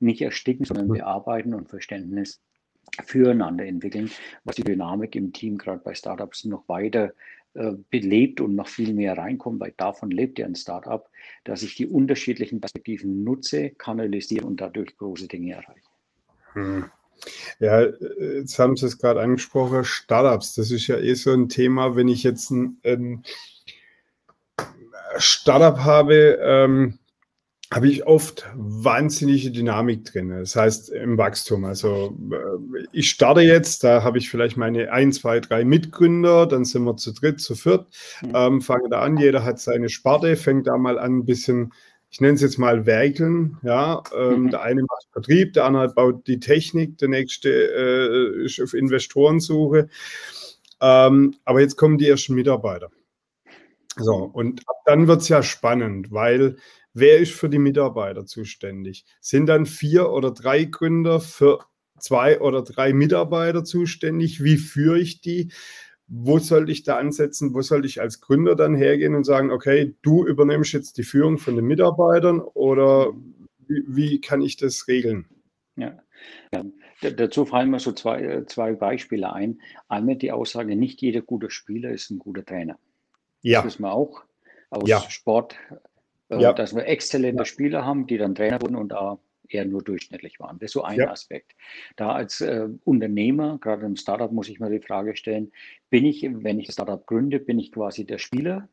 nicht 0.01 0.23
ersticken, 0.23 0.65
sondern 0.65 0.89
mhm. 0.89 0.95
bearbeiten 0.95 1.55
und 1.55 1.69
Verständnis 1.69 2.41
füreinander 3.05 3.65
entwickeln, 3.65 4.11
was 4.45 4.57
die 4.57 4.65
Dynamik 4.65 5.15
im 5.17 5.33
Team 5.33 5.59
gerade 5.59 5.81
bei 5.83 5.95
Startups 5.95 6.45
noch 6.45 6.69
weiter 6.69 7.13
äh, 7.55 7.73
belebt 7.91 8.41
und 8.41 8.55
noch 8.55 8.69
viel 8.69 8.95
mehr 8.95 9.17
reinkommt, 9.17 9.61
weil 9.61 9.73
davon 9.77 10.11
lebt 10.11 10.39
ja 10.39 10.47
ein 10.47 10.55
Startup, 10.55 11.09
dass 11.45 11.63
ich 11.63 11.75
die 11.77 11.87
unterschiedlichen 11.87 12.61
Perspektiven 12.61 13.25
nutze, 13.25 13.71
kanalisiere 13.71 14.47
und 14.47 14.61
dadurch 14.61 14.97
große 14.97 15.29
Dinge 15.29 15.55
erreiche. 15.55 15.89
Hm. 16.55 16.85
Ja, 17.61 17.83
jetzt 17.83 18.59
haben 18.59 18.77
Sie 18.77 18.87
es 18.87 18.99
gerade 18.99 19.21
angesprochen, 19.21 19.85
Startups, 19.85 20.55
das 20.55 20.71
ist 20.71 20.87
ja 20.87 20.99
eh 20.99 21.15
so 21.15 21.33
ein 21.33 21.49
Thema, 21.49 21.95
wenn 21.95 22.09
ich 22.09 22.23
jetzt 22.23 22.51
ein, 22.51 22.79
ein 22.85 23.23
Startup 25.19 25.79
habe, 25.79 26.39
ähm, 26.43 26.99
habe 27.73 27.89
ich 27.89 28.07
oft 28.07 28.47
wahnsinnige 28.55 29.51
Dynamik 29.51 30.05
drin. 30.05 30.29
Das 30.29 30.55
heißt 30.55 30.91
im 30.91 31.17
Wachstum. 31.17 31.65
Also 31.65 32.17
äh, 32.31 32.85
ich 32.93 33.09
starte 33.09 33.41
jetzt, 33.41 33.83
da 33.83 34.03
habe 34.03 34.19
ich 34.19 34.29
vielleicht 34.29 34.57
meine 34.57 34.93
ein, 34.93 35.13
zwei, 35.13 35.41
drei 35.41 35.65
Mitgründer, 35.65 36.47
dann 36.47 36.65
sind 36.65 36.85
wir 36.85 36.97
zu 36.97 37.13
dritt, 37.13 37.41
zu 37.41 37.55
viert, 37.55 37.87
mhm. 38.23 38.33
ähm, 38.35 38.61
fange 38.61 38.89
da 38.91 39.01
an, 39.01 39.17
jeder 39.17 39.45
hat 39.45 39.59
seine 39.59 39.89
Sparte, 39.89 40.37
fängt 40.37 40.67
da 40.67 40.77
mal 40.77 40.99
an, 40.99 41.19
ein 41.19 41.25
bisschen, 41.25 41.73
ich 42.11 42.21
nenne 42.21 42.35
es 42.35 42.43
jetzt 42.43 42.59
mal 42.59 42.85
werkeln. 42.85 43.57
Ja, 43.63 44.03
ähm, 44.15 44.45
mhm. 44.45 44.51
Der 44.51 44.63
eine 44.63 44.83
macht 44.83 45.07
Vertrieb, 45.13 45.55
der 45.55 45.65
andere 45.65 45.89
baut 45.89 46.27
die 46.27 46.41
Technik, 46.41 46.99
der 46.99 47.09
nächste 47.09 47.49
äh, 47.49 48.45
ist 48.45 48.61
auf 48.61 48.75
Investorensuche. 48.75 49.89
Ähm, 50.83 51.37
aber 51.45 51.61
jetzt 51.61 51.77
kommen 51.77 51.97
die 51.97 52.09
ersten 52.09 52.35
Mitarbeiter. 52.35 52.91
So, 53.97 54.15
und 54.15 54.63
dann 54.87 55.07
wird 55.07 55.23
es 55.23 55.29
ja 55.29 55.43
spannend, 55.43 56.11
weil 56.11 56.57
wer 56.95 57.19
ist 57.19 57.33
für 57.33 57.49
die 57.49 57.59
Mitarbeiter 57.59 58.27
zuständig? 58.27 59.05
Sind 59.21 59.47
dann 59.47 59.67
vier 59.67 60.11
oder 60.11 60.31
drei 60.31 60.65
Gründer 60.65 61.21
für 61.21 61.61
zwei 62.03 62.41
oder 62.41 62.63
drei 62.63 62.93
Mitarbeiter 62.93 63.65
zuständig. 63.65 64.43
Wie 64.43 64.57
führe 64.57 64.99
ich 64.99 65.21
die? 65.21 65.53
Wo 66.09 66.39
sollte 66.39 66.73
ich 66.73 66.83
da 66.83 66.99
ansetzen? 66.99 67.55
Wo 67.55 67.63
sollte 67.63 67.87
ich 67.87 68.01
als 68.01 68.21
Gründer 68.21 68.57
dann 68.57 68.75
hergehen 68.75 69.15
und 69.15 69.25
sagen, 69.25 69.51
okay, 69.51 69.95
du 70.03 70.27
übernimmst 70.27 70.73
jetzt 70.73 70.99
die 70.99 71.05
Führung 71.05 71.39
von 71.39 71.57
den 71.57 71.65
Mitarbeitern 71.65 72.41
oder 72.41 73.13
wie, 73.67 73.85
wie 73.87 74.21
kann 74.21 74.43
ich 74.43 74.57
das 74.57 74.89
regeln? 74.89 75.27
Ja. 75.77 75.99
ja. 76.53 76.65
Dazu 77.17 77.47
fallen 77.47 77.71
mir 77.71 77.81
so 77.81 77.93
zwei, 77.93 78.23
äh, 78.23 78.47
zwei 78.47 78.75
Beispiele 78.75 79.33
ein. 79.33 79.61
Einmal 79.89 80.17
die 80.17 80.33
Aussage, 80.33 80.77
nicht 80.77 81.01
jeder 81.01 81.23
gute 81.23 81.51
Spieler 81.51 81.91
ist 81.91 82.11
ein 82.11 82.19
guter 82.19 82.45
Trainer. 82.45 82.79
Ja. 83.43 83.61
Das 83.61 83.73
wissen 83.73 83.83
wir 83.83 83.93
auch 83.93 84.23
aus 84.71 84.89
ja. 84.89 85.01
Sport, 85.11 85.57
äh, 86.31 86.41
ja. 86.41 86.53
dass 86.53 86.75
wir 86.75 86.87
exzellente. 86.87 87.45
Spieler 87.45 87.85
haben, 87.85 88.07
die 88.07 88.17
dann 88.17 88.35
Trainer 88.35 88.61
wurden 88.63 88.77
und 88.77 88.91
da 88.91 89.19
eher 89.49 89.65
nur 89.65 89.83
durchschnittlich 89.83 90.41
waren. 90.41 90.59
Das 90.59 90.69
ist 90.69 90.73
so 90.73 90.83
ein 90.83 90.99
ja. 90.99 91.11
Aspekt. 91.11 91.55
Da 91.97 92.13
als 92.13 92.41
äh, 92.41 92.69
Unternehmer, 92.85 93.59
gerade 93.59 93.85
im 93.85 93.97
Startup, 93.97 94.33
muss 94.33 94.49
ich 94.49 94.61
mir 94.61 94.71
die 94.71 94.81
Frage 94.81 95.15
stellen, 95.17 95.53
bin 95.91 96.07
ich, 96.07 96.23
wenn 96.23 96.59
ich 96.59 96.67
das 96.67 96.75
Startup 96.75 97.07
gründe, 97.07 97.39
bin 97.39 97.59
ich 97.59 97.73
quasi 97.73 98.07
der 98.07 98.19
Spieler? 98.19 98.69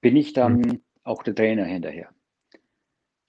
Bin 0.00 0.16
ich 0.16 0.32
dann 0.32 0.60
mhm. 0.60 0.80
auch 1.02 1.22
der 1.22 1.34
Trainer 1.34 1.64
hinterher? 1.64 2.08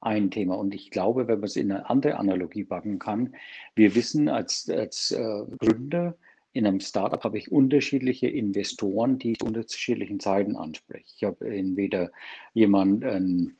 ein 0.02 0.32
Thema. 0.32 0.56
Und 0.56 0.74
ich 0.74 0.92
glaube, 0.92 1.28
wenn 1.28 1.40
man 1.40 1.46
es 1.46 1.56
in 1.56 1.72
eine 1.72 1.90
andere 1.90 2.18
Analogie 2.18 2.64
packen 2.64 3.00
kann, 3.00 3.36
wir 3.76 3.96
wissen 3.96 4.30
als, 4.30 4.70
als 4.70 5.12
äh, 5.12 5.44
Gründer, 5.60 6.18
in 6.54 6.66
einem 6.66 6.80
Startup 6.80 7.24
habe 7.24 7.38
ich 7.38 7.52
unterschiedliche 7.52 8.28
Investoren, 8.28 9.20
die 9.20 9.34
ich 9.34 9.40
zu 9.40 9.46
unterschiedlichen 9.46 10.20
Zeiten 10.20 10.56
anspreche. 10.56 11.06
Ich 11.16 11.24
habe 11.24 11.48
entweder 11.48 12.12
jemanden, 12.54 13.58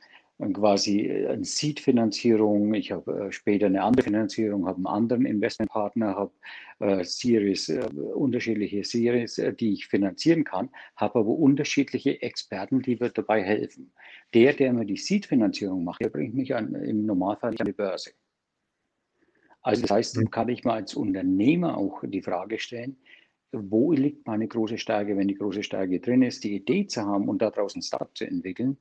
quasi 0.54 1.02
äh, 1.02 1.28
eine 1.28 1.44
Seed-Finanzierung, 1.46 2.74
ich 2.74 2.92
habe 2.92 3.28
äh, 3.28 3.32
später 3.32 3.66
eine 3.66 3.84
andere 3.84 4.06
Finanzierung, 4.06 4.68
habe 4.68 4.78
einen 4.78 4.88
anderen 4.88 5.26
Investmentpartner, 5.26 6.16
habe 6.16 6.32
äh, 6.80 7.04
Series, 7.04 7.70
unterschiedliche 7.70 8.84
Series, 8.84 9.42
die 9.60 9.74
ich 9.74 9.88
finanzieren 9.88 10.44
kann, 10.46 10.70
habe 10.96 11.20
aber 11.20 11.30
unterschiedliche 11.30 12.22
Experten, 12.22 12.82
die 12.82 12.96
mir 12.96 13.10
dabei 13.10 13.44
helfen. 13.44 13.92
Der, 14.34 14.54
der 14.54 14.74
mir 14.74 14.86
die 14.86 14.98
Seed-Finanzierung 14.98 15.84
macht, 15.84 16.02
der 16.02 16.10
bringt 16.10 16.36
mich 16.36 16.56
an, 16.56 16.74
im 16.76 17.06
Normalfall 17.06 17.56
an 17.60 17.66
die 17.66 17.74
Börse. 17.74 18.12
Also 19.70 19.84
das 19.84 19.92
heißt, 19.92 20.18
mhm. 20.18 20.32
kann 20.32 20.50
ich 20.50 20.64
mal 20.64 20.74
als 20.74 20.96
Unternehmer 20.96 21.78
auch 21.78 22.02
die 22.04 22.24
Frage 22.24 22.58
stellen, 22.58 22.98
wo 23.52 23.92
liegt 23.92 24.26
meine 24.26 24.48
große 24.48 24.80
Stärke, 24.80 25.16
wenn 25.16 25.28
die 25.28 25.36
große 25.36 25.62
Stärke 25.62 26.00
drin 26.00 26.24
ist, 26.24 26.44
die 26.44 26.56
Idee 26.56 26.88
zu 26.88 27.06
haben 27.06 27.30
und 27.30 27.44
daraus 27.44 27.76
ein 27.76 27.84
Startup 27.84 28.10
zu 28.18 28.26
entwickeln, 28.26 28.78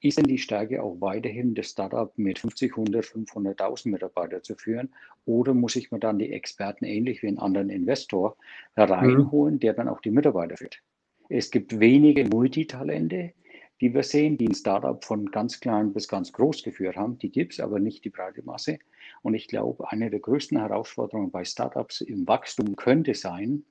ist 0.00 0.16
denn 0.16 0.24
die 0.24 0.38
Stärke 0.38 0.82
auch 0.82 0.98
weiterhin, 1.02 1.54
das 1.54 1.68
Startup 1.68 2.16
mit 2.16 2.38
50, 2.38 2.72
100, 2.72 3.04
500.000 3.04 3.90
Mitarbeitern 3.90 4.42
zu 4.42 4.54
führen? 4.54 4.88
Oder 5.26 5.52
muss 5.52 5.76
ich 5.76 5.92
mir 5.92 5.98
dann 5.98 6.18
die 6.18 6.32
Experten 6.32 6.86
ähnlich 6.86 7.22
wie 7.22 7.28
einen 7.28 7.38
anderen 7.38 7.68
Investor 7.68 8.38
reinholen, 8.74 9.56
mhm. 9.56 9.60
der 9.60 9.74
dann 9.74 9.88
auch 9.88 10.00
die 10.00 10.10
Mitarbeiter 10.10 10.56
führt? 10.56 10.82
Es 11.28 11.50
gibt 11.50 11.78
wenige 11.78 12.24
Multitalente, 12.24 13.34
die 13.82 13.92
wir 13.92 14.04
sehen, 14.04 14.38
die 14.38 14.46
ein 14.46 14.54
Startup 14.54 15.04
von 15.04 15.26
ganz 15.26 15.58
klein 15.58 15.92
bis 15.92 16.06
ganz 16.06 16.32
groß 16.32 16.62
geführt 16.62 16.96
haben. 16.96 17.18
Die 17.18 17.32
gibt 17.32 17.54
es, 17.54 17.60
aber 17.60 17.80
nicht 17.80 18.04
die 18.04 18.10
breite 18.10 18.42
Masse. 18.44 18.78
Und 19.22 19.34
ich 19.34 19.48
glaube, 19.48 19.90
eine 19.90 20.08
der 20.08 20.20
größten 20.20 20.56
Herausforderungen 20.56 21.32
bei 21.32 21.44
Startups 21.44 22.00
im 22.00 22.26
Wachstum 22.28 22.76
könnte 22.76 23.14
sein, 23.14 23.64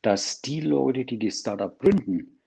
dass 0.00 0.40
die 0.40 0.62
Leute, 0.62 1.04
die 1.04 1.18
die 1.18 1.30
Startup 1.30 1.78
gründen, 1.78 2.40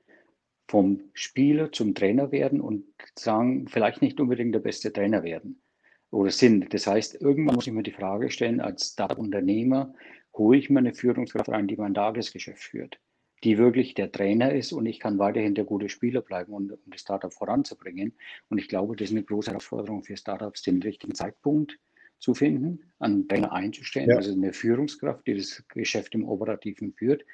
vom 0.67 1.11
Spieler 1.13 1.71
zum 1.71 1.93
Trainer 1.93 2.31
werden 2.31 2.59
und 2.59 2.85
sagen, 3.15 3.67
vielleicht 3.67 4.01
nicht 4.01 4.19
unbedingt 4.19 4.55
der 4.55 4.59
beste 4.59 4.91
Trainer 4.91 5.21
werden 5.21 5.61
oder 6.09 6.31
sind. 6.31 6.73
Das 6.73 6.87
heißt, 6.87 7.21
irgendwann 7.21 7.53
muss 7.53 7.67
ich 7.67 7.73
mir 7.73 7.83
die 7.83 7.91
Frage 7.91 8.31
stellen, 8.31 8.59
als 8.59 8.93
Startup-Unternehmer, 8.93 9.93
hole 10.33 10.57
ich 10.57 10.71
mir 10.71 10.79
eine 10.79 10.95
Führungskraft 10.95 11.49
rein, 11.49 11.67
die 11.67 11.75
mein 11.75 11.93
Tagesgeschäft 11.93 12.63
führt, 12.63 12.99
die 13.43 13.57
wirklich 13.57 13.93
der 13.93 14.11
Trainer 14.11 14.53
ist 14.53 14.71
und 14.71 14.85
ich 14.85 14.99
kann 14.99 15.19
weiterhin 15.19 15.55
der 15.55 15.65
gute 15.65 15.89
Spieler 15.89 16.21
bleiben, 16.21 16.53
um, 16.53 16.71
um 16.71 16.91
das 16.91 17.01
Startup 17.01 17.33
voranzubringen. 17.33 18.13
Und 18.49 18.57
ich 18.57 18.67
glaube, 18.67 18.95
das 18.95 19.09
ist 19.09 19.15
eine 19.15 19.23
große 19.23 19.51
Herausforderung 19.51 20.03
für 20.03 20.15
Startups, 20.15 20.61
den 20.61 20.81
richtigen 20.81 21.13
Zeitpunkt 21.13 21.77
zu 22.19 22.33
finden, 22.33 22.79
einen 22.99 23.27
Trainer 23.27 23.51
einzustellen, 23.51 24.09
ja. 24.09 24.15
also 24.15 24.31
eine 24.31 24.53
Führungskraft, 24.53 25.27
die 25.27 25.35
das 25.35 25.63
Geschäft 25.67 26.15
im 26.15 26.27
Operativen 26.27 26.93
führt 26.93 27.25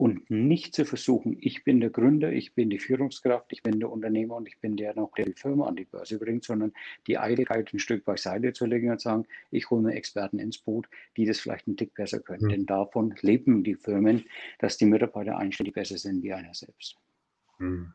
und 0.00 0.30
nicht 0.30 0.74
zu 0.74 0.86
versuchen, 0.86 1.36
ich 1.42 1.62
bin 1.62 1.78
der 1.78 1.90
Gründer, 1.90 2.32
ich 2.32 2.54
bin 2.54 2.70
die 2.70 2.78
Führungskraft, 2.78 3.52
ich 3.52 3.62
bin 3.62 3.80
der 3.80 3.92
Unternehmer 3.92 4.36
und 4.36 4.48
ich 4.48 4.58
bin 4.58 4.74
der 4.78 4.94
noch, 4.94 5.12
der 5.12 5.26
die 5.26 5.34
Firma 5.34 5.66
an 5.66 5.76
die 5.76 5.84
Börse 5.84 6.18
bringt, 6.18 6.42
sondern 6.42 6.72
die 7.06 7.18
Eitelkeit 7.18 7.70
ein 7.74 7.78
Stück 7.78 8.06
beiseite 8.06 8.54
zu 8.54 8.64
legen 8.64 8.90
und 8.90 8.98
sagen, 8.98 9.26
ich 9.50 9.68
hole 9.68 9.82
mir 9.82 9.94
Experten 9.94 10.38
ins 10.38 10.56
Boot, 10.56 10.88
die 11.18 11.26
das 11.26 11.38
vielleicht 11.38 11.66
einen 11.66 11.76
Tick 11.76 11.92
besser 11.92 12.18
können. 12.18 12.44
Mhm. 12.44 12.48
Denn 12.48 12.64
davon 12.64 13.14
leben 13.20 13.62
die 13.62 13.74
Firmen, 13.74 14.24
dass 14.58 14.78
die 14.78 14.86
Mitarbeiter 14.86 15.36
einständig 15.36 15.74
besser 15.74 15.98
sind 15.98 16.22
wie 16.22 16.32
einer 16.32 16.54
selbst. 16.54 16.96
Mhm. 17.58 17.92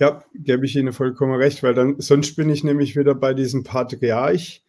Ja, 0.00 0.24
gebe 0.34 0.66
ich 0.66 0.74
Ihnen 0.74 0.92
vollkommen 0.92 1.34
recht, 1.34 1.62
weil 1.62 1.74
dann 1.74 2.00
sonst 2.00 2.34
bin 2.34 2.50
ich 2.50 2.64
nämlich 2.64 2.96
wieder 2.96 3.14
bei 3.14 3.34
diesem 3.34 3.62
Patriarch, 3.62 4.64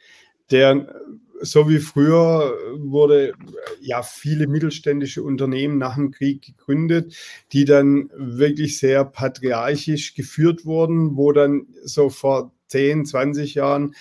der 0.52 1.02
so 1.42 1.70
wie 1.70 1.80
früher 1.80 2.58
wurde 2.78 3.34
ja 3.82 4.04
viele 4.04 4.48
mittelständische 4.48 5.24
Unternehmen 5.24 5.78
nach 5.78 5.96
dem 5.96 6.12
Krieg 6.12 6.42
gegründet, 6.42 7.16
die 7.52 7.66
dann 7.66 8.10
wirklich 8.16 8.78
sehr 8.80 9.06
patriarchisch 9.06 10.16
geführt 10.16 10.66
wurden, 10.66 11.18
wo 11.18 11.32
dann 11.32 11.68
so 11.84 12.10
vor 12.10 12.52
10, 12.68 13.06
20 13.06 13.56
Jahren 13.56 13.96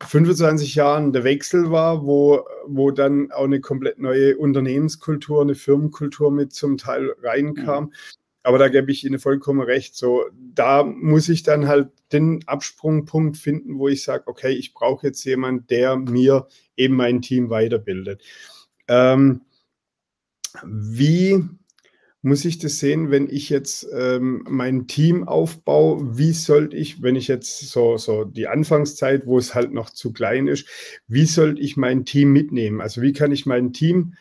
25 0.00 0.76
Jahren 0.76 1.12
der 1.12 1.24
Wechsel 1.24 1.70
war, 1.70 2.06
wo, 2.06 2.46
wo 2.66 2.90
dann 2.92 3.32
auch 3.32 3.44
eine 3.44 3.60
komplett 3.60 3.98
neue 3.98 4.36
Unternehmenskultur, 4.36 5.42
eine 5.42 5.56
Firmenkultur 5.56 6.30
mit 6.30 6.52
zum 6.52 6.78
Teil 6.78 7.14
reinkam. 7.22 7.92
Aber 8.48 8.56
da 8.56 8.68
gebe 8.68 8.90
ich 8.90 9.04
Ihnen 9.04 9.18
vollkommen 9.18 9.60
recht. 9.60 9.94
So, 9.94 10.24
da 10.54 10.82
muss 10.82 11.28
ich 11.28 11.42
dann 11.42 11.68
halt 11.68 11.90
den 12.12 12.42
Absprungpunkt 12.46 13.36
finden, 13.36 13.78
wo 13.78 13.88
ich 13.88 14.02
sage, 14.02 14.22
okay, 14.26 14.52
ich 14.52 14.72
brauche 14.72 15.06
jetzt 15.06 15.22
jemanden, 15.24 15.66
der 15.66 15.98
mir 15.98 16.48
eben 16.74 16.94
mein 16.96 17.20
Team 17.20 17.50
weiterbildet. 17.50 18.22
Ähm, 18.88 19.42
wie 20.64 21.44
muss 22.22 22.46
ich 22.46 22.56
das 22.56 22.78
sehen, 22.78 23.10
wenn 23.10 23.28
ich 23.28 23.50
jetzt 23.50 23.86
ähm, 23.92 24.46
mein 24.48 24.86
Team 24.86 25.28
aufbaue? 25.28 26.16
Wie 26.16 26.32
sollte 26.32 26.74
ich, 26.74 27.02
wenn 27.02 27.16
ich 27.16 27.28
jetzt 27.28 27.68
so, 27.68 27.98
so 27.98 28.24
die 28.24 28.46
Anfangszeit, 28.46 29.26
wo 29.26 29.36
es 29.36 29.54
halt 29.54 29.74
noch 29.74 29.90
zu 29.90 30.10
klein 30.10 30.48
ist, 30.48 30.66
wie 31.06 31.26
sollte 31.26 31.60
ich 31.60 31.76
mein 31.76 32.06
Team 32.06 32.32
mitnehmen? 32.32 32.80
Also 32.80 33.02
wie 33.02 33.12
kann 33.12 33.30
ich 33.30 33.44
mein 33.44 33.74
Team 33.74 34.14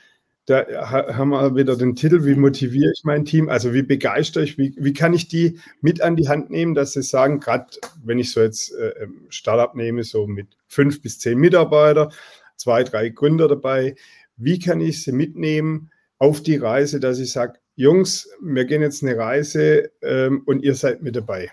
da 0.47 0.65
haben 0.89 1.29
wir 1.31 1.55
wieder 1.55 1.75
den 1.75 1.95
Titel, 1.95 2.23
wie 2.23 2.35
motiviere 2.35 2.93
ich 2.93 3.03
mein 3.03 3.25
Team? 3.25 3.49
Also 3.49 3.73
wie 3.73 3.81
begeistere 3.81 4.45
ich, 4.45 4.57
wie, 4.57 4.73
wie 4.77 4.93
kann 4.93 5.13
ich 5.13 5.27
die 5.27 5.59
mit 5.81 6.01
an 6.01 6.15
die 6.15 6.29
Hand 6.29 6.49
nehmen, 6.49 6.73
dass 6.73 6.93
sie 6.93 7.03
sagen, 7.03 7.41
gerade 7.41 7.67
wenn 8.01 8.17
ich 8.17 8.31
so 8.31 8.39
jetzt 8.39 8.73
äh, 8.73 9.03
ähm, 9.03 9.25
Startup 9.27 9.75
nehme, 9.75 10.03
so 10.03 10.25
mit 10.25 10.47
fünf 10.69 11.01
bis 11.01 11.19
zehn 11.19 11.37
Mitarbeiter, 11.37 12.11
zwei, 12.55 12.85
drei 12.85 13.09
Gründer 13.09 13.49
dabei, 13.49 13.95
wie 14.37 14.57
kann 14.57 14.79
ich 14.79 15.03
sie 15.03 15.11
mitnehmen 15.11 15.91
auf 16.17 16.41
die 16.41 16.55
Reise, 16.55 17.01
dass 17.01 17.19
ich 17.19 17.31
sage, 17.31 17.59
Jungs, 17.75 18.29
wir 18.41 18.63
gehen 18.63 18.81
jetzt 18.81 19.03
eine 19.03 19.17
Reise 19.17 19.91
ähm, 20.01 20.43
und 20.45 20.63
ihr 20.63 20.75
seid 20.75 21.03
mit 21.03 21.17
dabei. 21.17 21.51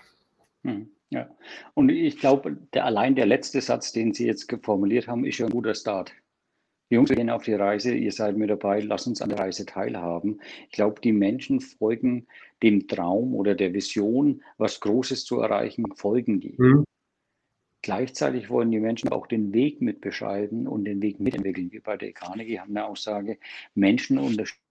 Hm, 0.63 0.89
ja, 1.09 1.29
und 1.73 1.89
ich 1.89 2.17
glaube, 2.17 2.57
der, 2.73 2.85
allein 2.85 3.15
der 3.15 3.25
letzte 3.25 3.59
Satz, 3.59 3.91
den 3.91 4.13
Sie 4.13 4.25
jetzt 4.25 4.49
formuliert 4.63 5.09
haben, 5.09 5.25
ist 5.25 5.39
ja 5.39 5.47
ein 5.47 5.51
guter 5.51 5.75
Start. 5.75 6.13
Jungs, 6.89 7.09
wir 7.09 7.15
gehen 7.15 7.31
auf 7.31 7.43
die 7.43 7.53
Reise, 7.53 7.95
ihr 7.95 8.11
seid 8.11 8.37
mit 8.37 8.49
dabei, 8.49 8.79
lasst 8.79 9.07
uns 9.07 9.21
an 9.21 9.29
der 9.29 9.39
Reise 9.39 9.65
teilhaben. 9.65 10.39
Ich 10.69 10.71
glaube, 10.71 11.01
die 11.01 11.13
Menschen 11.13 11.59
folgen 11.59 12.27
dem 12.61 12.87
Traum 12.87 13.33
oder 13.33 13.55
der 13.55 13.73
Vision, 13.73 14.43
was 14.57 14.79
Großes 14.79 15.25
zu 15.25 15.39
erreichen, 15.39 15.85
folgen 15.95 16.39
die. 16.39 16.55
Mhm. 16.57 16.83
Gleichzeitig 17.81 18.49
wollen 18.49 18.71
die 18.71 18.79
Menschen 18.79 19.09
auch 19.09 19.27
den 19.27 19.53
Weg 19.53 19.81
mitbeschreiben 19.81 20.67
und 20.67 20.85
den 20.85 21.01
Weg 21.01 21.19
mitentwickeln. 21.19 21.71
Wir 21.71 21.81
bei 21.81 21.97
der 21.97 22.13
Carnegie 22.13 22.59
haben 22.59 22.75
eine 22.75 22.85
Aussage, 22.85 23.37
Menschen 23.73 24.17
unterstützen 24.17 24.64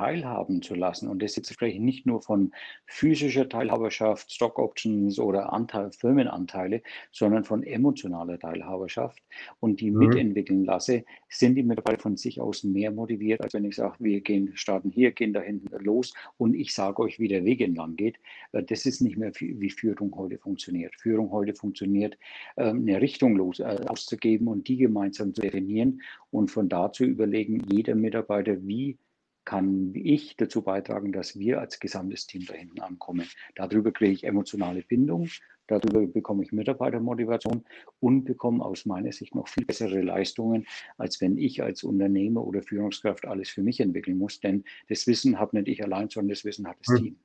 teilhaben 0.00 0.62
zu 0.62 0.74
lassen. 0.74 1.08
Und 1.08 1.22
das 1.22 1.36
jetzt 1.36 1.52
spreche 1.52 1.74
ich 1.74 1.82
nicht 1.82 2.06
nur 2.06 2.22
von 2.22 2.52
physischer 2.86 3.46
Teilhaberschaft, 3.46 4.32
Stock 4.32 4.58
Options 4.58 5.18
oder 5.18 5.52
Anteil, 5.52 5.92
Firmenanteile, 5.92 6.80
sondern 7.12 7.44
von 7.44 7.62
emotionaler 7.62 8.38
Teilhaberschaft 8.38 9.22
und 9.60 9.80
die 9.80 9.90
mhm. 9.90 9.98
mitentwickeln 9.98 10.64
lasse, 10.64 11.04
sind 11.28 11.54
die 11.56 11.62
Mitarbeiter 11.62 12.00
von 12.00 12.16
sich 12.16 12.40
aus 12.40 12.64
mehr 12.64 12.90
motiviert, 12.90 13.42
als 13.42 13.52
wenn 13.52 13.66
ich 13.66 13.76
sage, 13.76 13.96
wir 13.98 14.22
gehen, 14.22 14.52
starten 14.54 14.90
hier, 14.90 15.10
gehen 15.12 15.34
da 15.34 15.42
hinten 15.42 15.68
los 15.84 16.14
und 16.38 16.54
ich 16.54 16.74
sage 16.74 17.02
euch, 17.02 17.18
wie 17.18 17.28
der 17.28 17.44
Weg 17.44 17.60
entlang 17.60 17.96
geht. 17.96 18.16
Äh, 18.52 18.62
das 18.62 18.86
ist 18.86 19.02
nicht 19.02 19.18
mehr 19.18 19.32
wie 19.38 19.70
Führung 19.70 20.16
heute 20.16 20.38
funktioniert. 20.38 20.94
Führung 20.96 21.30
heute 21.30 21.54
funktioniert, 21.54 22.16
ähm, 22.56 22.86
eine 22.88 23.02
Richtung 23.02 23.36
los, 23.36 23.60
äh, 23.60 23.84
auszugeben 23.86 24.48
und 24.48 24.66
die 24.66 24.78
gemeinsam 24.78 25.34
zu 25.34 25.42
definieren 25.42 26.00
und 26.30 26.50
von 26.50 26.70
da 26.70 26.90
zu 26.90 27.04
überlegen, 27.04 27.62
jeder 27.70 27.94
Mitarbeiter, 27.94 28.56
wie 28.66 28.96
kann 29.44 29.92
ich 29.94 30.36
dazu 30.36 30.62
beitragen, 30.62 31.12
dass 31.12 31.38
wir 31.38 31.60
als 31.60 31.80
gesamtes 31.80 32.26
Team 32.26 32.44
da 32.46 32.54
hinten 32.54 32.80
ankommen. 32.80 33.28
Darüber 33.54 33.92
kriege 33.92 34.12
ich 34.12 34.24
emotionale 34.24 34.82
Bindung, 34.82 35.28
Darüber 35.70 36.04
bekomme 36.04 36.42
ich 36.42 36.50
Mitarbeitermotivation 36.50 37.64
und 38.00 38.24
bekomme 38.24 38.64
aus 38.64 38.86
meiner 38.86 39.12
Sicht 39.12 39.36
noch 39.36 39.46
viel 39.46 39.64
bessere 39.64 40.02
Leistungen, 40.02 40.66
als 40.98 41.20
wenn 41.20 41.38
ich 41.38 41.62
als 41.62 41.84
Unternehmer 41.84 42.44
oder 42.44 42.60
Führungskraft 42.60 43.24
alles 43.24 43.50
für 43.50 43.62
mich 43.62 43.78
entwickeln 43.78 44.18
muss. 44.18 44.40
Denn 44.40 44.64
das 44.88 45.06
Wissen 45.06 45.38
habe 45.38 45.56
nicht 45.56 45.68
ich 45.68 45.84
allein, 45.84 46.08
sondern 46.08 46.30
das 46.30 46.44
Wissen 46.44 46.66
hat 46.66 46.76
das 46.80 46.96
hm. 46.96 47.04
Team. 47.04 47.16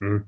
Hm. 0.00 0.24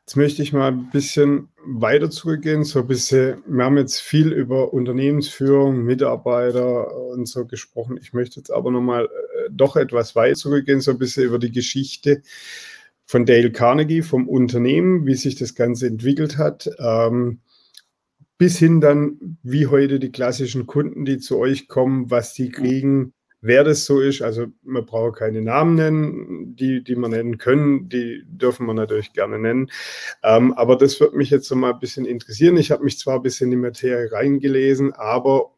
Jetzt 0.00 0.16
möchte 0.16 0.42
ich 0.42 0.52
mal 0.52 0.72
ein 0.72 0.90
bisschen 0.90 1.48
weiter 1.64 2.10
zurückgehen. 2.10 2.64
So 2.64 2.80
ein 2.80 2.86
bisschen, 2.86 3.42
wir 3.46 3.64
haben 3.64 3.76
jetzt 3.76 4.00
viel 4.00 4.32
über 4.32 4.72
Unternehmensführung, 4.72 5.84
Mitarbeiter 5.84 6.96
und 6.96 7.26
so 7.26 7.44
gesprochen. 7.44 7.96
Ich 8.00 8.12
möchte 8.12 8.40
jetzt 8.40 8.50
aber 8.50 8.70
nochmal 8.70 9.06
äh, 9.06 9.08
doch 9.56 9.76
etwas 9.76 10.14
weiter 10.14 10.34
zurückgehen, 10.34 10.80
so 10.80 10.92
ein 10.92 10.98
bisschen 10.98 11.24
über 11.24 11.38
die 11.38 11.52
Geschichte 11.52 12.22
von 13.06 13.24
Dale 13.24 13.52
Carnegie, 13.52 14.02
vom 14.02 14.28
Unternehmen, 14.28 15.06
wie 15.06 15.14
sich 15.14 15.36
das 15.36 15.54
Ganze 15.54 15.86
entwickelt 15.86 16.38
hat, 16.38 16.68
ähm, 16.78 17.40
bis 18.38 18.58
hin 18.58 18.80
dann, 18.80 19.38
wie 19.42 19.68
heute 19.68 19.98
die 19.98 20.12
klassischen 20.12 20.66
Kunden, 20.66 21.04
die 21.04 21.18
zu 21.18 21.38
euch 21.38 21.68
kommen, 21.68 22.10
was 22.10 22.34
die 22.34 22.50
kriegen, 22.50 23.14
wer 23.40 23.64
das 23.64 23.84
so 23.86 24.00
ist. 24.00 24.22
Also 24.22 24.46
man 24.62 24.84
braucht 24.84 25.18
keine 25.18 25.40
Namen 25.40 25.74
nennen, 25.76 26.56
die, 26.56 26.82
die 26.82 26.96
man 26.96 27.12
nennen 27.12 27.38
können, 27.38 27.88
die 27.88 28.22
dürfen 28.26 28.66
wir 28.66 28.74
natürlich 28.74 29.12
gerne 29.12 29.38
nennen. 29.38 29.70
Ähm, 30.22 30.52
aber 30.52 30.76
das 30.76 31.00
wird 31.00 31.14
mich 31.14 31.30
jetzt 31.30 31.48
so 31.48 31.54
mal 31.54 31.72
ein 31.72 31.80
bisschen 31.80 32.04
interessieren. 32.04 32.56
Ich 32.56 32.70
habe 32.70 32.84
mich 32.84 32.98
zwar 32.98 33.16
ein 33.16 33.22
bisschen 33.22 33.46
in 33.46 33.58
die 33.58 33.68
Materie 33.68 34.10
reingelesen, 34.12 34.92
aber 34.92 35.52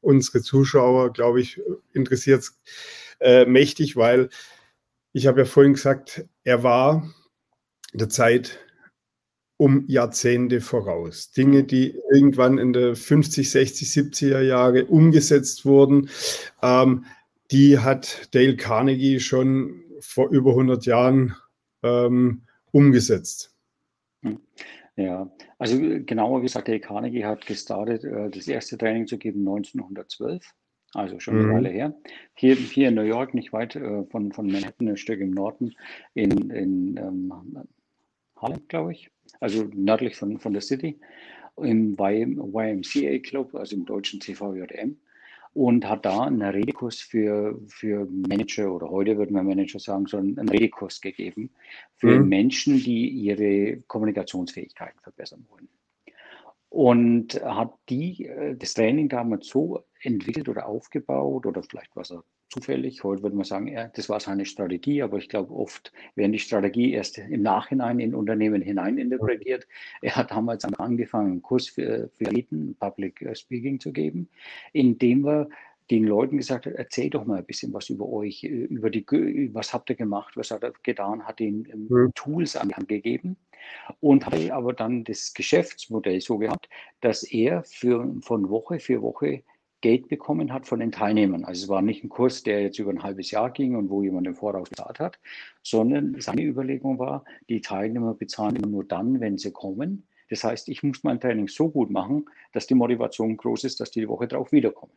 unsere 0.00 0.42
Zuschauer, 0.42 1.12
glaube 1.12 1.40
ich, 1.40 1.60
interessiert 1.92 2.40
es 2.40 2.58
äh, 3.20 3.44
mächtig, 3.46 3.96
weil 3.96 4.28
ich 5.12 5.26
habe 5.26 5.40
ja 5.40 5.44
vorhin 5.44 5.74
gesagt, 5.74 6.24
er 6.42 6.62
war 6.62 7.08
der 7.92 8.08
Zeit 8.08 8.58
um 9.56 9.84
Jahrzehnte 9.86 10.60
voraus. 10.60 11.30
Dinge, 11.30 11.64
die 11.64 11.96
irgendwann 12.12 12.58
in 12.58 12.72
der 12.72 12.96
50, 12.96 13.50
60, 13.50 13.88
70er 13.88 14.40
Jahre 14.40 14.86
umgesetzt 14.86 15.64
wurden, 15.64 16.10
ähm, 16.62 17.04
die 17.50 17.78
hat 17.78 18.34
Dale 18.34 18.56
Carnegie 18.56 19.20
schon 19.20 19.84
vor 20.00 20.28
über 20.30 20.50
100 20.50 20.86
Jahren 20.86 21.36
ähm, 21.82 22.42
umgesetzt. 22.72 23.54
Hm. 24.22 24.40
Ja, 24.96 25.30
also 25.58 25.76
genauer 25.78 26.40
gesagt, 26.40 26.68
Dale 26.68 26.80
Carnegie 26.80 27.24
hat 27.24 27.46
gestartet, 27.46 28.04
äh, 28.04 28.30
das 28.30 28.48
erste 28.48 28.76
Training 28.78 29.06
zu 29.06 29.18
geben 29.18 29.40
1912, 29.40 30.44
also 30.94 31.20
schon 31.20 31.38
eine 31.38 31.46
mhm. 31.46 31.54
Weile 31.54 31.68
her. 31.70 31.94
Hier, 32.34 32.54
hier 32.54 32.88
in 32.88 32.94
New 32.94 33.02
York, 33.02 33.34
nicht 33.34 33.52
weit 33.52 33.76
äh, 33.76 34.04
von, 34.04 34.32
von 34.32 34.46
Manhattan, 34.46 34.88
ein 34.88 34.96
Stück 34.96 35.20
im 35.20 35.30
Norden, 35.30 35.74
in, 36.14 36.50
in 36.50 36.96
ähm, 36.96 37.32
Harlem, 38.36 38.62
glaube 38.68 38.92
ich, 38.92 39.10
also 39.40 39.64
nördlich 39.72 40.16
von, 40.16 40.38
von 40.38 40.52
der 40.52 40.62
City, 40.62 40.98
im 41.56 41.96
YMCA 41.96 43.18
Club, 43.18 43.54
also 43.54 43.76
im 43.76 43.84
deutschen 43.84 44.20
CVJM 44.20 44.96
und 45.54 45.88
hat 45.88 46.04
da 46.04 46.22
einen 46.22 46.42
Redekurs 46.42 47.00
für, 47.00 47.58
für 47.68 48.06
Manager 48.06 48.72
oder 48.74 48.90
heute 48.90 49.16
würde 49.16 49.32
man 49.32 49.46
Manager 49.46 49.78
sagen, 49.78 50.06
so 50.06 50.16
einen 50.16 50.48
Redekurs 50.48 51.00
gegeben 51.00 51.50
für 51.96 52.20
mhm. 52.20 52.28
Menschen, 52.28 52.78
die 52.78 53.08
ihre 53.08 53.80
Kommunikationsfähigkeiten 53.86 55.00
verbessern 55.00 55.46
wollen. 55.48 55.68
Und 56.70 57.40
hat 57.40 57.72
die, 57.88 58.26
äh, 58.26 58.56
das 58.56 58.74
Training 58.74 59.08
damals 59.08 59.46
so 59.46 59.84
entwickelt 60.04 60.48
oder 60.48 60.66
aufgebaut 60.66 61.46
oder 61.46 61.62
vielleicht 61.62 61.94
was 61.96 62.10
er 62.10 62.24
zufällig. 62.50 63.02
Heute 63.02 63.22
würde 63.22 63.36
man 63.36 63.44
sagen, 63.44 63.68
ja, 63.68 63.88
das 63.88 64.08
war 64.08 64.20
seine 64.20 64.46
Strategie, 64.46 65.02
aber 65.02 65.18
ich 65.18 65.28
glaube, 65.28 65.52
oft 65.52 65.92
werden 66.14 66.32
die 66.32 66.38
Strategie 66.38 66.92
erst 66.92 67.18
im 67.18 67.42
Nachhinein 67.42 67.98
in 67.98 68.14
Unternehmen 68.14 68.62
hineininterpretiert. 68.62 69.66
Er 70.02 70.16
hat 70.16 70.30
damals 70.30 70.64
angefangen, 70.64 71.32
einen 71.32 71.42
Kurs 71.42 71.68
für, 71.68 72.10
für 72.16 72.26
Eliten, 72.26 72.76
Public 72.78 73.28
Speaking 73.34 73.80
zu 73.80 73.92
geben, 73.92 74.28
indem 74.72 75.24
wir 75.24 75.48
den 75.90 76.04
Leuten 76.04 76.38
gesagt 76.38 76.66
hat, 76.66 76.74
erzähl 76.74 77.10
doch 77.10 77.26
mal 77.26 77.38
ein 77.38 77.44
bisschen 77.44 77.72
was 77.74 77.90
über 77.90 78.08
euch, 78.08 78.42
über 78.42 78.88
die, 78.88 79.04
was 79.52 79.74
habt 79.74 79.90
ihr 79.90 79.96
gemacht, 79.96 80.36
was 80.36 80.50
hat 80.50 80.62
er 80.62 80.72
getan, 80.82 81.26
hat 81.26 81.40
ihnen 81.40 81.88
mhm. 81.88 82.10
Tools 82.14 82.56
an 82.56 82.68
die 82.68 82.74
Hand 82.74 82.88
gegeben 82.88 83.36
und 84.00 84.24
habe 84.24 84.54
aber 84.54 84.72
dann 84.72 85.04
das 85.04 85.34
Geschäftsmodell 85.34 86.20
so 86.20 86.38
gehabt, 86.38 86.68
dass 87.00 87.22
er 87.22 87.64
für, 87.64 88.14
von 88.20 88.48
Woche 88.48 88.78
für 88.78 89.02
Woche 89.02 89.42
Geld 89.84 90.08
bekommen 90.08 90.50
hat 90.50 90.66
von 90.66 90.80
den 90.80 90.92
Teilnehmern. 90.92 91.44
Also 91.44 91.64
es 91.64 91.68
war 91.68 91.82
nicht 91.82 92.02
ein 92.02 92.08
Kurs, 92.08 92.42
der 92.42 92.62
jetzt 92.62 92.78
über 92.78 92.90
ein 92.90 93.02
halbes 93.02 93.30
Jahr 93.30 93.50
ging 93.50 93.76
und 93.76 93.90
wo 93.90 94.02
jemand 94.02 94.26
im 94.26 94.34
Voraus 94.34 94.70
bezahlt 94.70 94.98
hat, 94.98 95.18
sondern 95.62 96.18
seine 96.22 96.42
Überlegung 96.42 96.98
war, 96.98 97.26
die 97.50 97.60
Teilnehmer 97.60 98.14
bezahlen 98.14 98.56
immer 98.56 98.68
nur 98.68 98.84
dann, 98.84 99.20
wenn 99.20 99.36
sie 99.36 99.52
kommen. 99.52 100.06
Das 100.30 100.42
heißt, 100.42 100.70
ich 100.70 100.82
muss 100.82 101.04
mein 101.04 101.20
Training 101.20 101.48
so 101.48 101.68
gut 101.68 101.90
machen, 101.90 102.24
dass 102.52 102.66
die 102.66 102.74
Motivation 102.74 103.36
groß 103.36 103.64
ist, 103.64 103.78
dass 103.78 103.90
die 103.90 104.00
die 104.00 104.08
Woche 104.08 104.26
drauf 104.26 104.52
wiederkommen. 104.52 104.94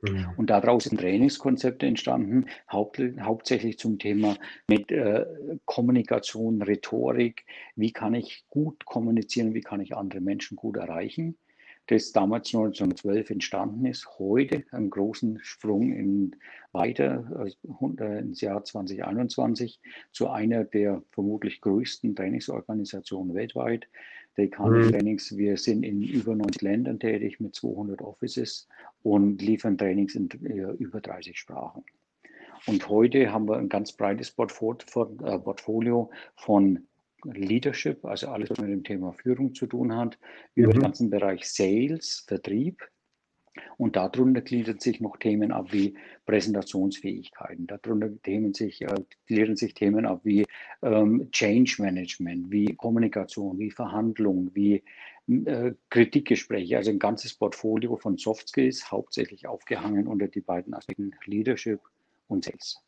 Mhm. 0.00 0.30
Und 0.36 0.50
daraus 0.50 0.82
sind 0.82 0.98
Trainingskonzepte 0.98 1.86
entstanden, 1.86 2.46
haupt, 2.68 3.00
hauptsächlich 3.20 3.78
zum 3.78 4.00
Thema 4.00 4.36
mit 4.66 4.90
äh, 4.90 5.24
Kommunikation, 5.64 6.60
Rhetorik. 6.60 7.44
Wie 7.76 7.92
kann 7.92 8.14
ich 8.14 8.46
gut 8.50 8.84
kommunizieren? 8.84 9.54
Wie 9.54 9.60
kann 9.60 9.80
ich 9.80 9.94
andere 9.94 10.20
Menschen 10.20 10.56
gut 10.56 10.76
erreichen? 10.76 11.36
Das 11.86 12.12
damals 12.12 12.48
1912 12.48 13.30
entstanden 13.30 13.86
ist, 13.86 14.08
heute 14.18 14.64
einen 14.70 14.90
großen 14.90 15.40
Sprung 15.42 15.92
in 15.92 16.36
weiter 16.72 17.46
äh, 17.98 18.18
ins 18.18 18.40
Jahr 18.40 18.64
2021 18.64 19.80
zu 20.12 20.28
einer 20.28 20.64
der 20.64 21.02
vermutlich 21.10 21.60
größten 21.60 22.14
Trainingsorganisationen 22.14 23.34
weltweit. 23.34 23.88
Der 24.36 24.48
Carnegie 24.48 24.86
mhm. 24.86 24.92
Trainings, 24.92 25.36
wir 25.36 25.56
sind 25.58 25.82
in 25.82 26.00
über 26.02 26.34
90 26.34 26.62
Ländern 26.62 26.98
tätig 26.98 27.40
mit 27.40 27.54
200 27.54 28.00
Offices 28.00 28.66
und 29.02 29.42
liefern 29.42 29.76
Trainings 29.76 30.14
in 30.14 30.30
äh, 30.44 30.72
über 30.78 31.00
30 31.00 31.38
Sprachen. 31.38 31.84
Und 32.66 32.88
heute 32.88 33.32
haben 33.32 33.48
wir 33.48 33.56
ein 33.56 33.68
ganz 33.68 33.92
breites 33.92 34.30
Portfolio 34.30 36.10
von 36.36 36.86
Leadership, 37.24 38.04
also 38.04 38.28
alles, 38.28 38.50
was 38.50 38.58
mit 38.58 38.70
dem 38.70 38.84
Thema 38.84 39.12
Führung 39.12 39.54
zu 39.54 39.66
tun 39.66 39.94
hat, 39.96 40.18
über 40.54 40.68
mhm. 40.68 40.72
den 40.72 40.82
ganzen 40.82 41.10
Bereich 41.10 41.44
Sales, 41.44 42.24
Vertrieb. 42.26 42.82
Und 43.76 43.96
darunter 43.96 44.40
gliedern 44.40 44.78
sich 44.78 45.00
noch 45.00 45.18
Themen 45.18 45.52
ab 45.52 45.72
wie 45.72 45.94
Präsentationsfähigkeiten. 46.24 47.66
Darunter 47.66 48.10
Themen 48.22 48.54
sich, 48.54 48.80
äh, 48.80 48.94
gliedern 49.26 49.56
sich 49.56 49.74
Themen 49.74 50.06
ab 50.06 50.22
wie 50.24 50.46
ähm, 50.80 51.28
Change 51.32 51.76
Management, 51.78 52.50
wie 52.50 52.74
Kommunikation, 52.74 53.58
wie 53.58 53.70
Verhandlung, 53.70 54.50
wie 54.54 54.82
äh, 55.28 55.72
Kritikgespräche. 55.90 56.78
Also 56.78 56.92
ein 56.92 56.98
ganzes 56.98 57.34
Portfolio 57.34 57.96
von 57.96 58.16
Soft 58.16 58.48
Skills, 58.48 58.90
hauptsächlich 58.90 59.46
aufgehangen 59.46 60.06
unter 60.06 60.28
die 60.28 60.40
beiden 60.40 60.72
Aspekten 60.72 61.12
Leadership 61.26 61.80
und 62.28 62.44
Sales 62.44 62.82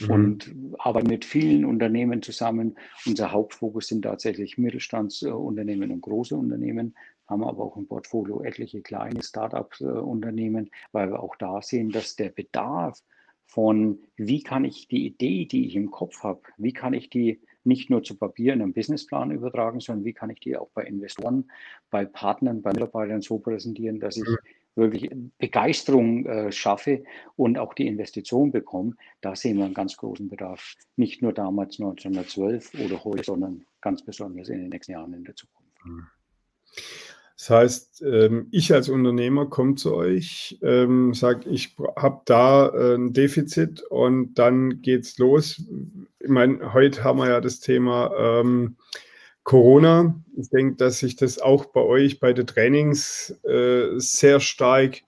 mhm. 0.00 0.10
und 0.10 0.54
arbeiten 0.78 1.08
mit 1.08 1.24
vielen 1.24 1.64
Unternehmen 1.64 2.22
zusammen. 2.22 2.76
Unser 3.06 3.32
Hauptfokus 3.32 3.88
sind 3.88 4.02
tatsächlich 4.02 4.58
Mittelstandsunternehmen 4.58 5.90
und 5.90 6.00
große 6.00 6.36
Unternehmen, 6.36 6.94
haben 7.26 7.44
aber 7.44 7.64
auch 7.64 7.76
im 7.76 7.86
Portfolio 7.86 8.42
etliche 8.42 8.82
kleine 8.82 9.22
Start-up-Unternehmen, 9.22 10.70
weil 10.92 11.10
wir 11.10 11.22
auch 11.22 11.36
da 11.36 11.62
sehen, 11.62 11.90
dass 11.90 12.16
der 12.16 12.30
Bedarf 12.30 13.02
von, 13.46 13.98
wie 14.16 14.42
kann 14.42 14.64
ich 14.64 14.88
die 14.88 15.06
Idee, 15.06 15.44
die 15.44 15.66
ich 15.66 15.76
im 15.76 15.90
Kopf 15.90 16.22
habe, 16.22 16.42
wie 16.56 16.72
kann 16.72 16.92
ich 16.92 17.10
die 17.10 17.40
nicht 17.62 17.90
nur 17.90 18.02
zu 18.02 18.16
Papier 18.16 18.54
in 18.54 18.62
einem 18.62 18.72
Businessplan 18.72 19.32
übertragen, 19.32 19.80
sondern 19.80 20.04
wie 20.04 20.14
kann 20.14 20.30
ich 20.30 20.40
die 20.40 20.56
auch 20.56 20.70
bei 20.72 20.84
Investoren, 20.84 21.50
bei 21.90 22.04
Partnern, 22.04 22.62
bei 22.62 22.72
Mitarbeitern 22.72 23.20
so 23.20 23.38
präsentieren, 23.38 24.00
dass 24.00 24.16
ich 24.16 24.28
mhm 24.28 24.36
wirklich 24.80 25.10
Begeisterung 25.38 26.26
äh, 26.26 26.52
schaffe 26.52 27.04
und 27.36 27.58
auch 27.58 27.74
die 27.74 27.86
Investition 27.86 28.50
bekomme, 28.50 28.94
da 29.20 29.36
sehen 29.36 29.58
wir 29.58 29.64
einen 29.64 29.74
ganz 29.74 29.96
großen 29.96 30.28
Bedarf. 30.28 30.74
Nicht 30.96 31.22
nur 31.22 31.32
damals 31.32 31.78
1912 31.78 32.74
oder 32.84 33.04
heute, 33.04 33.24
sondern 33.24 33.64
ganz 33.80 34.04
besonders 34.04 34.48
in 34.48 34.58
den 34.58 34.68
nächsten 34.70 34.92
Jahren 34.92 35.14
in 35.14 35.24
der 35.24 35.36
Zukunft. 35.36 35.60
Das 37.36 37.48
heißt, 37.48 38.02
ähm, 38.02 38.48
ich 38.50 38.70
als 38.74 38.90
Unternehmer 38.90 39.46
komme 39.46 39.74
zu 39.74 39.94
euch, 39.94 40.58
ähm, 40.62 41.14
sage, 41.14 41.48
ich 41.48 41.74
habe 41.96 42.20
da 42.26 42.68
äh, 42.68 42.96
ein 42.96 43.14
Defizit 43.14 43.80
und 43.80 44.34
dann 44.34 44.82
geht 44.82 45.04
es 45.04 45.16
los. 45.16 45.62
Ich 46.18 46.28
meine, 46.28 46.74
heute 46.74 47.02
haben 47.02 47.18
wir 47.18 47.30
ja 47.30 47.40
das 47.40 47.60
Thema 47.60 48.12
ähm, 48.18 48.76
Corona. 49.50 50.14
Ich 50.36 50.48
denke, 50.50 50.76
dass 50.76 51.00
sich 51.00 51.16
das 51.16 51.40
auch 51.40 51.64
bei 51.64 51.80
euch 51.80 52.20
bei 52.20 52.32
den 52.32 52.46
Trainings 52.46 53.36
äh, 53.42 53.98
sehr 53.98 54.38
stark 54.38 55.00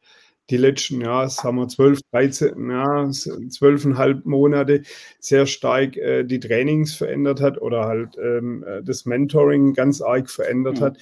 die 0.50 0.56
letzten, 0.56 1.00
ja, 1.00 1.28
sagen 1.28 1.58
wir 1.58 1.68
12, 1.68 2.00
13, 2.10 2.48
ja, 2.68 3.04
12,5 3.04 4.22
Monate 4.24 4.82
sehr 5.20 5.46
stark 5.46 5.96
äh, 5.96 6.24
die 6.24 6.40
Trainings 6.40 6.92
verändert 6.92 7.40
hat 7.40 7.62
oder 7.62 7.84
halt 7.84 8.18
ähm, 8.18 8.64
äh, 8.64 8.82
das 8.82 9.04
Mentoring 9.04 9.74
ganz 9.74 10.00
arg 10.00 10.28
verändert 10.28 10.80
mhm. 10.80 10.84
hat. 10.84 10.98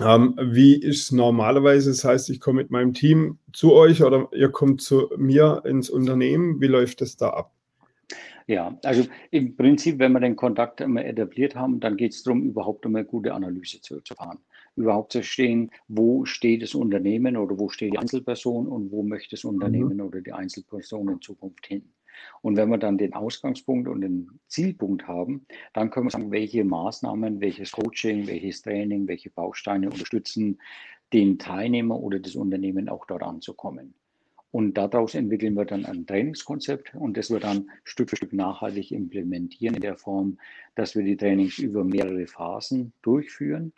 Ähm, 0.00 0.38
wie 0.38 0.78
ist 0.78 1.04
es 1.04 1.12
normalerweise? 1.12 1.92
Das 1.92 2.04
heißt, 2.04 2.28
ich 2.28 2.40
komme 2.40 2.60
mit 2.60 2.70
meinem 2.70 2.92
Team 2.92 3.38
zu 3.54 3.72
euch 3.72 4.02
oder 4.02 4.28
ihr 4.34 4.50
kommt 4.50 4.82
zu 4.82 5.08
mir 5.16 5.62
ins 5.64 5.88
Unternehmen. 5.88 6.60
Wie 6.60 6.66
läuft 6.66 7.00
das 7.00 7.16
da 7.16 7.30
ab? 7.30 7.53
Ja, 8.46 8.78
also 8.82 9.04
im 9.30 9.56
Prinzip, 9.56 9.98
wenn 9.98 10.12
wir 10.12 10.20
den 10.20 10.36
Kontakt 10.36 10.82
einmal 10.82 11.06
etabliert 11.06 11.54
haben, 11.54 11.80
dann 11.80 11.96
geht 11.96 12.12
es 12.12 12.22
darum, 12.22 12.42
überhaupt 12.42 12.84
einmal 12.84 13.04
gute 13.04 13.32
Analyse 13.32 13.80
zu, 13.80 14.02
zu 14.02 14.14
fahren. 14.14 14.38
Überhaupt 14.76 15.12
zu 15.12 15.18
verstehen, 15.18 15.70
wo 15.88 16.26
steht 16.26 16.62
das 16.62 16.74
Unternehmen 16.74 17.38
oder 17.38 17.58
wo 17.58 17.70
steht 17.70 17.94
die 17.94 17.98
Einzelperson 17.98 18.66
und 18.68 18.90
wo 18.90 19.02
möchte 19.02 19.36
das 19.36 19.44
Unternehmen 19.44 19.96
mhm. 19.96 20.04
oder 20.04 20.20
die 20.20 20.32
Einzelperson 20.32 21.08
in 21.08 21.20
Zukunft 21.22 21.66
hin. 21.66 21.94
Und 22.42 22.56
wenn 22.56 22.68
wir 22.68 22.78
dann 22.78 22.98
den 22.98 23.14
Ausgangspunkt 23.14 23.88
und 23.88 24.02
den 24.02 24.28
Zielpunkt 24.46 25.08
haben, 25.08 25.46
dann 25.72 25.90
können 25.90 26.06
wir 26.06 26.10
sagen, 26.10 26.30
welche 26.30 26.64
Maßnahmen, 26.64 27.40
welches 27.40 27.72
Coaching, 27.72 28.26
welches 28.26 28.62
Training, 28.62 29.08
welche 29.08 29.30
Bausteine 29.30 29.90
unterstützen 29.90 30.58
den 31.12 31.38
Teilnehmer 31.38 31.98
oder 31.98 32.18
das 32.18 32.34
Unternehmen 32.34 32.88
auch 32.88 33.06
dort 33.06 33.22
anzukommen. 33.22 33.94
Und 34.54 34.74
daraus 34.74 35.16
entwickeln 35.16 35.54
wir 35.54 35.64
dann 35.64 35.84
ein 35.84 36.06
Trainingskonzept 36.06 36.94
und 36.94 37.16
das 37.16 37.28
wir 37.28 37.40
dann 37.40 37.70
Stück 37.82 38.10
für 38.10 38.14
Stück 38.14 38.32
nachhaltig 38.32 38.92
implementieren 38.92 39.74
in 39.74 39.80
der 39.80 39.96
Form, 39.96 40.38
dass 40.76 40.94
wir 40.94 41.02
die 41.02 41.16
Trainings 41.16 41.58
über 41.58 41.82
mehrere 41.82 42.28
Phasen 42.28 42.92
durchführen, 43.02 43.72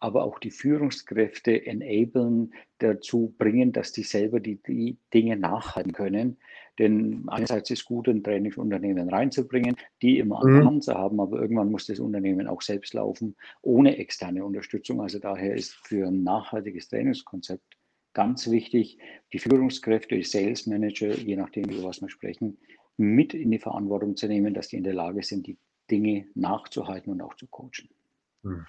aber 0.00 0.24
auch 0.24 0.40
die 0.40 0.50
Führungskräfte 0.50 1.64
enablen, 1.64 2.52
dazu 2.78 3.36
bringen, 3.38 3.70
dass 3.70 3.92
die 3.92 4.02
selber 4.02 4.40
die, 4.40 4.60
die 4.60 4.98
Dinge 5.14 5.36
nachhalten 5.36 5.92
können. 5.92 6.38
Denn 6.80 7.22
einerseits 7.28 7.70
ist 7.70 7.84
gut, 7.84 8.08
ein 8.08 8.24
Trainingsunternehmen 8.24 9.08
reinzubringen, 9.08 9.76
die 10.02 10.18
immer 10.18 10.40
an 10.40 10.48
der 10.48 10.62
mhm. 10.62 10.66
Hand 10.66 10.84
zu 10.84 10.94
haben, 10.94 11.20
aber 11.20 11.40
irgendwann 11.40 11.70
muss 11.70 11.86
das 11.86 12.00
Unternehmen 12.00 12.48
auch 12.48 12.62
selbst 12.62 12.94
laufen, 12.94 13.36
ohne 13.62 13.96
externe 13.96 14.44
Unterstützung. 14.44 15.00
Also 15.00 15.20
daher 15.20 15.54
ist 15.54 15.74
für 15.84 16.08
ein 16.08 16.24
nachhaltiges 16.24 16.88
Trainingskonzept 16.88 17.75
ganz 18.16 18.50
wichtig, 18.50 18.98
die 19.34 19.38
Führungskräfte, 19.38 20.16
die 20.16 20.22
Sales 20.22 20.66
Manager, 20.66 21.14
je 21.14 21.36
nachdem, 21.36 21.64
über 21.64 21.84
was 21.84 22.00
wir 22.00 22.08
sprechen, 22.08 22.56
mit 22.96 23.34
in 23.34 23.50
die 23.50 23.58
Verantwortung 23.58 24.16
zu 24.16 24.26
nehmen, 24.26 24.54
dass 24.54 24.68
die 24.68 24.78
in 24.78 24.84
der 24.84 24.94
Lage 24.94 25.22
sind, 25.22 25.46
die 25.46 25.58
Dinge 25.90 26.26
nachzuhalten 26.34 27.12
und 27.12 27.20
auch 27.20 27.36
zu 27.36 27.46
coachen. 27.46 27.90
Hm. 28.42 28.64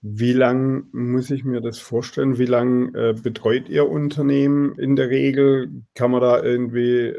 Wie 0.00 0.32
lang 0.32 0.86
muss 0.92 1.30
ich 1.30 1.42
mir 1.42 1.60
das 1.60 1.80
vorstellen? 1.80 2.38
Wie 2.38 2.46
lange 2.46 2.96
äh, 2.96 3.12
betreut 3.14 3.68
Ihr 3.68 3.88
Unternehmen 3.88 4.78
in 4.78 4.94
der 4.94 5.10
Regel? 5.10 5.82
Kann 5.94 6.12
man 6.12 6.20
da 6.20 6.40
irgendwie 6.40 7.12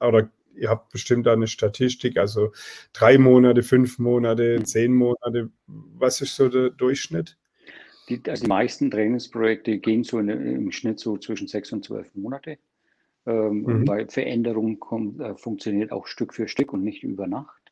oder 0.00 0.30
ihr 0.54 0.70
habt 0.70 0.90
bestimmt 0.90 1.26
da 1.26 1.34
eine 1.34 1.46
Statistik, 1.46 2.16
also 2.16 2.52
drei 2.92 3.18
Monate, 3.18 3.62
fünf 3.62 3.98
Monate, 3.98 4.62
zehn 4.64 4.94
Monate. 4.94 5.50
Was 5.66 6.20
ist 6.20 6.34
so 6.34 6.48
der 6.48 6.70
Durchschnitt? 6.70 7.37
Die, 8.08 8.20
also 8.28 8.44
die 8.44 8.48
meisten 8.48 8.90
Trainingsprojekte 8.90 9.78
gehen 9.78 10.04
so 10.04 10.18
in, 10.18 10.28
im 10.28 10.72
Schnitt 10.72 10.98
so 10.98 11.18
zwischen 11.18 11.46
sechs 11.46 11.72
und 11.72 11.84
zwölf 11.84 12.14
Monate, 12.14 12.58
ähm, 13.26 13.62
mhm. 13.62 13.88
weil 13.88 14.08
Veränderung 14.08 14.78
kommt, 14.78 15.20
äh, 15.20 15.34
funktioniert 15.36 15.92
auch 15.92 16.06
Stück 16.06 16.34
für 16.34 16.48
Stück 16.48 16.72
und 16.72 16.82
nicht 16.82 17.02
über 17.02 17.26
Nacht. 17.26 17.67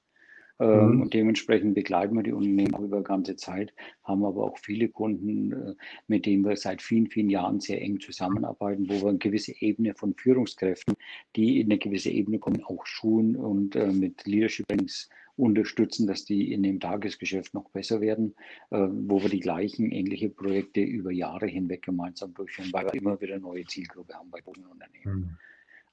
Ähm, 0.59 0.95
mhm. 0.95 1.03
Und 1.03 1.15
dementsprechend 1.15 1.75
begleiten 1.75 2.15
wir 2.15 2.23
die 2.23 2.33
Unternehmen 2.33 2.75
auch 2.75 2.81
über 2.81 3.03
ganze 3.03 3.37
Zeit, 3.37 3.75
haben 4.05 4.25
aber 4.25 4.45
auch 4.45 4.59
viele 4.59 4.89
Kunden, 4.89 5.53
äh, 5.53 5.75
mit 6.07 6.27
denen 6.27 6.45
wir 6.45 6.57
seit 6.57 6.83
vielen, 6.83 7.09
vielen 7.09 7.31
Jahren 7.31 7.61
sehr 7.61 7.83
eng 7.83 8.01
zusammenarbeiten, 8.01 8.89
wo 8.89 9.03
wir 9.03 9.09
eine 9.09 9.19
gewisse 9.19 9.55
Ebene 9.61 9.95
von 9.95 10.15
Führungskräften, 10.15 10.95
die 11.35 11.61
in 11.61 11.67
eine 11.67 11.79
gewisse 11.79 12.11
Ebene 12.11 12.39
kommen, 12.39 12.63
auch 12.65 12.87
schulen 12.87 13.37
und 13.37 13.77
äh, 13.77 13.89
mit 13.89 14.27
Leadership 14.27 14.67
Trainings 14.69 15.09
unterstützen, 15.37 16.07
dass 16.07 16.25
die 16.25 16.53
in 16.53 16.63
dem 16.63 16.81
Tagesgeschäft 16.81 17.53
noch 17.53 17.69
besser 17.71 18.01
werden, 18.01 18.35
äh, 18.71 18.79
wo 18.91 19.23
wir 19.23 19.29
die 19.29 19.41
gleichen 19.41 19.91
ähnliche 19.91 20.31
Projekte 20.31 20.81
über 20.81 21.13
Jahre 21.13 21.47
hinweg 21.47 21.83
gemeinsam 21.83 22.33
durchführen, 22.33 22.73
weil 22.73 22.87
wir 22.87 22.95
immer 22.95 23.21
wieder 23.21 23.39
neue 23.39 23.65
Zielgruppe 23.65 24.15
haben 24.15 24.31
bei 24.31 24.41
großen 24.41 24.65
Unternehmen. 24.65 25.21
Mhm. 25.21 25.37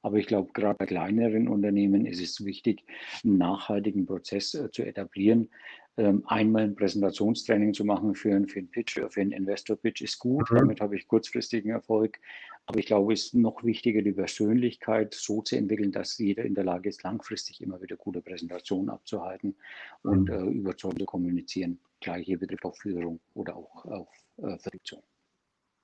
Aber 0.04 0.18
ich 0.18 0.28
glaube, 0.28 0.52
gerade 0.54 0.78
bei 0.78 0.86
kleineren 0.86 1.48
Unternehmen 1.48 2.06
ist 2.06 2.22
es 2.22 2.46
wichtig, 2.46 2.84
einen 3.24 3.38
nachhaltigen 3.38 4.06
Prozess 4.06 4.54
äh, 4.54 4.70
zu 4.70 4.84
etablieren. 4.84 5.50
Ähm, 5.96 6.24
einmal 6.26 6.64
ein 6.64 6.76
Präsentationstraining 6.76 7.74
zu 7.74 7.86
machen 7.86 8.14
für, 8.14 8.46
für 8.48 8.60
einen 8.60 8.70
Pitch, 8.70 9.00
für 9.10 9.22
einen 9.22 9.32
Investor-Pitch 9.32 10.02
ist 10.02 10.20
gut. 10.20 10.52
Mhm. 10.52 10.58
Damit 10.58 10.82
habe 10.82 10.98
ich 10.98 11.08
kurzfristigen 11.08 11.72
Erfolg. 11.72 12.20
Aber 12.66 12.80
ich 12.80 12.86
glaube, 12.86 13.14
es 13.14 13.26
ist 13.26 13.36
noch 13.36 13.64
wichtiger, 13.64 14.02
die 14.02 14.12
Persönlichkeit 14.12 15.14
so 15.14 15.42
zu 15.42 15.56
entwickeln, 15.56 15.92
dass 15.92 16.18
jeder 16.18 16.44
in 16.44 16.56
der 16.56 16.64
Lage 16.66 16.90
ist, 16.90 17.04
langfristig 17.04 17.62
immer 17.62 17.82
wieder 17.82 17.96
gute 17.96 18.22
Präsentationen 18.22 18.90
abzuhalten 18.90 19.56
und 20.04 20.30
mhm. 20.30 20.34
äh, 20.34 20.52
überzeugend 20.52 21.00
zu 21.00 21.06
kommunizieren. 21.06 21.80
Gleiche 22.02 22.38
betrifft 22.38 22.66
auch 22.66 22.76
Führung 22.76 23.20
oder 23.34 23.56
auch 23.56 23.86
auf 23.86 24.10
äh, 24.38 24.58
Verdienung. 24.58 25.04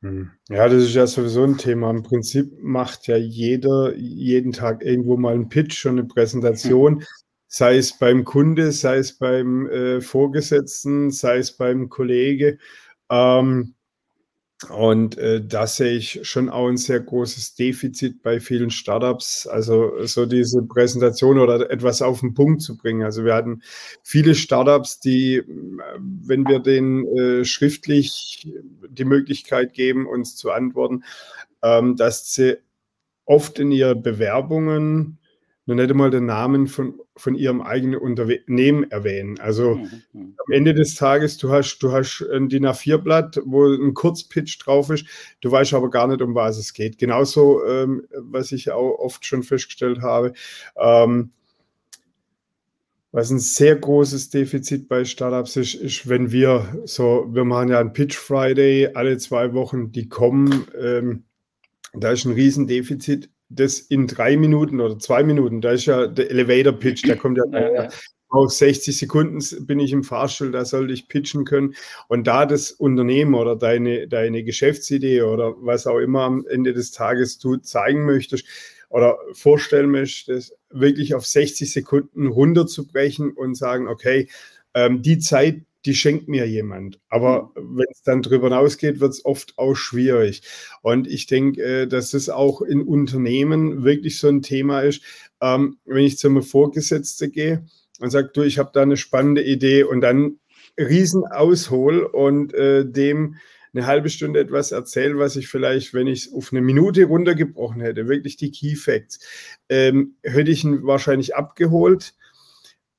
Mhm. 0.01 0.31
Ja, 0.49 0.67
das 0.69 0.83
ist 0.83 0.93
ja 0.95 1.07
sowieso 1.07 1.43
ein 1.43 1.57
Thema. 1.57 1.89
Im 1.91 2.03
Prinzip 2.03 2.51
macht 2.61 3.07
ja 3.07 3.17
jeder 3.17 3.95
jeden 3.95 4.51
Tag 4.51 4.83
irgendwo 4.83 5.17
mal 5.17 5.33
einen 5.33 5.49
Pitch 5.49 5.85
und 5.85 5.99
eine 5.99 6.05
Präsentation, 6.05 6.95
mhm. 6.95 7.03
sei 7.47 7.77
es 7.77 7.97
beim 7.97 8.23
Kunde, 8.23 8.71
sei 8.71 8.97
es 8.97 9.17
beim 9.17 9.67
äh, 9.67 10.01
Vorgesetzten, 10.01 11.11
sei 11.11 11.37
es 11.37 11.51
beim 11.55 11.89
Kollege. 11.89 12.57
Ähm, 13.09 13.75
und 14.67 15.17
äh, 15.17 15.41
da 15.41 15.67
sehe 15.67 15.93
ich 15.93 16.19
schon 16.23 16.49
auch 16.49 16.67
ein 16.67 16.75
sehr 16.75 16.99
großes 16.99 17.55
Defizit 17.55 18.21
bei 18.21 18.41
vielen 18.41 18.71
Startups, 18.71 19.47
also 19.47 20.05
so 20.05 20.25
diese 20.25 20.63
Präsentation 20.63 21.39
oder 21.39 21.71
etwas 21.71 22.01
auf 22.01 22.19
den 22.19 22.33
Punkt 22.33 22.61
zu 22.61 22.75
bringen. 22.75 23.03
Also 23.03 23.23
wir 23.23 23.35
hatten 23.35 23.61
viele 24.03 24.35
Startups, 24.35 24.99
die, 24.99 25.35
äh, 25.37 25.43
wenn 25.99 26.45
wir 26.45 26.59
denen 26.59 27.05
äh, 27.17 27.45
schriftlich 27.45 28.51
die 28.89 29.05
Möglichkeit 29.05 29.73
geben, 29.73 30.05
uns 30.05 30.35
zu 30.35 30.51
antworten, 30.51 31.03
ähm, 31.63 31.95
dass 31.95 32.33
sie 32.33 32.57
oft 33.23 33.59
in 33.59 33.71
ihren 33.71 34.01
Bewerbungen 34.01 35.18
noch 35.69 35.75
nicht 35.75 35.91
einmal 35.91 36.09
den 36.09 36.25
Namen 36.25 36.67
von, 36.67 36.99
von 37.15 37.35
ihrem 37.35 37.61
eigenen 37.61 37.99
Unternehmen 37.99 38.89
erwähnen. 38.89 39.39
Also 39.39 39.75
mhm, 39.75 39.89
mhm. 40.13 40.35
am 40.45 40.51
Ende 40.51 40.73
des 40.73 40.95
Tages, 40.95 41.37
du 41.37 41.51
hast, 41.51 41.77
du 41.79 41.91
hast 41.91 42.25
ein 42.33 42.49
DIN 42.49 42.65
A4-Blatt, 42.65 43.39
wo 43.45 43.67
ein 43.67 43.93
Kurzpitch 43.93 44.57
drauf 44.59 44.89
ist, 44.89 45.05
du 45.41 45.51
weißt 45.51 45.73
aber 45.75 45.89
gar 45.89 46.07
nicht, 46.07 46.21
um 46.21 46.33
was 46.33 46.57
es 46.57 46.73
geht. 46.73 46.97
Genauso, 46.97 47.63
ähm, 47.65 48.07
was 48.17 48.51
ich 48.51 48.71
auch 48.71 48.97
oft 48.97 49.25
schon 49.25 49.43
festgestellt 49.43 50.01
habe, 50.01 50.33
ähm, 50.75 51.31
was 53.11 53.29
ein 53.29 53.39
sehr 53.39 53.75
großes 53.75 54.29
Defizit 54.29 54.87
bei 54.87 55.05
Startups 55.05 55.55
ist, 55.55 55.75
ist, 55.75 56.09
wenn 56.09 56.31
wir 56.31 56.81
so, 56.85 57.27
wir 57.31 57.43
machen 57.43 57.69
ja 57.69 57.79
einen 57.79 57.93
Pitch 57.93 58.15
Friday 58.15 58.89
alle 58.93 59.17
zwei 59.17 59.53
Wochen, 59.53 59.91
die 59.91 60.09
kommen, 60.09 60.67
ähm, 60.79 61.23
da 61.93 62.11
ist 62.11 62.25
ein 62.25 62.33
Riesendefizit 62.33 63.29
das 63.49 63.79
in 63.79 64.07
drei 64.07 64.37
Minuten 64.37 64.79
oder 64.79 64.97
zwei 64.99 65.23
Minuten, 65.23 65.61
da 65.61 65.71
ist 65.71 65.85
ja 65.85 66.07
der 66.07 66.29
Elevator 66.29 66.73
Pitch, 66.73 67.07
da 67.07 67.15
kommt 67.15 67.37
ja, 67.37 67.59
ja, 67.59 67.83
ja. 67.83 67.89
auf 68.29 68.51
60 68.51 68.95
Sekunden 68.97 69.43
bin 69.65 69.79
ich 69.79 69.91
im 69.91 70.03
Fahrstuhl, 70.03 70.51
da 70.51 70.65
sollte 70.65 70.93
ich 70.93 71.07
pitchen 71.07 71.45
können. 71.45 71.73
Und 72.07 72.27
da 72.27 72.45
das 72.45 72.71
Unternehmen 72.71 73.33
oder 73.33 73.55
deine, 73.55 74.07
deine 74.07 74.43
Geschäftsidee 74.43 75.23
oder 75.23 75.55
was 75.57 75.87
auch 75.87 75.97
immer 75.97 76.21
am 76.21 76.45
Ende 76.47 76.73
des 76.73 76.91
Tages 76.91 77.39
du 77.39 77.57
zeigen 77.57 78.05
möchtest 78.05 78.45
oder 78.89 79.17
vorstellen 79.33 79.89
möchtest, 79.89 80.55
wirklich 80.69 81.15
auf 81.15 81.25
60 81.25 81.71
Sekunden 81.71 82.27
runterzubrechen 82.27 83.31
und 83.31 83.55
sagen, 83.55 83.87
okay, 83.87 84.29
ähm, 84.75 85.01
die 85.01 85.17
Zeit, 85.17 85.61
die 85.89 85.95
schenkt 85.95 86.27
mir 86.27 86.45
jemand. 86.47 86.99
Aber 87.09 87.51
mhm. 87.55 87.77
wenn 87.77 87.87
es 87.91 88.03
dann 88.03 88.21
drüber 88.21 88.49
hinausgeht, 88.49 88.99
wird 88.99 89.13
es 89.13 89.25
oft 89.25 89.57
auch 89.57 89.73
schwierig. 89.73 90.43
Und 90.83 91.07
ich 91.07 91.25
denke, 91.25 91.63
äh, 91.63 91.87
dass 91.87 92.11
das 92.11 92.29
auch 92.29 92.61
in 92.61 92.83
Unternehmen 92.83 93.83
wirklich 93.83 94.19
so 94.19 94.27
ein 94.27 94.43
Thema 94.43 94.81
ist. 94.81 95.01
Ähm, 95.41 95.77
wenn 95.85 96.05
ich 96.05 96.19
zu 96.19 96.27
einem 96.27 96.43
Vorgesetzten 96.43 97.31
gehe 97.31 97.65
und 97.99 98.11
sage, 98.11 98.29
du, 98.31 98.43
ich 98.43 98.59
habe 98.59 98.69
da 98.71 98.83
eine 98.83 98.97
spannende 98.97 99.43
Idee 99.43 99.83
und 99.83 100.01
dann 100.01 100.37
riesen 100.77 101.25
aushol 101.25 102.03
und 102.03 102.53
äh, 102.53 102.85
dem 102.85 103.37
eine 103.73 103.87
halbe 103.87 104.09
Stunde 104.09 104.39
etwas 104.39 104.71
erzähle, 104.71 105.17
was 105.17 105.37
ich 105.37 105.47
vielleicht, 105.47 105.95
wenn 105.95 106.05
ich 106.05 106.27
es 106.27 106.33
auf 106.33 106.51
eine 106.51 106.61
Minute 106.61 107.05
runtergebrochen 107.05 107.81
hätte, 107.81 108.07
wirklich 108.07 108.35
die 108.35 108.51
Key 108.51 108.75
Facts, 108.75 109.19
ähm, 109.69 110.17
hätte 110.21 110.51
ich 110.51 110.63
ihn 110.63 110.83
wahrscheinlich 110.83 111.35
abgeholt 111.35 112.13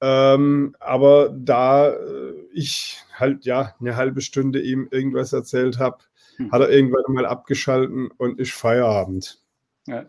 ähm, 0.00 0.74
aber 0.80 1.28
da 1.30 1.90
äh, 1.90 2.34
ich 2.52 3.02
halt 3.14 3.44
ja 3.44 3.74
eine 3.80 3.96
halbe 3.96 4.20
Stunde 4.20 4.60
ihm 4.60 4.88
irgendwas 4.90 5.32
erzählt 5.32 5.78
habe, 5.78 5.98
hm. 6.36 6.52
hat 6.52 6.62
er 6.62 6.70
irgendwann 6.70 7.14
mal 7.14 7.26
abgeschalten 7.26 8.10
und 8.16 8.38
ist 8.38 8.52
Feierabend. 8.52 9.40
Ja, 9.86 10.06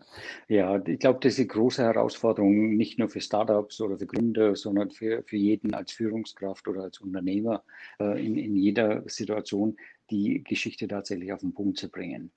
ja 0.48 0.86
ich 0.86 0.98
glaube, 0.98 1.20
das 1.20 1.34
ist 1.34 1.40
eine 1.40 1.48
große 1.48 1.82
Herausforderung, 1.82 2.76
nicht 2.76 2.98
nur 2.98 3.08
für 3.08 3.20
Startups 3.20 3.80
oder 3.80 3.98
für 3.98 4.06
Gründer, 4.06 4.54
sondern 4.56 4.90
für, 4.90 5.22
für 5.24 5.36
jeden 5.36 5.74
als 5.74 5.92
Führungskraft 5.92 6.68
oder 6.68 6.82
als 6.82 7.00
Unternehmer 7.00 7.64
äh, 7.98 8.24
in, 8.24 8.36
in 8.36 8.56
jeder 8.56 9.08
Situation, 9.08 9.76
die 10.10 10.44
Geschichte 10.44 10.88
tatsächlich 10.88 11.32
auf 11.32 11.40
den 11.40 11.54
Punkt 11.54 11.78
zu 11.78 11.90
bringen. 11.90 12.32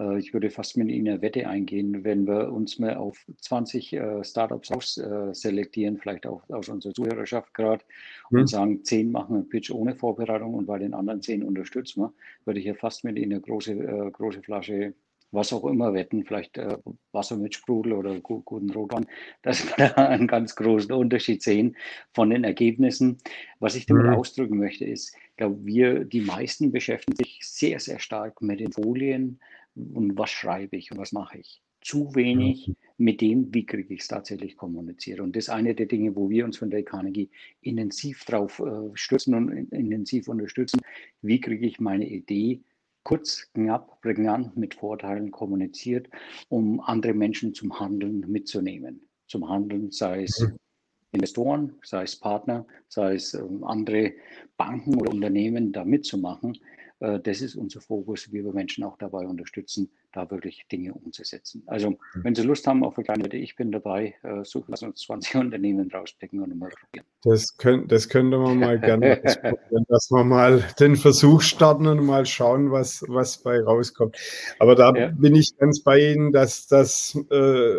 Äh, 0.00 0.18
ich 0.18 0.32
würde 0.32 0.50
fast 0.50 0.76
mit 0.76 0.88
Ihnen 0.88 1.08
eine 1.08 1.22
Wette 1.22 1.46
eingehen, 1.46 2.04
wenn 2.04 2.26
wir 2.26 2.52
uns 2.52 2.78
mal 2.78 2.96
auf 2.96 3.24
20 3.40 3.92
äh, 3.92 4.24
Startups 4.24 4.70
ausselektieren, 4.70 5.96
äh, 5.96 5.98
vielleicht 5.98 6.26
auch 6.26 6.48
aus 6.48 6.68
unserer 6.68 6.94
Zuhörerschaft 6.94 7.54
gerade, 7.54 7.84
und 8.30 8.40
hm. 8.40 8.46
sagen, 8.46 8.84
10 8.84 9.12
machen 9.12 9.36
einen 9.36 9.48
Pitch 9.48 9.70
ohne 9.70 9.94
Vorbereitung 9.94 10.54
und 10.54 10.66
bei 10.66 10.78
den 10.78 10.94
anderen 10.94 11.22
10 11.22 11.44
unterstützen 11.44 12.02
wir, 12.02 12.12
würde 12.44 12.60
ich 12.60 12.66
ja 12.66 12.74
fast 12.74 13.04
mit 13.04 13.16
Ihnen 13.16 13.32
eine 13.32 13.40
große, 13.40 14.10
große 14.12 14.42
Flasche 14.42 14.94
was 15.32 15.52
auch 15.52 15.64
immer 15.64 15.94
wetten, 15.94 16.24
vielleicht 16.24 16.58
äh, 16.58 16.76
Wasser 17.12 17.36
mit 17.36 17.54
Sprudel 17.54 17.92
oder 17.92 18.18
gu 18.20 18.42
guten 18.42 18.70
Rotwein, 18.70 19.06
dass 19.42 19.64
wir 19.78 19.88
da 19.88 20.08
einen 20.08 20.26
ganz 20.26 20.56
großen 20.56 20.92
Unterschied 20.92 21.42
sehen 21.42 21.76
von 22.12 22.30
den 22.30 22.44
Ergebnissen. 22.44 23.18
Was 23.60 23.76
ich 23.76 23.86
damit 23.86 24.06
mhm. 24.06 24.14
ausdrücken 24.14 24.58
möchte, 24.58 24.84
ist, 24.84 25.14
ich 25.14 25.36
glaube, 25.36 25.64
wir, 25.64 26.04
die 26.04 26.20
meisten 26.20 26.72
beschäftigen 26.72 27.16
sich 27.16 27.38
sehr, 27.42 27.78
sehr 27.78 27.98
stark 27.98 28.42
mit 28.42 28.60
den 28.60 28.72
Folien 28.72 29.38
und 29.94 30.18
was 30.18 30.30
schreibe 30.30 30.76
ich 30.76 30.90
und 30.92 30.98
was 30.98 31.12
mache 31.12 31.38
ich. 31.38 31.62
Zu 31.82 32.14
wenig 32.14 32.72
mit 32.98 33.22
dem, 33.22 33.54
wie 33.54 33.64
kriege 33.64 33.94
ich 33.94 34.00
es 34.00 34.08
tatsächlich 34.08 34.56
kommuniziert. 34.56 35.20
Und 35.20 35.34
das 35.34 35.44
ist 35.44 35.50
eine 35.50 35.74
der 35.74 35.86
Dinge, 35.86 36.14
wo 36.14 36.28
wir 36.28 36.44
uns 36.44 36.58
von 36.58 36.68
der 36.68 36.82
Carnegie 36.82 37.30
intensiv 37.62 38.24
drauf 38.24 38.60
äh, 38.60 38.90
stützen 38.94 39.34
und 39.34 39.72
intensiv 39.72 40.28
unterstützen. 40.28 40.80
Wie 41.22 41.40
kriege 41.40 41.66
ich 41.66 41.80
meine 41.80 42.06
Idee 42.06 42.60
kurz, 43.04 43.50
knapp, 43.54 44.00
prägnant 44.02 44.56
mit 44.56 44.74
Vorteilen 44.74 45.30
kommuniziert, 45.30 46.08
um 46.48 46.80
andere 46.80 47.14
Menschen 47.14 47.54
zum 47.54 47.78
Handeln 47.78 48.20
mitzunehmen. 48.28 49.00
Zum 49.26 49.48
Handeln, 49.48 49.90
sei 49.90 50.24
es 50.24 50.40
mhm. 50.40 50.56
Investoren, 51.12 51.74
sei 51.82 52.04
es 52.04 52.16
Partner, 52.16 52.66
sei 52.88 53.14
es 53.14 53.34
ähm, 53.34 53.64
andere 53.64 54.12
Banken 54.56 54.94
oder 55.00 55.12
Unternehmen 55.12 55.72
da 55.72 55.84
mitzumachen. 55.84 56.58
Äh, 57.00 57.18
das 57.20 57.40
ist 57.40 57.56
unser 57.56 57.80
Fokus, 57.80 58.30
wie 58.32 58.44
wir 58.44 58.52
Menschen 58.52 58.84
auch 58.84 58.96
dabei 58.98 59.26
unterstützen, 59.26 59.90
da 60.12 60.30
wirklich 60.30 60.66
Dinge 60.70 60.92
umzusetzen. 60.92 61.62
Also, 61.66 61.90
mhm. 61.90 61.96
wenn 62.14 62.34
Sie 62.34 62.42
Lust 62.42 62.66
haben 62.66 62.84
auf 62.84 62.96
eine 62.96 63.04
kleine 63.04 63.28
ich 63.36 63.56
bin 63.56 63.72
dabei, 63.72 64.14
äh, 64.22 64.44
suchen, 64.44 64.70
lassen 64.70 64.90
uns 64.90 65.00
20 65.00 65.34
Unternehmen 65.36 65.90
rauspicken 65.90 66.40
und 66.40 66.56
mal 66.58 66.70
probieren. 66.70 67.06
Das, 67.22 67.56
könnt, 67.56 67.90
das 67.90 68.08
könnte 68.08 68.38
man 68.38 68.58
mal 68.58 68.78
gerne 68.78 69.20
ausprobieren, 69.24 69.84
dass 69.88 70.10
wir 70.10 70.24
mal 70.24 70.64
den 70.78 70.96
Versuch 70.96 71.40
starten 71.40 71.86
und 71.86 72.04
mal 72.04 72.26
schauen, 72.26 72.70
was, 72.70 73.02
was 73.08 73.38
bei 73.38 73.60
rauskommt. 73.60 74.16
Aber 74.58 74.74
da 74.74 74.92
ja. 74.94 75.08
bin 75.08 75.34
ich 75.34 75.56
ganz 75.56 75.82
bei 75.82 76.12
Ihnen, 76.12 76.32
dass 76.32 76.66
das 76.66 77.18
äh, 77.30 77.74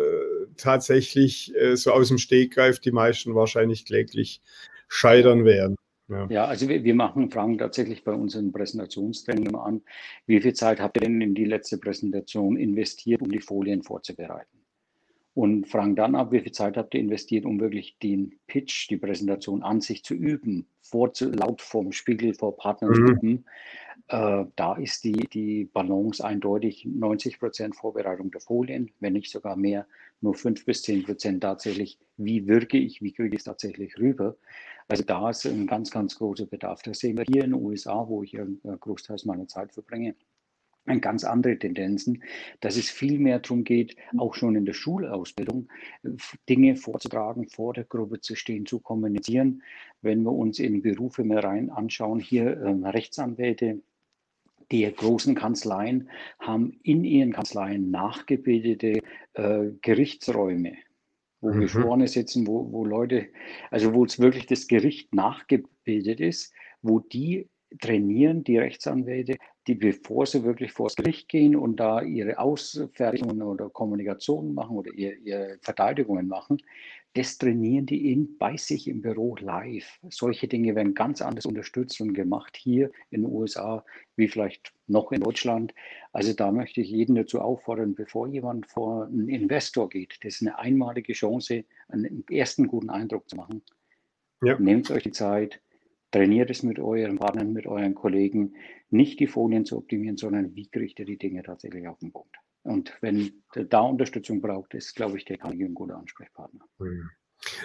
tatsächlich 0.56 1.54
äh, 1.56 1.76
so 1.76 1.92
aus 1.92 2.08
dem 2.08 2.18
Stegreif 2.18 2.80
die 2.80 2.92
meisten 2.92 3.34
wahrscheinlich 3.34 3.84
kläglich 3.84 4.40
scheitern 4.88 5.44
werden. 5.44 5.76
Ja. 6.12 6.26
ja, 6.28 6.44
also 6.44 6.68
wir, 6.68 6.84
wir 6.84 6.94
machen 6.94 7.30
Fragen 7.30 7.58
tatsächlich 7.58 8.04
bei 8.04 8.12
unseren 8.12 8.52
Präsentationstraining 8.52 9.54
an. 9.54 9.82
Wie 10.26 10.40
viel 10.40 10.52
Zeit 10.52 10.80
habt 10.80 10.96
ihr 10.96 11.02
denn 11.02 11.20
in 11.20 11.34
die 11.34 11.44
letzte 11.44 11.78
Präsentation 11.78 12.56
investiert, 12.56 13.22
um 13.22 13.30
die 13.30 13.40
Folien 13.40 13.82
vorzubereiten? 13.82 14.58
Und 15.34 15.66
fragen 15.66 15.96
dann 15.96 16.14
ab, 16.14 16.30
wie 16.30 16.40
viel 16.40 16.52
Zeit 16.52 16.76
habt 16.76 16.92
ihr 16.94 17.00
investiert, 17.00 17.46
um 17.46 17.58
wirklich 17.58 17.96
den 18.02 18.38
Pitch, 18.46 18.90
die 18.90 18.98
Präsentation 18.98 19.62
an 19.62 19.80
sich 19.80 20.04
zu 20.04 20.14
üben, 20.14 20.66
vor 20.82 21.14
zu, 21.14 21.30
laut 21.30 21.62
vorm 21.62 21.92
Spiegel 21.92 22.34
vor 22.34 22.54
Partnern 22.54 22.90
mhm. 22.90 22.94
zu 22.94 23.12
üben. 23.12 23.44
Äh, 24.08 24.44
da 24.56 24.74
ist 24.76 25.04
die, 25.04 25.26
die 25.32 25.64
Balance 25.64 26.22
eindeutig 26.22 26.84
90 26.84 27.38
Prozent 27.38 27.76
Vorbereitung 27.76 28.30
der 28.30 28.42
Folien, 28.42 28.90
wenn 29.00 29.14
nicht 29.14 29.30
sogar 29.30 29.56
mehr, 29.56 29.86
nur 30.20 30.34
5 30.34 30.66
bis 30.66 30.82
10 30.82 31.04
Prozent 31.04 31.42
tatsächlich, 31.42 31.98
wie 32.18 32.46
wirke 32.46 32.76
ich, 32.76 33.00
wie 33.00 33.12
kriege 33.12 33.34
ich 33.34 33.40
es 33.40 33.44
tatsächlich 33.44 33.98
rüber. 33.98 34.36
Also 34.88 35.04
da 35.04 35.30
ist 35.30 35.46
ein 35.46 35.66
ganz, 35.66 35.90
ganz 35.90 36.16
großer 36.16 36.46
Bedarf. 36.46 36.82
Das 36.82 36.98
sehen 36.98 37.16
wir 37.16 37.24
hier 37.24 37.44
in 37.44 37.52
den 37.52 37.62
USA, 37.62 38.06
wo 38.08 38.22
ich 38.22 38.32
ja 38.32 38.44
großteils 38.80 39.24
meiner 39.24 39.48
Zeit 39.48 39.72
verbringe 39.72 40.14
ganz 41.00 41.24
andere 41.24 41.58
Tendenzen, 41.58 42.22
dass 42.60 42.76
es 42.76 42.90
viel 42.90 43.18
mehr 43.18 43.38
darum 43.38 43.64
geht, 43.64 43.96
auch 44.18 44.34
schon 44.34 44.56
in 44.56 44.64
der 44.64 44.72
Schulausbildung 44.72 45.68
Dinge 46.48 46.76
vorzutragen, 46.76 47.48
vor 47.48 47.72
der 47.72 47.84
Gruppe 47.84 48.20
zu 48.20 48.34
stehen, 48.34 48.66
zu 48.66 48.80
kommunizieren. 48.80 49.62
Wenn 50.00 50.22
wir 50.22 50.32
uns 50.32 50.58
in 50.58 50.82
Berufe 50.82 51.24
mehr 51.24 51.44
rein 51.44 51.70
anschauen, 51.70 52.18
hier 52.18 52.60
ähm, 52.62 52.84
Rechtsanwälte, 52.84 53.80
die 54.70 54.90
großen 54.90 55.34
Kanzleien 55.34 56.08
haben 56.40 56.78
in 56.82 57.04
ihren 57.04 57.32
Kanzleien 57.32 57.90
nachgebildete 57.90 59.02
äh, 59.34 59.70
Gerichtsräume, 59.82 60.76
wo 61.42 61.52
mhm. 61.52 61.60
Geschworene 61.60 62.08
sitzen, 62.08 62.46
wo, 62.46 62.72
wo 62.72 62.86
Leute, 62.86 63.28
also 63.70 63.92
wo 63.92 64.04
es 64.04 64.18
wirklich 64.18 64.46
das 64.46 64.66
Gericht 64.66 65.14
nachgebildet 65.14 66.20
ist, 66.20 66.54
wo 66.80 67.00
die 67.00 67.48
trainieren, 67.80 68.44
die 68.44 68.58
Rechtsanwälte, 68.58 69.36
die 69.66 69.74
bevor 69.74 70.26
sie 70.26 70.44
wirklich 70.44 70.72
vor 70.72 70.86
das 70.86 70.96
Gericht 70.96 71.28
gehen 71.28 71.56
und 71.56 71.76
da 71.76 72.02
ihre 72.02 72.38
Ausfertigungen 72.38 73.42
oder 73.42 73.70
Kommunikation 73.70 74.54
machen 74.54 74.76
oder 74.76 74.92
ihre, 74.92 75.14
ihre 75.14 75.58
Verteidigungen 75.62 76.28
machen, 76.28 76.58
das 77.14 77.36
trainieren 77.36 77.84
die 77.84 78.10
in, 78.10 78.38
bei 78.38 78.56
sich 78.56 78.88
im 78.88 79.02
Büro 79.02 79.36
live. 79.36 79.98
Solche 80.08 80.48
Dinge 80.48 80.74
werden 80.74 80.94
ganz 80.94 81.20
anders 81.20 81.44
unterstützt 81.44 82.00
und 82.00 82.14
gemacht 82.14 82.56
hier 82.56 82.90
in 83.10 83.22
den 83.22 83.30
USA 83.30 83.84
wie 84.16 84.28
vielleicht 84.28 84.72
noch 84.86 85.12
in 85.12 85.20
Deutschland. 85.20 85.74
Also 86.12 86.32
da 86.32 86.50
möchte 86.50 86.80
ich 86.80 86.88
jeden 86.88 87.14
dazu 87.14 87.40
auffordern, 87.40 87.94
bevor 87.94 88.28
jemand 88.28 88.66
vor 88.66 89.06
einen 89.06 89.28
Investor 89.28 89.90
geht, 89.90 90.18
das 90.22 90.34
ist 90.34 90.42
eine 90.42 90.58
einmalige 90.58 91.12
Chance, 91.12 91.64
einen 91.88 92.24
ersten 92.30 92.66
guten 92.66 92.88
Eindruck 92.88 93.28
zu 93.28 93.36
machen. 93.36 93.62
Ja. 94.42 94.58
Nehmt 94.58 94.90
euch 94.90 95.02
die 95.02 95.12
Zeit, 95.12 95.60
trainiert 96.12 96.50
es 96.50 96.62
mit 96.62 96.78
euren 96.78 97.18
Partnern, 97.18 97.52
mit 97.52 97.66
euren 97.66 97.94
Kollegen, 97.94 98.54
nicht 98.90 99.20
die 99.20 99.26
Folien 99.26 99.66
zu 99.66 99.76
optimieren, 99.76 100.16
sondern 100.16 100.54
wie 100.56 100.68
kriegt 100.68 100.98
ihr 100.98 101.06
die 101.06 101.18
Dinge 101.18 101.42
tatsächlich 101.42 101.86
auf 101.88 101.98
den 101.98 102.12
Punkt. 102.12 102.36
Und 102.62 102.92
wenn 103.00 103.42
da 103.54 103.80
Unterstützung 103.80 104.40
braucht, 104.40 104.74
ist, 104.74 104.94
glaube 104.94 105.18
ich, 105.18 105.24
der 105.24 105.38
Carnegie 105.38 105.64
ein 105.64 105.74
guter 105.74 105.96
Ansprechpartner. 105.96 106.64
Mhm. 106.78 107.10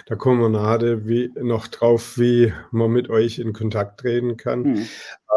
Da 0.06 0.16
kommen 0.16 0.40
wir 0.40 0.48
nachher 0.48 1.06
wie, 1.06 1.30
noch 1.40 1.68
drauf, 1.68 2.18
wie 2.18 2.52
man 2.72 2.90
mit 2.90 3.10
euch 3.10 3.38
in 3.38 3.52
Kontakt 3.52 4.00
treten 4.00 4.36
kann. 4.36 4.62
Mhm. 4.62 4.76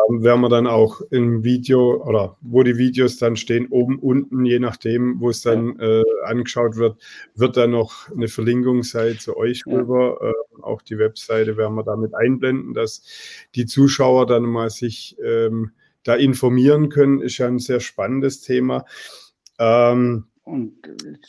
Ähm, 0.09 0.23
werden 0.23 0.41
wir 0.41 0.49
dann 0.49 0.67
auch 0.67 1.01
im 1.11 1.43
Video 1.43 2.03
oder 2.03 2.37
wo 2.41 2.63
die 2.63 2.77
Videos 2.77 3.17
dann 3.17 3.35
stehen, 3.35 3.67
oben, 3.69 3.99
unten, 3.99 4.43
je 4.45 4.59
nachdem, 4.59 5.19
wo 5.19 5.29
es 5.29 5.41
dann 5.41 5.77
ja. 5.79 5.99
äh, 5.99 6.03
angeschaut 6.25 6.75
wird, 6.75 7.01
wird 7.35 7.55
dann 7.57 7.71
noch 7.71 8.09
eine 8.09 8.27
Verlinkung 8.27 8.83
sein 8.83 9.19
zu 9.19 9.37
euch 9.37 9.63
ja. 9.65 9.73
rüber. 9.73 10.17
Äh, 10.21 10.61
auch 10.63 10.81
die 10.81 10.97
Webseite 10.97 11.57
werden 11.57 11.75
wir 11.75 11.83
damit 11.83 12.15
einblenden, 12.15 12.73
dass 12.73 13.03
die 13.55 13.67
Zuschauer 13.67 14.25
dann 14.25 14.43
mal 14.43 14.69
sich 14.69 15.17
ähm, 15.23 15.71
da 16.03 16.15
informieren 16.15 16.89
können. 16.89 17.21
Ist 17.21 17.37
ja 17.37 17.47
ein 17.47 17.59
sehr 17.59 17.79
spannendes 17.79 18.41
Thema. 18.41 18.85
Ähm, 19.61 20.25
und 20.43 20.75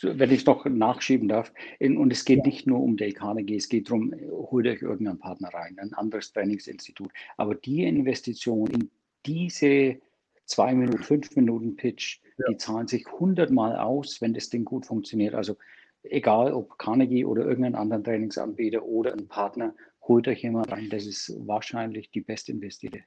wenn 0.01 0.31
ich 0.31 0.45
noch 0.45 0.65
nachschieben 0.65 1.27
darf, 1.27 1.53
und 1.79 2.11
es 2.11 2.25
geht 2.25 2.39
ja. 2.39 2.45
nicht 2.45 2.65
nur 2.65 2.81
um 2.81 2.97
Dale 2.97 3.13
Carnegie, 3.13 3.57
es 3.57 3.69
geht 3.69 3.89
darum, 3.89 4.13
holt 4.31 4.65
euch 4.65 4.81
irgendeinen 4.81 5.19
Partner 5.19 5.49
rein, 5.53 5.77
ein 5.79 5.93
anderes 5.93 6.33
Trainingsinstitut. 6.33 7.11
Aber 7.37 7.53
die 7.53 7.83
Investition 7.83 8.67
in 8.67 8.89
diese 9.25 10.01
zwei 10.45 10.73
Minuten, 10.73 11.03
fünf 11.03 11.35
Minuten 11.35 11.75
Pitch, 11.75 12.19
ja. 12.39 12.45
die 12.49 12.57
zahlen 12.57 12.87
sich 12.87 13.05
hundertmal 13.11 13.77
aus, 13.77 14.19
wenn 14.19 14.33
das 14.33 14.49
Ding 14.49 14.65
gut 14.65 14.87
funktioniert. 14.87 15.35
Also 15.35 15.57
egal 16.01 16.51
ob 16.51 16.77
Carnegie 16.79 17.23
oder 17.23 17.45
irgendeinen 17.45 17.75
anderen 17.75 18.03
Trainingsanbieter 18.03 18.83
oder 18.83 19.13
ein 19.13 19.27
Partner, 19.27 19.75
holt 20.01 20.27
euch 20.27 20.41
jemand 20.41 20.71
rein. 20.71 20.89
Das 20.89 21.05
ist 21.05 21.33
wahrscheinlich 21.47 22.09
die 22.09 22.21
best 22.21 22.49
investierte 22.49 23.03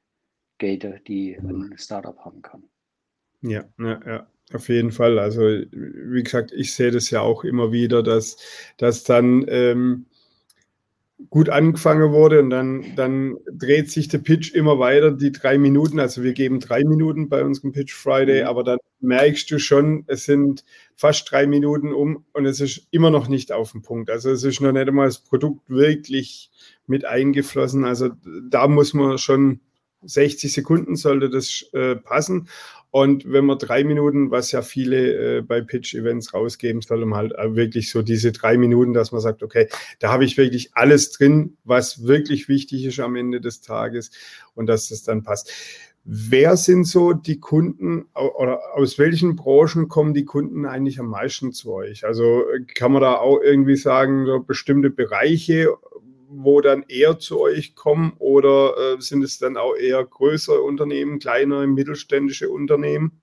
Gelder, 0.58 1.00
die 1.00 1.36
ein 1.36 1.74
Startup 1.76 2.16
haben 2.24 2.42
kann. 2.42 2.62
Ja, 3.42 3.64
ja, 3.78 4.00
ja. 4.06 4.26
Auf 4.52 4.68
jeden 4.68 4.92
Fall. 4.92 5.18
Also, 5.18 5.40
wie 5.40 6.22
gesagt, 6.22 6.52
ich 6.52 6.72
sehe 6.74 6.92
das 6.92 7.10
ja 7.10 7.20
auch 7.20 7.42
immer 7.44 7.72
wieder, 7.72 8.02
dass, 8.02 8.36
dass 8.76 9.02
dann 9.02 9.44
ähm, 9.48 10.06
gut 11.30 11.48
angefangen 11.48 12.12
wurde 12.12 12.40
und 12.40 12.50
dann, 12.50 12.94
dann 12.94 13.36
dreht 13.50 13.90
sich 13.90 14.08
der 14.08 14.18
Pitch 14.18 14.54
immer 14.54 14.78
weiter, 14.78 15.10
die 15.10 15.32
drei 15.32 15.58
Minuten. 15.58 15.98
Also 15.98 16.22
wir 16.22 16.32
geben 16.34 16.60
drei 16.60 16.84
Minuten 16.84 17.28
bei 17.28 17.42
unserem 17.42 17.72
Pitch 17.72 17.94
Friday, 17.94 18.42
mhm. 18.42 18.48
aber 18.48 18.64
dann 18.64 18.78
merkst 19.00 19.50
du 19.50 19.58
schon, 19.58 20.04
es 20.08 20.24
sind 20.24 20.64
fast 20.94 21.30
drei 21.30 21.46
Minuten 21.46 21.92
um 21.92 22.24
und 22.32 22.44
es 22.44 22.60
ist 22.60 22.86
immer 22.90 23.10
noch 23.10 23.28
nicht 23.28 23.50
auf 23.50 23.72
dem 23.72 23.82
Punkt. 23.82 24.10
Also 24.10 24.30
es 24.30 24.44
ist 24.44 24.60
noch 24.60 24.72
nicht 24.72 24.88
einmal 24.88 25.06
das 25.06 25.18
Produkt 25.18 25.68
wirklich 25.70 26.50
mit 26.86 27.04
eingeflossen. 27.04 27.84
Also 27.84 28.10
da 28.48 28.68
muss 28.68 28.94
man 28.94 29.18
schon 29.18 29.60
60 30.02 30.52
Sekunden 30.52 30.96
sollte 30.96 31.30
das 31.30 31.64
äh, 31.72 31.96
passen. 31.96 32.48
Und 32.96 33.30
wenn 33.30 33.44
man 33.44 33.58
drei 33.58 33.84
Minuten, 33.84 34.30
was 34.30 34.52
ja 34.52 34.62
viele 34.62 35.36
äh, 35.36 35.42
bei 35.42 35.60
Pitch-Events 35.60 36.32
rausgeben, 36.32 36.80
soll 36.80 37.04
man 37.04 37.18
halt 37.18 37.54
wirklich 37.54 37.90
so 37.90 38.00
diese 38.00 38.32
drei 38.32 38.56
Minuten, 38.56 38.94
dass 38.94 39.12
man 39.12 39.20
sagt, 39.20 39.42
okay, 39.42 39.68
da 39.98 40.10
habe 40.10 40.24
ich 40.24 40.38
wirklich 40.38 40.70
alles 40.72 41.10
drin, 41.10 41.58
was 41.64 42.06
wirklich 42.06 42.48
wichtig 42.48 42.86
ist 42.86 42.98
am 42.98 43.14
Ende 43.14 43.42
des 43.42 43.60
Tages 43.60 44.12
und 44.54 44.64
dass 44.64 44.88
das 44.88 45.02
dann 45.02 45.24
passt. 45.24 45.52
Wer 46.04 46.56
sind 46.56 46.84
so 46.86 47.12
die 47.12 47.38
Kunden 47.38 48.06
oder 48.14 48.60
aus 48.72 48.98
welchen 48.98 49.36
Branchen 49.36 49.88
kommen 49.88 50.14
die 50.14 50.24
Kunden 50.24 50.64
eigentlich 50.64 50.98
am 50.98 51.10
meisten 51.10 51.52
zu 51.52 51.74
euch? 51.74 52.06
Also 52.06 52.44
kann 52.76 52.92
man 52.92 53.02
da 53.02 53.16
auch 53.16 53.42
irgendwie 53.42 53.76
sagen, 53.76 54.24
so 54.24 54.40
bestimmte 54.40 54.88
Bereiche 54.88 55.68
wo 56.36 56.60
dann 56.60 56.84
eher 56.88 57.18
zu 57.18 57.40
euch 57.40 57.74
kommen 57.74 58.12
oder 58.18 58.74
äh, 58.76 59.00
sind 59.00 59.22
es 59.22 59.38
dann 59.38 59.56
auch 59.56 59.74
eher 59.74 60.04
größere 60.04 60.60
Unternehmen, 60.60 61.18
kleinere, 61.18 61.66
mittelständische 61.66 62.50
Unternehmen? 62.50 63.22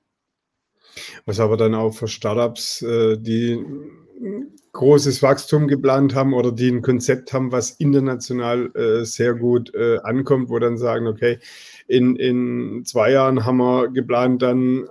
Was 1.26 1.40
aber 1.40 1.56
dann 1.56 1.74
auch 1.74 1.92
für 1.92 2.08
Startups, 2.08 2.82
äh, 2.82 3.16
die 3.18 3.58
großes 4.72 5.22
Wachstum 5.22 5.66
geplant 5.66 6.14
haben 6.14 6.34
oder 6.34 6.52
die 6.52 6.70
ein 6.70 6.82
Konzept 6.82 7.32
haben, 7.32 7.50
was 7.52 7.70
international 7.72 8.70
äh, 8.76 9.04
sehr 9.04 9.34
gut 9.34 9.74
äh, 9.74 9.98
ankommt, 10.02 10.48
wo 10.48 10.58
dann 10.58 10.76
sagen, 10.76 11.08
okay, 11.08 11.38
in, 11.88 12.14
in 12.16 12.84
zwei 12.84 13.12
Jahren 13.12 13.44
haben 13.44 13.56
wir 13.56 13.88
geplant, 13.88 14.42
dann 14.42 14.86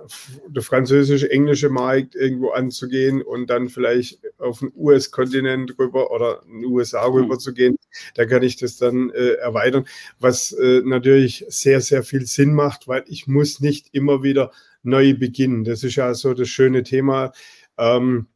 der 0.48 0.62
französische, 0.62 1.30
englische 1.30 1.70
Markt 1.70 2.14
irgendwo 2.14 2.50
anzugehen 2.50 3.22
und 3.22 3.48
dann 3.48 3.68
vielleicht 3.68 4.20
auf 4.38 4.58
den 4.58 4.72
US-Kontinent 4.76 5.78
rüber 5.78 6.10
oder 6.10 6.42
in 6.46 6.60
den 6.60 6.70
USA 6.70 7.08
mhm. 7.08 7.14
rüber 7.14 7.38
zu 7.38 7.54
gehen. 7.54 7.76
Da 8.14 8.26
kann 8.26 8.42
ich 8.42 8.56
das 8.56 8.76
dann 8.76 9.10
äh, 9.10 9.34
erweitern, 9.34 9.86
was 10.18 10.54
natürlich 10.84 11.44
sehr, 11.48 11.80
sehr 11.80 12.02
viel 12.02 12.26
Sinn 12.26 12.54
macht, 12.54 12.86
weil 12.86 13.04
ich 13.06 13.26
muss 13.26 13.60
nicht 13.60 13.88
immer 13.92 14.22
wieder 14.22 14.50
neu 14.82 15.14
beginnen. 15.14 15.64
Das 15.64 15.82
ist 15.84 15.96
ja 15.96 16.14
so 16.14 16.34
das 16.34 16.48
schöne 16.48 16.82
Thema. 16.82 17.32
Ähm, 17.78 18.28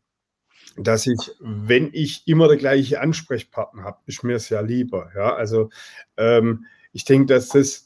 dass 0.76 1.06
ich, 1.06 1.18
wenn 1.40 1.90
ich 1.92 2.26
immer 2.26 2.48
der 2.48 2.56
gleiche 2.56 3.00
Ansprechpartner 3.00 3.84
habe, 3.84 3.98
ist 4.06 4.24
mir 4.24 4.38
sehr 4.38 4.62
lieber. 4.62 5.10
Ja, 5.14 5.34
also 5.34 5.70
ähm, 6.16 6.66
ich 6.92 7.04
denke, 7.04 7.26
dass 7.26 7.48
das 7.48 7.83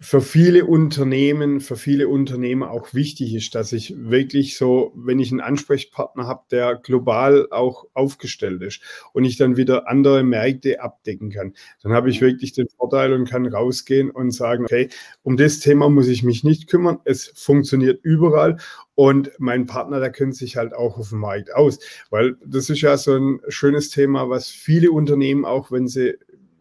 für 0.00 0.20
viele 0.20 0.64
Unternehmen, 0.64 1.60
für 1.60 1.74
viele 1.74 2.08
Unternehmer 2.08 2.70
auch 2.70 2.94
wichtig 2.94 3.34
ist, 3.34 3.56
dass 3.56 3.72
ich 3.72 3.94
wirklich 3.98 4.56
so, 4.56 4.92
wenn 4.94 5.18
ich 5.18 5.32
einen 5.32 5.40
Ansprechpartner 5.40 6.26
habe, 6.28 6.44
der 6.52 6.76
global 6.76 7.48
auch 7.50 7.86
aufgestellt 7.94 8.62
ist 8.62 8.80
und 9.12 9.24
ich 9.24 9.36
dann 9.38 9.56
wieder 9.56 9.88
andere 9.88 10.22
Märkte 10.22 10.80
abdecken 10.80 11.30
kann, 11.30 11.54
dann 11.82 11.92
habe 11.92 12.10
ich 12.10 12.20
wirklich 12.20 12.52
den 12.52 12.68
Vorteil 12.68 13.12
und 13.12 13.28
kann 13.28 13.46
rausgehen 13.46 14.10
und 14.10 14.30
sagen, 14.30 14.64
okay, 14.64 14.88
um 15.22 15.36
das 15.36 15.58
Thema 15.58 15.88
muss 15.88 16.06
ich 16.06 16.22
mich 16.22 16.44
nicht 16.44 16.68
kümmern. 16.68 17.00
Es 17.04 17.32
funktioniert 17.34 17.98
überall 18.04 18.58
und 18.94 19.32
mein 19.38 19.66
Partner, 19.66 19.98
der 19.98 20.10
kennt 20.10 20.36
sich 20.36 20.56
halt 20.56 20.74
auch 20.74 20.96
auf 20.96 21.08
dem 21.08 21.18
Markt 21.18 21.52
aus, 21.54 21.80
weil 22.10 22.36
das 22.44 22.70
ist 22.70 22.82
ja 22.82 22.96
so 22.96 23.16
ein 23.16 23.40
schönes 23.48 23.90
Thema, 23.90 24.30
was 24.30 24.48
viele 24.48 24.92
Unternehmen 24.92 25.44
auch, 25.44 25.72
wenn 25.72 25.88
sie 25.88 26.18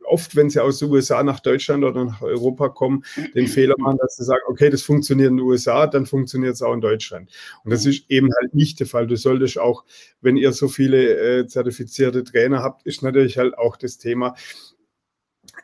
oft, 0.07 0.35
wenn 0.35 0.49
sie 0.49 0.61
aus 0.61 0.79
den 0.79 0.89
USA 0.89 1.23
nach 1.23 1.39
Deutschland 1.39 1.83
oder 1.83 2.05
nach 2.05 2.21
Europa 2.21 2.69
kommen, 2.69 3.03
den 3.35 3.47
Fehler 3.47 3.75
machen, 3.77 3.97
dass 3.99 4.15
sie 4.15 4.23
sagen, 4.23 4.41
okay, 4.47 4.69
das 4.69 4.81
funktioniert 4.81 5.29
in 5.29 5.37
den 5.37 5.45
USA, 5.45 5.87
dann 5.87 6.05
funktioniert 6.05 6.55
es 6.55 6.61
auch 6.61 6.73
in 6.73 6.81
Deutschland. 6.81 7.29
Und 7.63 7.71
das 7.71 7.85
ist 7.85 8.09
eben 8.09 8.29
halt 8.39 8.53
nicht 8.53 8.79
der 8.79 8.87
Fall. 8.87 9.07
Du 9.07 9.15
solltest 9.15 9.57
auch, 9.59 9.83
wenn 10.21 10.37
ihr 10.37 10.51
so 10.51 10.67
viele 10.67 11.39
äh, 11.39 11.47
zertifizierte 11.47 12.23
Trainer 12.23 12.63
habt, 12.63 12.85
ist 12.85 13.03
natürlich 13.03 13.37
halt 13.37 13.57
auch 13.57 13.77
das 13.77 13.97
Thema, 13.97 14.35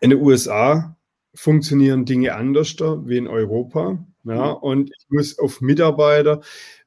in 0.02 0.10
den 0.10 0.22
USA 0.22 0.96
funktionieren 1.36 2.06
Dinge 2.06 2.36
anders 2.36 2.76
wie 2.80 3.18
in 3.18 3.28
Europa. 3.28 4.06
Ja, 4.26 4.52
und 4.52 4.90
ich 4.90 5.06
muss 5.10 5.38
auf 5.38 5.60
Mitarbeiter 5.62 6.42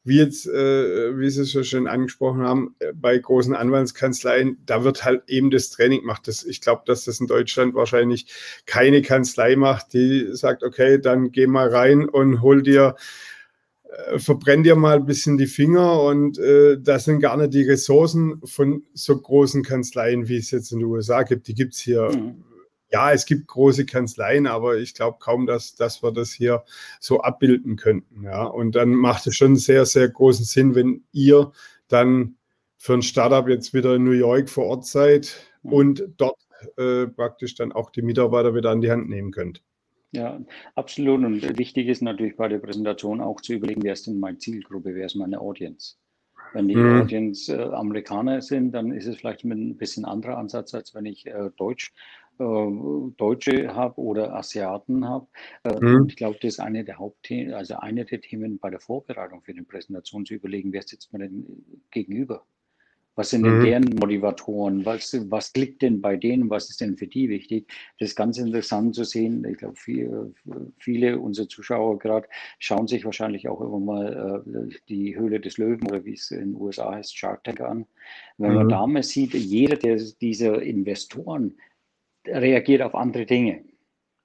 wie 0.06 0.18
jetzt, 0.18 0.46
äh, 0.46 1.18
wie 1.18 1.28
Sie 1.30 1.42
es 1.42 1.68
schon 1.68 1.88
angesprochen 1.88 2.42
haben, 2.42 2.76
äh, 2.78 2.92
bei 2.94 3.18
großen 3.18 3.56
Anwaltskanzleien, 3.56 4.56
da 4.64 4.84
wird 4.84 5.04
halt 5.04 5.24
eben 5.26 5.50
das 5.50 5.70
Training 5.70 6.02
gemacht. 6.02 6.28
Das, 6.28 6.44
ich 6.44 6.60
glaube, 6.60 6.82
dass 6.86 7.04
das 7.04 7.18
in 7.18 7.26
Deutschland 7.26 7.74
wahrscheinlich 7.74 8.26
keine 8.66 9.02
Kanzlei 9.02 9.56
macht, 9.56 9.92
die 9.94 10.28
sagt, 10.30 10.62
okay, 10.62 11.00
dann 11.00 11.32
geh 11.32 11.48
mal 11.48 11.68
rein 11.68 12.08
und 12.08 12.40
hol 12.40 12.62
dir, 12.62 12.94
äh, 14.12 14.20
verbrenn 14.20 14.62
dir 14.62 14.76
mal 14.76 14.98
ein 14.98 15.06
bisschen 15.06 15.38
die 15.38 15.48
Finger 15.48 16.00
und 16.02 16.38
äh, 16.38 16.78
das 16.80 17.06
sind 17.06 17.18
gar 17.18 17.36
nicht 17.36 17.52
die 17.52 17.64
Ressourcen 17.64 18.40
von 18.44 18.84
so 18.94 19.20
großen 19.20 19.64
Kanzleien, 19.64 20.28
wie 20.28 20.36
es 20.36 20.52
jetzt 20.52 20.70
in 20.70 20.78
den 20.78 20.88
USA 20.88 21.24
gibt. 21.24 21.48
Die 21.48 21.54
gibt 21.54 21.74
es 21.74 21.80
hier. 21.80 22.12
Mhm 22.12 22.44
ja, 22.90 23.12
es 23.12 23.26
gibt 23.26 23.48
große 23.48 23.86
Kanzleien, 23.86 24.46
aber 24.46 24.76
ich 24.78 24.94
glaube 24.94 25.18
kaum, 25.20 25.46
dass, 25.46 25.74
dass 25.74 26.02
wir 26.02 26.12
das 26.12 26.32
hier 26.32 26.64
so 27.00 27.20
abbilden 27.20 27.76
könnten. 27.76 28.22
Ja. 28.22 28.44
Und 28.44 28.74
dann 28.74 28.90
macht 28.90 29.26
es 29.26 29.36
schon 29.36 29.56
sehr, 29.56 29.86
sehr 29.86 30.08
großen 30.08 30.44
Sinn, 30.44 30.74
wenn 30.74 31.04
ihr 31.12 31.52
dann 31.88 32.36
für 32.76 32.94
ein 32.94 33.02
Startup 33.02 33.48
jetzt 33.48 33.74
wieder 33.74 33.94
in 33.96 34.04
New 34.04 34.12
York 34.12 34.48
vor 34.48 34.66
Ort 34.66 34.86
seid 34.86 35.36
und 35.62 36.04
dort 36.16 36.40
äh, 36.76 37.06
praktisch 37.06 37.54
dann 37.54 37.72
auch 37.72 37.90
die 37.90 38.02
Mitarbeiter 38.02 38.54
wieder 38.54 38.70
an 38.70 38.80
die 38.80 38.90
Hand 38.90 39.08
nehmen 39.08 39.32
könnt. 39.32 39.62
Ja, 40.12 40.40
absolut. 40.74 41.24
Und 41.24 41.58
wichtig 41.58 41.88
ist 41.88 42.02
natürlich 42.02 42.36
bei 42.36 42.48
der 42.48 42.58
Präsentation 42.58 43.20
auch 43.20 43.40
zu 43.40 43.54
überlegen, 43.54 43.82
wer 43.82 43.92
ist 43.92 44.06
denn 44.06 44.20
meine 44.20 44.38
Zielgruppe, 44.38 44.94
wer 44.94 45.06
ist 45.06 45.16
meine 45.16 45.40
Audience. 45.40 45.96
Wenn 46.52 46.68
die 46.68 46.76
mhm. 46.76 47.02
Audience 47.02 47.54
äh, 47.54 47.60
Amerikaner 47.74 48.40
sind, 48.40 48.72
dann 48.72 48.92
ist 48.92 49.06
es 49.06 49.16
vielleicht 49.16 49.44
ein 49.44 49.76
bisschen 49.76 50.04
anderer 50.04 50.38
Ansatz, 50.38 50.72
als 50.74 50.94
wenn 50.94 51.04
ich 51.04 51.26
äh, 51.26 51.50
Deutsch 51.56 51.92
Deutsche 52.38 53.74
habe 53.74 54.00
oder 54.00 54.34
Asiaten 54.34 55.08
habe. 55.08 55.26
Äh, 55.64 55.80
mhm. 55.80 56.06
Ich 56.08 56.16
glaube, 56.16 56.38
das 56.40 56.54
ist 56.54 56.60
eine 56.60 56.84
der 56.84 56.98
Hauptthemen, 56.98 57.54
also 57.54 57.76
eine 57.76 58.04
der 58.04 58.20
Themen 58.20 58.58
bei 58.58 58.70
der 58.70 58.80
Vorbereitung 58.80 59.42
für 59.42 59.54
die 59.54 59.62
Präsentation 59.62 60.26
zu 60.26 60.34
überlegen, 60.34 60.72
wer 60.72 60.82
sitzt 60.82 61.12
mir 61.12 61.20
denn 61.20 61.64
gegenüber? 61.90 62.44
Was 63.16 63.30
sind 63.30 63.44
denn 63.44 63.58
mhm. 63.58 63.64
deren 63.64 63.84
Motivatoren? 63.98 64.84
Was, 64.84 65.18
was 65.30 65.52
liegt 65.54 65.80
denn 65.80 66.02
bei 66.02 66.16
denen? 66.16 66.50
Was 66.50 66.68
ist 66.68 66.82
denn 66.82 66.98
für 66.98 67.06
die 67.06 67.30
wichtig? 67.30 67.66
Das 67.98 68.10
ist 68.10 68.16
ganz 68.16 68.36
interessant 68.36 68.94
zu 68.94 69.04
sehen. 69.04 69.42
Ich 69.50 69.56
glaube, 69.56 69.76
viele, 69.76 70.34
viele 70.78 71.18
unserer 71.18 71.48
Zuschauer 71.48 71.98
gerade 71.98 72.28
schauen 72.58 72.86
sich 72.86 73.06
wahrscheinlich 73.06 73.48
auch 73.48 73.62
immer 73.62 73.80
mal 73.80 74.44
äh, 74.46 74.78
die 74.90 75.16
Höhle 75.16 75.40
des 75.40 75.56
Löwen 75.56 75.88
oder 75.88 76.04
wie 76.04 76.12
es 76.12 76.30
in 76.30 76.52
den 76.52 76.60
USA 76.60 76.94
heißt, 76.94 77.16
Shark 77.16 77.42
Tank 77.44 77.62
an. 77.62 77.86
Wenn 78.36 78.50
mhm. 78.50 78.56
man 78.56 78.68
da 78.68 78.86
mal 78.86 79.02
sieht, 79.02 79.32
jeder 79.32 79.76
der, 79.76 79.96
dieser 80.20 80.60
Investoren 80.60 81.56
reagiert 82.28 82.82
auf 82.82 82.94
andere 82.94 83.26
Dinge. 83.26 83.64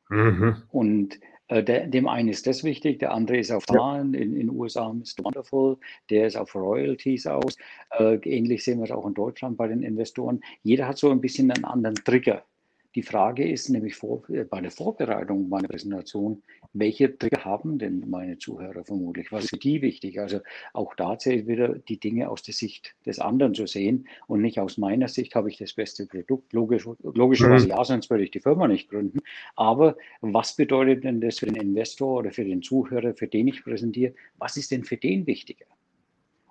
Mhm. 0.10 0.64
Und 0.70 1.20
äh, 1.47 1.64
der, 1.64 1.88
dem 1.88 2.08
einen 2.08 2.30
ist 2.30 2.47
das 2.47 2.64
wichtig, 2.64 2.99
der 2.99 3.12
andere 3.12 3.38
ist 3.38 3.52
auf 3.52 3.66
Zahlen. 3.66 4.14
In 4.14 4.36
den 4.36 4.49
USA 4.49 4.91
Mr. 4.91 5.24
Wonderful, 5.24 5.78
der 6.10 6.28
ist 6.28 6.38
auf 6.38 6.56
Royalties 6.56 7.28
aus. 7.28 7.58
Äh, 7.97 8.16
ähnlich 8.24 8.64
sehen 8.64 8.80
wir 8.80 8.86
es 8.86 8.91
auch 8.91 9.06
in 9.06 9.14
Deutschland 9.14 9.58
bei 9.58 9.68
den 9.68 9.84
Investoren. 9.84 10.41
Jeder 10.64 10.88
hat 10.88 10.97
so 10.97 11.12
ein 11.12 11.22
bisschen 11.22 11.52
einen 11.52 11.66
anderen 11.66 11.95
Trigger. 11.95 12.45
Die 12.94 13.04
Frage 13.04 13.50
ist 13.50 13.70
nämlich 13.70 13.96
vor, 13.96 14.30
äh, 14.30 14.44
bei 14.44 14.60
der 14.60 14.72
Vorbereitung 14.72 15.48
meiner 15.48 15.70
Präsentation, 15.70 16.44
welche 16.74 17.18
Trigger 17.18 17.46
haben 17.46 17.80
denn 17.80 18.04
meine 18.10 18.38
Zuhörer 18.38 18.84
vermutlich? 18.84 19.32
Was 19.32 19.46
ist 19.46 19.50
für 19.52 19.60
die 19.60 19.82
wichtig? 19.82 20.20
Also 20.20 20.39
auch 20.74 20.94
da 20.96 21.18
zählt 21.18 21.48
wieder 21.48 21.70
die 21.70 22.00
Dinge 22.00 22.30
aus 22.30 22.44
der 22.44 22.54
Sicht 22.54 22.94
des 23.06 23.20
anderen 23.20 23.54
zu 23.54 23.66
sehen 23.66 24.08
und 24.28 24.42
nicht 24.42 24.60
aus 24.60 24.78
meiner 24.78 25.08
Sicht 25.08 25.36
habe 25.36 25.50
ich 25.50 25.58
das 25.58 25.74
beste 25.74 26.06
Produkt. 26.06 26.52
Logisch, 26.52 26.86
logischerweise 27.02 27.66
mhm. 27.66 27.72
ja, 27.72 27.84
sonst 27.86 28.10
würde 28.10 28.26
ich 28.26 28.32
die 28.32 28.42
Firma 28.42 28.68
nicht 28.68 28.89
gründen. 28.89 29.20
Aber 29.56 29.96
was 30.20 30.56
bedeutet 30.56 31.06
denn 31.06 31.22
das 31.22 31.39
für 31.39 31.46
den 31.46 31.56
Investor 31.56 32.20
oder 32.20 32.32
für 32.32 32.44
den 32.44 32.62
Zuhörer, 32.62 33.14
für 33.14 33.28
den 33.28 33.48
ich 33.48 33.64
präsentiere? 33.64 34.14
Was 34.38 34.58
ist 34.58 34.72
denn 34.72 34.84
für 34.84 34.98
den 34.98 35.28
wichtiger? 35.28 35.66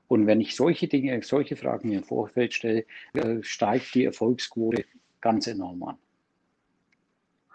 Und 0.08 0.26
wenn 0.26 0.40
ich 0.40 0.56
solche 0.56 0.88
Dinge, 0.88 1.22
solche 1.22 1.54
Fragen 1.54 1.90
mir 1.90 1.98
im 1.98 2.04
Vorfeld 2.04 2.54
stelle, 2.54 2.84
äh, 3.12 3.42
steigt 3.42 3.94
die 3.94 4.04
Erfolgsquote 4.04 4.84
ganz 5.20 5.46
enorm 5.46 5.82
an. 5.84 5.96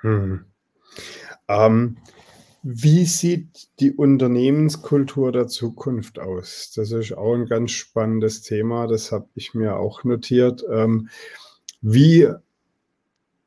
Hm. 0.02 0.46
Ähm, 1.48 1.98
Wie 2.64 3.06
sieht 3.06 3.68
die 3.80 3.92
Unternehmenskultur 3.92 5.32
der 5.32 5.48
Zukunft 5.48 6.18
aus? 6.18 6.74
Das 6.76 6.92
ist 6.92 7.14
auch 7.14 7.36
ein 7.36 7.46
ganz 7.46 7.72
spannendes 7.72 8.42
Thema, 8.42 8.88
das 8.88 9.12
habe 9.12 9.28
ich 9.36 9.54
mir 9.54 9.78
auch 9.78 10.04
notiert. 10.04 10.66
Ähm, 10.72 11.10
wie 11.82 12.28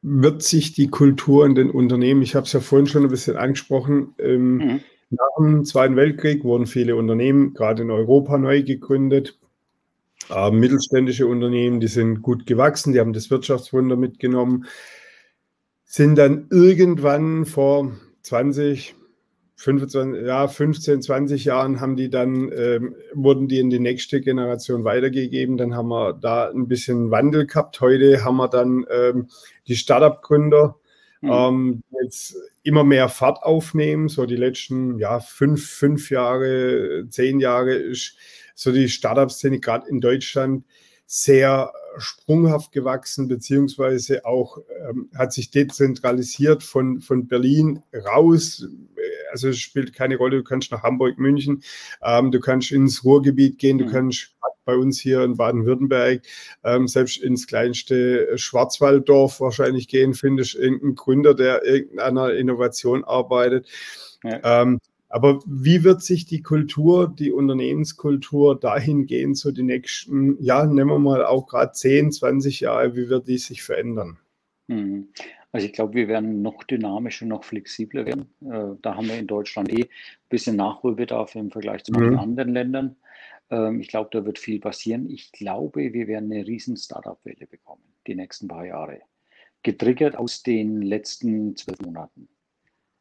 wird 0.02 0.42
sich 0.42 0.74
die 0.74 0.88
Kultur 0.88 1.44
in 1.44 1.56
den 1.56 1.70
Unternehmen, 1.70 2.22
ich 2.22 2.36
habe 2.36 2.46
es 2.46 2.52
ja 2.52 2.60
vorhin 2.60 2.86
schon 2.86 3.02
ein 3.02 3.10
bisschen 3.10 3.36
angesprochen, 3.36 4.14
ähm, 4.18 4.56
mhm. 4.58 4.80
nach 5.10 5.36
dem 5.38 5.64
Zweiten 5.64 5.96
Weltkrieg 5.96 6.44
wurden 6.44 6.66
viele 6.66 6.94
Unternehmen, 6.94 7.54
gerade 7.54 7.82
in 7.82 7.90
Europa, 7.90 8.38
neu 8.38 8.62
gegründet. 8.62 9.36
Äh, 10.30 10.52
mittelständische 10.52 11.26
Unternehmen, 11.26 11.80
die 11.80 11.88
sind 11.88 12.22
gut 12.22 12.46
gewachsen, 12.46 12.92
die 12.92 13.00
haben 13.00 13.12
das 13.12 13.30
Wirtschaftswunder 13.30 13.96
mitgenommen, 13.96 14.66
sind 15.90 16.16
dann 16.16 16.48
irgendwann 16.50 17.46
vor 17.46 17.92
20, 18.20 18.94
25, 19.56 20.26
ja, 20.26 20.46
15, 20.46 21.00
20 21.00 21.44
Jahren 21.46 21.80
haben 21.80 21.96
die 21.96 22.10
dann, 22.10 22.52
ähm, 22.52 22.94
wurden 23.14 23.48
die 23.48 23.58
in 23.58 23.70
die 23.70 23.80
nächste 23.80 24.20
Generation 24.20 24.84
weitergegeben. 24.84 25.56
Dann 25.56 25.74
haben 25.74 25.88
wir 25.88 26.12
da 26.12 26.50
ein 26.50 26.68
bisschen 26.68 27.10
Wandel 27.10 27.46
gehabt. 27.46 27.80
Heute 27.80 28.22
haben 28.22 28.36
wir 28.36 28.48
dann 28.48 28.84
ähm, 28.90 29.28
die 29.66 29.76
Startup-Gründer, 29.76 30.76
mhm. 31.22 31.30
ähm, 31.32 31.82
jetzt 32.02 32.36
immer 32.62 32.84
mehr 32.84 33.08
Fahrt 33.08 33.42
aufnehmen. 33.42 34.08
So 34.08 34.26
die 34.26 34.36
letzten 34.36 34.98
ja, 34.98 35.20
fünf, 35.20 35.66
fünf 35.70 36.10
Jahre, 36.10 37.06
zehn 37.08 37.40
Jahre 37.40 37.72
ist 37.72 38.14
so 38.54 38.72
die 38.72 38.90
Startup-Szene 38.90 39.58
gerade 39.58 39.88
in 39.88 40.02
Deutschland 40.02 40.64
sehr 41.10 41.72
sprunghaft 41.96 42.70
gewachsen, 42.70 43.28
beziehungsweise 43.28 44.26
auch 44.26 44.58
ähm, 44.88 45.08
hat 45.16 45.32
sich 45.32 45.50
dezentralisiert 45.50 46.62
von, 46.62 47.00
von 47.00 47.26
Berlin 47.26 47.82
raus. 47.94 48.68
Also 49.32 49.48
es 49.48 49.58
spielt 49.58 49.94
keine 49.94 50.18
Rolle, 50.18 50.36
du 50.36 50.44
kannst 50.44 50.70
nach 50.70 50.82
Hamburg, 50.82 51.18
München, 51.18 51.62
ähm, 52.02 52.30
du 52.30 52.40
kannst 52.40 52.72
ins 52.72 53.04
Ruhrgebiet 53.04 53.58
gehen, 53.58 53.78
du 53.78 53.86
mhm. 53.86 53.90
kannst 53.90 54.36
bei 54.66 54.76
uns 54.76 55.00
hier 55.00 55.22
in 55.22 55.38
Baden-Württemberg 55.38 56.20
ähm, 56.62 56.86
selbst 56.88 57.16
ins 57.22 57.46
kleinste 57.46 58.36
Schwarzwalddorf 58.36 59.40
wahrscheinlich 59.40 59.88
gehen, 59.88 60.12
findest 60.12 60.56
irgendeinen 60.56 60.94
Gründer, 60.94 61.32
der 61.32 61.64
irgendeiner 61.64 62.34
Innovation 62.34 63.02
arbeitet. 63.02 63.66
Ja. 64.22 64.62
Ähm, 64.62 64.78
aber 65.08 65.40
wie 65.46 65.84
wird 65.84 66.02
sich 66.02 66.26
die 66.26 66.42
Kultur, 66.42 67.08
die 67.08 67.32
Unternehmenskultur 67.32 68.58
dahingehend 68.58 69.38
so 69.38 69.50
die 69.50 69.62
nächsten, 69.62 70.42
ja, 70.42 70.66
nehmen 70.66 70.90
wir 70.90 70.98
mal 70.98 71.24
auch 71.24 71.46
gerade 71.46 71.72
10, 71.72 72.12
20 72.12 72.60
Jahre, 72.60 72.94
wie 72.94 73.08
wird 73.08 73.26
die 73.26 73.38
sich 73.38 73.62
verändern? 73.62 74.18
Mhm. 74.66 75.08
Also 75.50 75.66
ich 75.66 75.72
glaube, 75.72 75.94
wir 75.94 76.08
werden 76.08 76.42
noch 76.42 76.62
dynamischer, 76.64 77.24
noch 77.24 77.44
flexibler 77.44 78.04
werden. 78.04 78.28
Äh, 78.42 78.76
da 78.82 78.96
haben 78.96 79.08
wir 79.08 79.18
in 79.18 79.26
Deutschland 79.26 79.72
eh 79.72 79.84
ein 79.84 79.88
bisschen 80.28 80.56
Nachholbedarf 80.56 81.34
im 81.36 81.50
Vergleich 81.50 81.84
zu 81.84 81.92
mhm. 81.92 82.18
anderen 82.18 82.52
Ländern. 82.52 82.96
Ähm, 83.50 83.80
ich 83.80 83.88
glaube, 83.88 84.10
da 84.12 84.26
wird 84.26 84.38
viel 84.38 84.60
passieren. 84.60 85.08
Ich 85.08 85.32
glaube, 85.32 85.94
wir 85.94 86.06
werden 86.06 86.30
eine 86.30 86.46
riesen 86.46 86.76
Startup-Welle 86.76 87.46
bekommen, 87.46 87.82
die 88.06 88.14
nächsten 88.14 88.46
paar 88.46 88.66
Jahre. 88.66 89.00
Getriggert 89.62 90.16
aus 90.16 90.42
den 90.42 90.82
letzten 90.82 91.56
zwölf 91.56 91.80
Monaten. 91.80 92.28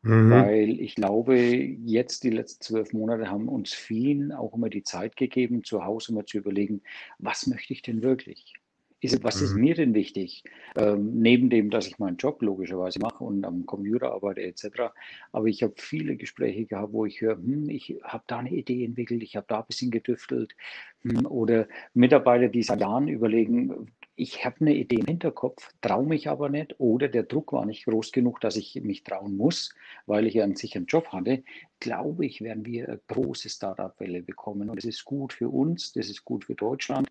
Mhm. 0.03 0.31
Weil 0.31 0.79
ich 0.79 0.95
glaube, 0.95 1.37
jetzt 1.37 2.23
die 2.23 2.29
letzten 2.29 2.63
zwölf 2.63 2.93
Monate 2.93 3.29
haben 3.29 3.47
uns 3.47 3.73
vielen 3.73 4.31
auch 4.31 4.53
immer 4.53 4.69
die 4.69 4.83
Zeit 4.83 5.15
gegeben, 5.15 5.63
zu 5.63 5.83
Hause 5.83 6.13
mal 6.13 6.25
zu 6.25 6.37
überlegen, 6.37 6.81
was 7.19 7.47
möchte 7.47 7.73
ich 7.73 7.81
denn 7.81 8.03
wirklich? 8.03 8.53
Ist, 8.99 9.23
was 9.23 9.41
ist 9.41 9.53
mhm. 9.53 9.61
mir 9.61 9.75
denn 9.75 9.93
wichtig? 9.93 10.43
Ähm, 10.75 11.21
neben 11.21 11.51
dem, 11.51 11.69
dass 11.69 11.85
ich 11.85 11.99
meinen 11.99 12.17
Job 12.17 12.41
logischerweise 12.41 12.97
mache 12.99 13.23
und 13.23 13.45
am 13.45 13.67
Computer 13.67 14.11
arbeite 14.11 14.41
etc. 14.41 14.91
Aber 15.31 15.45
ich 15.45 15.61
habe 15.61 15.73
viele 15.77 16.15
Gespräche 16.15 16.65
gehabt, 16.65 16.93
wo 16.93 17.05
ich 17.05 17.21
höre, 17.21 17.35
hm, 17.35 17.69
ich 17.69 17.99
habe 18.01 18.23
da 18.25 18.39
eine 18.39 18.49
Idee 18.49 18.83
entwickelt, 18.83 19.21
ich 19.21 19.35
habe 19.35 19.45
da 19.47 19.59
ein 19.59 19.67
bisschen 19.67 19.91
gedüftelt. 19.91 20.55
Hm, 21.03 21.27
oder 21.27 21.67
Mitarbeiter, 21.93 22.47
die 22.47 22.63
seit 22.63 22.81
Jahren 22.81 23.07
überlegen, 23.07 23.91
ich 24.19 24.43
habe 24.43 24.57
eine 24.61 24.73
Idee 24.73 24.95
im 24.95 25.05
Hinterkopf, 25.05 25.69
traue 25.81 26.05
mich 26.07 26.27
aber 26.27 26.49
nicht 26.49 26.79
oder 26.79 27.07
der 27.07 27.21
Druck 27.21 27.53
war 27.53 27.65
nicht 27.67 27.85
groß 27.85 28.11
genug, 28.11 28.41
dass 28.41 28.55
ich 28.55 28.73
mich 28.81 29.03
trauen 29.03 29.37
muss, 29.37 29.73
weil 30.07 30.25
ich 30.25 30.33
ja 30.33 30.43
einen 30.43 30.55
sicheren 30.55 30.87
Job 30.87 31.09
hatte, 31.09 31.43
glaube 31.79 32.25
ich, 32.25 32.41
werden 32.41 32.65
wir 32.65 32.87
eine 32.87 32.99
große 33.07 33.47
Startup-Welle 33.47 34.23
bekommen. 34.23 34.71
Und 34.71 34.79
es 34.79 34.85
ist 34.85 35.05
gut 35.05 35.33
für 35.33 35.49
uns, 35.49 35.93
das 35.93 36.09
ist 36.09 36.25
gut 36.25 36.45
für 36.45 36.55
Deutschland, 36.55 37.07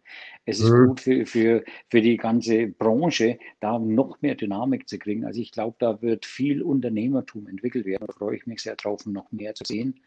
es 0.46 0.59
ist 0.59 0.70
mhm. 0.70 0.86
gut 0.88 1.00
für, 1.00 1.26
für, 1.26 1.64
für 1.88 2.00
die 2.02 2.16
ganze 2.16 2.66
Branche, 2.66 3.38
da 3.61 3.78
noch 3.78 4.20
mehr 4.20 4.34
Dynamik 4.34 4.88
zu 4.88 4.98
kriegen. 4.98 5.24
Also 5.24 5.40
ich 5.40 5.52
glaube, 5.52 5.76
da 5.78 6.02
wird 6.02 6.26
viel 6.26 6.61
Unternehmertum 6.61 7.46
entwickelt 7.46 7.86
werden. 7.86 8.04
Da 8.04 8.12
freue 8.12 8.36
ich 8.36 8.46
mich 8.46 8.62
sehr 8.62 8.74
drauf, 8.74 9.07
noch 9.07 9.30
mehr 9.30 9.54
zu 9.54 9.64
sehen. 9.64 10.00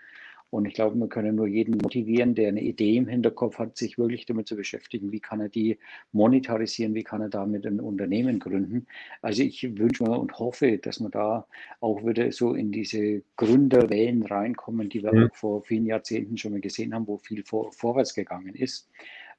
Und 0.52 0.66
ich 0.66 0.74
glaube, 0.74 0.96
wir 0.96 1.08
können 1.08 1.36
nur 1.36 1.48
jeden 1.48 1.78
motivieren, 1.78 2.34
der 2.34 2.48
eine 2.48 2.62
Idee 2.62 2.98
im 2.98 3.08
Hinterkopf 3.08 3.60
hat, 3.60 3.78
sich 3.78 3.98
wirklich 3.98 4.26
damit 4.26 4.48
zu 4.48 4.56
beschäftigen, 4.56 5.12
wie 5.12 5.20
kann 5.20 5.42
er 5.42 5.50
die 5.50 5.78
monetarisieren, 6.12 6.96
wie 6.96 7.04
kann 7.04 7.22
er 7.22 7.30
damit 7.30 7.68
ein 7.68 7.80
Unternehmen 7.80 8.40
gründen. 8.40 8.88
Also 9.22 9.44
ich 9.44 9.78
wünsche 9.78 10.04
mir 10.04 10.18
und 10.18 10.40
hoffe, 10.40 10.80
dass 10.80 11.00
wir 11.00 11.10
da 11.10 11.46
auch 11.82 12.04
wieder 12.04 12.32
so 12.32 12.54
in 12.54 12.72
diese 12.72 13.22
Gründerwellen 13.38 14.24
reinkommen, 14.24 14.90
die 14.90 15.04
wir 15.04 15.14
ja. 15.14 15.28
auch 15.28 15.36
vor 15.36 15.64
vielen 15.64 15.86
Jahrzehnten 15.86 16.38
schon 16.38 16.54
mal 16.54 16.62
gesehen 16.62 16.96
haben, 16.96 17.08
wo 17.08 17.18
viel 17.18 17.44
vor, 17.44 17.72
vorwärts 17.72 18.16
gegangen 18.16 18.56
ist. 18.56 18.90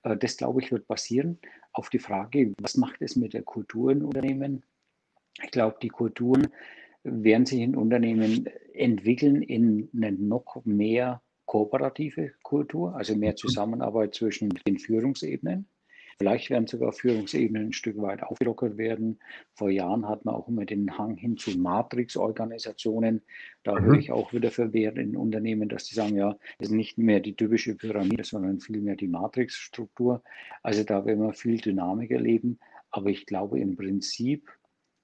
Äh, 0.05 0.17
das, 0.17 0.37
glaube 0.37 0.61
ich, 0.61 0.71
wird 0.71 0.87
passieren. 0.87 1.39
Auf 1.73 1.91
die 1.91 1.99
Frage, 1.99 2.53
was 2.61 2.77
macht 2.77 3.03
es 3.03 3.17
mit 3.17 3.33
der 3.33 3.43
Kultur 3.43 3.93
in 3.93 4.03
Unternehmen? 4.03 4.63
Ich 5.43 5.51
glaube, 5.51 5.77
die 5.83 5.89
Kulturen 5.89 6.49
werden 7.03 7.47
sich 7.47 7.61
in 7.61 7.77
Unternehmen 7.77 8.47
entwickeln 8.75 9.43
in 9.43 9.89
eine 9.95 10.13
noch 10.13 10.63
mehr 10.65 11.23
kooperative 11.47 12.33
Kultur, 12.43 12.95
also 12.95 13.17
mehr 13.17 13.33
mhm. 13.33 13.37
Zusammenarbeit 13.37 14.15
zwischen 14.15 14.51
den 14.67 14.79
Führungsebenen. 14.79 15.67
Vielleicht 16.21 16.51
werden 16.51 16.67
sogar 16.67 16.93
Führungsebenen 16.93 17.69
ein 17.69 17.73
Stück 17.73 17.97
weit 17.97 18.23
aufgelockert 18.23 18.77
werden. 18.77 19.19
Vor 19.55 19.71
Jahren 19.71 20.07
hat 20.07 20.27
man 20.27 20.35
auch 20.35 20.49
immer 20.49 20.67
den 20.67 20.99
Hang 20.99 21.17
hin 21.17 21.39
zu 21.39 21.59
Matrix-Organisationen. 21.59 23.23
Da 23.63 23.81
mhm. 23.81 23.85
höre 23.87 23.99
ich 23.99 24.13
auch 24.13 24.31
wieder 24.35 24.51
verwehrt 24.51 24.99
in 24.99 25.17
Unternehmen, 25.17 25.71
dass 25.71 25.85
die 25.85 25.95
sagen, 25.95 26.17
ja, 26.17 26.37
es 26.59 26.69
ist 26.69 26.75
nicht 26.75 26.99
mehr 26.99 27.21
die 27.21 27.37
typische 27.37 27.75
Pyramide, 27.75 28.25
sondern 28.25 28.61
vielmehr 28.61 28.97
die 28.97 29.09
Matrix-Struktur. 29.09 30.23
Also 30.63 30.85
da 30.85 31.07
werden 31.07 31.23
wir 31.23 31.33
viel 31.33 31.57
Dynamik 31.57 32.11
erleben. 32.11 32.59
Aber 32.91 33.09
ich 33.09 33.25
glaube 33.25 33.59
im 33.59 33.77
Prinzip 33.77 34.51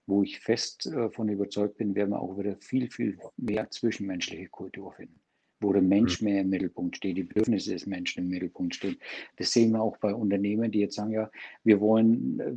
wo 0.07 0.23
ich 0.23 0.41
fest 0.41 0.87
äh, 0.87 1.11
von 1.11 1.29
überzeugt 1.29 1.79
bin, 1.79 1.95
werden 1.95 2.11
wir 2.11 2.21
auch 2.21 2.39
wieder 2.39 2.57
viel, 2.57 2.91
viel 2.91 3.19
mehr 3.37 3.71
zwischenmenschliche 3.71 4.49
Kultur 4.49 4.93
finden, 4.93 5.21
wo 5.61 5.73
der 5.73 5.83
Mensch 5.83 6.21
mhm. 6.21 6.29
mehr 6.29 6.41
im 6.43 6.51
Mittelpunkt 6.51 6.97
steht, 6.97 7.17
die 7.17 7.25
Bedürfnisse 7.25 7.73
des 7.73 7.87
Menschen 7.87 8.25
im 8.25 8.29
Mittelpunkt 8.29 8.75
stehen. 8.75 8.97
Das 9.37 9.53
sehen 9.53 9.73
wir 9.73 9.83
auch 9.83 9.97
bei 9.99 10.15
Unternehmen, 10.15 10.71
die 10.71 10.81
jetzt 10.81 10.97
sagen, 10.97 11.13
ja, 11.13 11.31
wir 11.65 11.81
wollen 11.81 12.41
äh, 12.41 12.57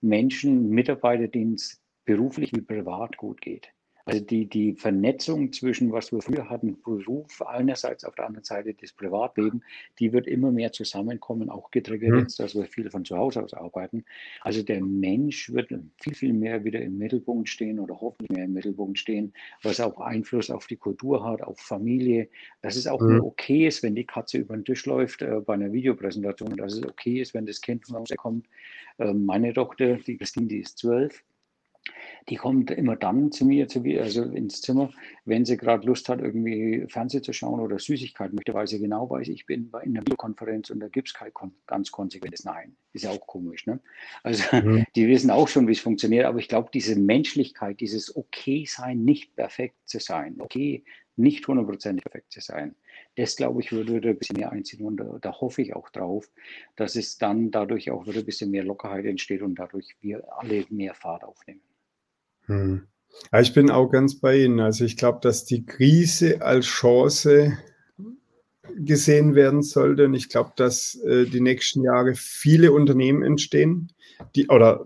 Menschen, 0.00 0.70
Mitarbeiter, 0.70 1.28
denen 1.28 1.54
es 1.54 1.80
beruflich 2.04 2.52
wie 2.54 2.62
privat 2.62 3.16
gut 3.16 3.40
geht. 3.40 3.72
Also 4.06 4.20
die, 4.20 4.46
die 4.46 4.74
Vernetzung 4.74 5.52
zwischen, 5.52 5.90
was 5.90 6.12
wir 6.12 6.22
früher 6.22 6.48
hatten, 6.48 6.80
Beruf 6.80 7.42
einerseits, 7.42 8.04
auf 8.04 8.14
der 8.14 8.26
anderen 8.26 8.44
Seite 8.44 8.72
das 8.72 8.92
Privatleben, 8.92 9.64
die 9.98 10.12
wird 10.12 10.28
immer 10.28 10.52
mehr 10.52 10.70
zusammenkommen, 10.70 11.50
auch 11.50 11.72
getriggert 11.72 12.12
mhm. 12.12 12.18
jetzt, 12.20 12.38
dass 12.38 12.54
wir 12.54 12.66
viel 12.66 12.88
von 12.88 13.04
zu 13.04 13.16
Hause 13.16 13.42
aus 13.42 13.52
arbeiten. 13.52 14.04
Also 14.42 14.62
der 14.62 14.80
Mensch 14.80 15.52
wird 15.52 15.74
viel, 16.00 16.14
viel 16.14 16.32
mehr 16.32 16.62
wieder 16.62 16.80
im 16.80 16.98
Mittelpunkt 16.98 17.48
stehen 17.48 17.80
oder 17.80 18.00
hoffentlich 18.00 18.30
mehr 18.30 18.44
im 18.44 18.52
Mittelpunkt 18.52 18.96
stehen, 18.96 19.32
was 19.64 19.80
auch 19.80 19.98
Einfluss 19.98 20.50
auf 20.50 20.68
die 20.68 20.76
Kultur 20.76 21.24
hat, 21.24 21.42
auf 21.42 21.58
Familie, 21.58 22.28
dass 22.62 22.76
es 22.76 22.86
auch 22.86 23.00
mhm. 23.00 23.20
okay 23.22 23.66
ist, 23.66 23.82
wenn 23.82 23.96
die 23.96 24.06
Katze 24.06 24.38
über 24.38 24.54
den 24.56 24.64
Tisch 24.64 24.86
läuft 24.86 25.22
äh, 25.22 25.40
bei 25.44 25.54
einer 25.54 25.72
Videopräsentation, 25.72 26.56
dass 26.56 26.74
es 26.74 26.84
okay 26.84 27.20
ist, 27.20 27.34
wenn 27.34 27.46
das 27.46 27.60
Kind 27.60 27.84
von 27.84 27.96
Hause 27.96 28.14
kommt. 28.14 28.46
Äh, 28.98 29.12
meine 29.12 29.52
Tochter, 29.52 29.96
die 29.96 30.16
Christine, 30.16 30.46
die 30.46 30.60
ist 30.60 30.78
zwölf, 30.78 31.24
die 32.28 32.36
kommt 32.36 32.70
immer 32.70 32.96
dann 32.96 33.30
zu 33.30 33.44
mir, 33.44 33.68
zu 33.68 33.80
mir 33.80 34.02
also 34.02 34.22
ins 34.22 34.60
Zimmer, 34.60 34.90
wenn 35.24 35.44
sie 35.44 35.56
gerade 35.56 35.86
Lust 35.86 36.08
hat, 36.08 36.20
irgendwie 36.20 36.86
Fernsehen 36.88 37.22
zu 37.22 37.32
schauen 37.32 37.60
oder 37.60 37.78
Süßigkeit 37.78 38.32
möchte, 38.32 38.54
weil 38.54 38.66
sie 38.66 38.78
genau 38.78 39.08
weiß, 39.08 39.28
ich 39.28 39.46
bin 39.46 39.70
bei 39.70 39.80
einer 39.80 40.00
Videokonferenz 40.00 40.70
und 40.70 40.80
da 40.80 40.88
gibt 40.88 41.08
es 41.08 41.14
kein 41.14 41.30
ganz 41.66 41.90
konsequentes 41.90 42.44
Nein. 42.44 42.76
Ist 42.92 43.04
ja 43.04 43.10
auch 43.10 43.26
komisch, 43.26 43.66
ne? 43.66 43.80
Also 44.22 44.44
mhm. 44.56 44.84
die 44.94 45.06
wissen 45.08 45.30
auch 45.30 45.48
schon, 45.48 45.68
wie 45.68 45.72
es 45.72 45.80
funktioniert, 45.80 46.24
aber 46.24 46.38
ich 46.38 46.48
glaube, 46.48 46.70
diese 46.72 46.98
Menschlichkeit, 46.98 47.80
dieses 47.80 48.14
Okay-Sein, 48.16 49.04
nicht 49.04 49.36
perfekt 49.36 49.76
zu 49.84 50.00
sein, 50.00 50.36
okay, 50.40 50.84
nicht 51.16 51.46
hundertprozentig 51.48 52.04
perfekt 52.04 52.32
zu 52.32 52.40
sein, 52.40 52.74
das 53.16 53.36
glaube 53.36 53.60
ich, 53.60 53.72
würde, 53.72 53.94
würde 53.94 54.10
ein 54.10 54.18
bisschen 54.18 54.36
mehr 54.36 54.52
einziehen 54.52 54.84
und 54.84 54.98
da, 54.98 55.18
da, 55.20 55.40
hoffe 55.40 55.62
ich 55.62 55.74
auch 55.74 55.88
drauf, 55.88 56.30
dass 56.76 56.96
es 56.96 57.18
dann 57.18 57.50
dadurch 57.50 57.90
auch 57.90 58.06
wieder 58.06 58.18
ein 58.18 58.26
bisschen 58.26 58.50
mehr 58.50 58.64
Lockerheit 58.64 59.06
entsteht 59.06 59.42
und 59.42 59.54
dadurch 59.54 59.96
wir 60.00 60.24
alle 60.38 60.66
mehr 60.68 60.94
Fahrt 60.94 61.24
aufnehmen. 61.24 61.62
Hm. 62.46 62.86
Ja, 63.32 63.40
ich 63.40 63.54
bin 63.54 63.70
auch 63.70 63.88
ganz 63.90 64.20
bei 64.20 64.38
Ihnen. 64.38 64.60
Also 64.60 64.84
ich 64.84 64.96
glaube, 64.96 65.20
dass 65.22 65.44
die 65.44 65.64
Krise 65.64 66.42
als 66.42 66.66
Chance 66.66 67.56
gesehen 68.76 69.34
werden 69.34 69.62
sollte. 69.62 70.06
Und 70.06 70.14
ich 70.14 70.28
glaube, 70.28 70.52
dass 70.56 70.96
äh, 70.96 71.24
die 71.26 71.40
nächsten 71.40 71.82
Jahre 71.82 72.14
viele 72.14 72.72
Unternehmen 72.72 73.22
entstehen, 73.22 73.92
die 74.34 74.48
oder 74.48 74.84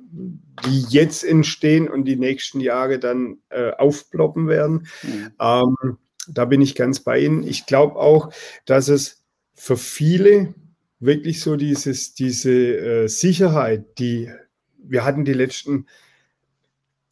die 0.67 0.85
jetzt 0.89 1.25
entstehen 1.25 1.89
und 1.89 2.05
die 2.05 2.17
nächsten 2.17 2.61
Jahre 2.61 2.99
dann 2.99 3.39
äh, 3.49 3.71
aufploppen 3.73 4.49
werden. 4.49 4.87
Mhm. 5.03 5.33
Ähm, 5.41 5.99
Da 6.29 6.45
bin 6.45 6.61
ich 6.61 6.75
ganz 6.75 7.01
bei 7.01 7.19
Ihnen. 7.21 7.43
Ich 7.47 7.67
glaube 7.67 7.97
auch, 7.97 8.33
dass 8.65 8.89
es 8.89 9.23
für 9.55 9.77
viele 9.77 10.55
wirklich 11.01 11.41
so 11.41 11.57
dieses, 11.57 12.15
diese 12.15 12.53
äh, 12.53 13.09
Sicherheit, 13.09 13.99
die 13.99 14.31
wir 14.79 15.05
hatten 15.05 15.25
die 15.25 15.33
letzten 15.35 15.87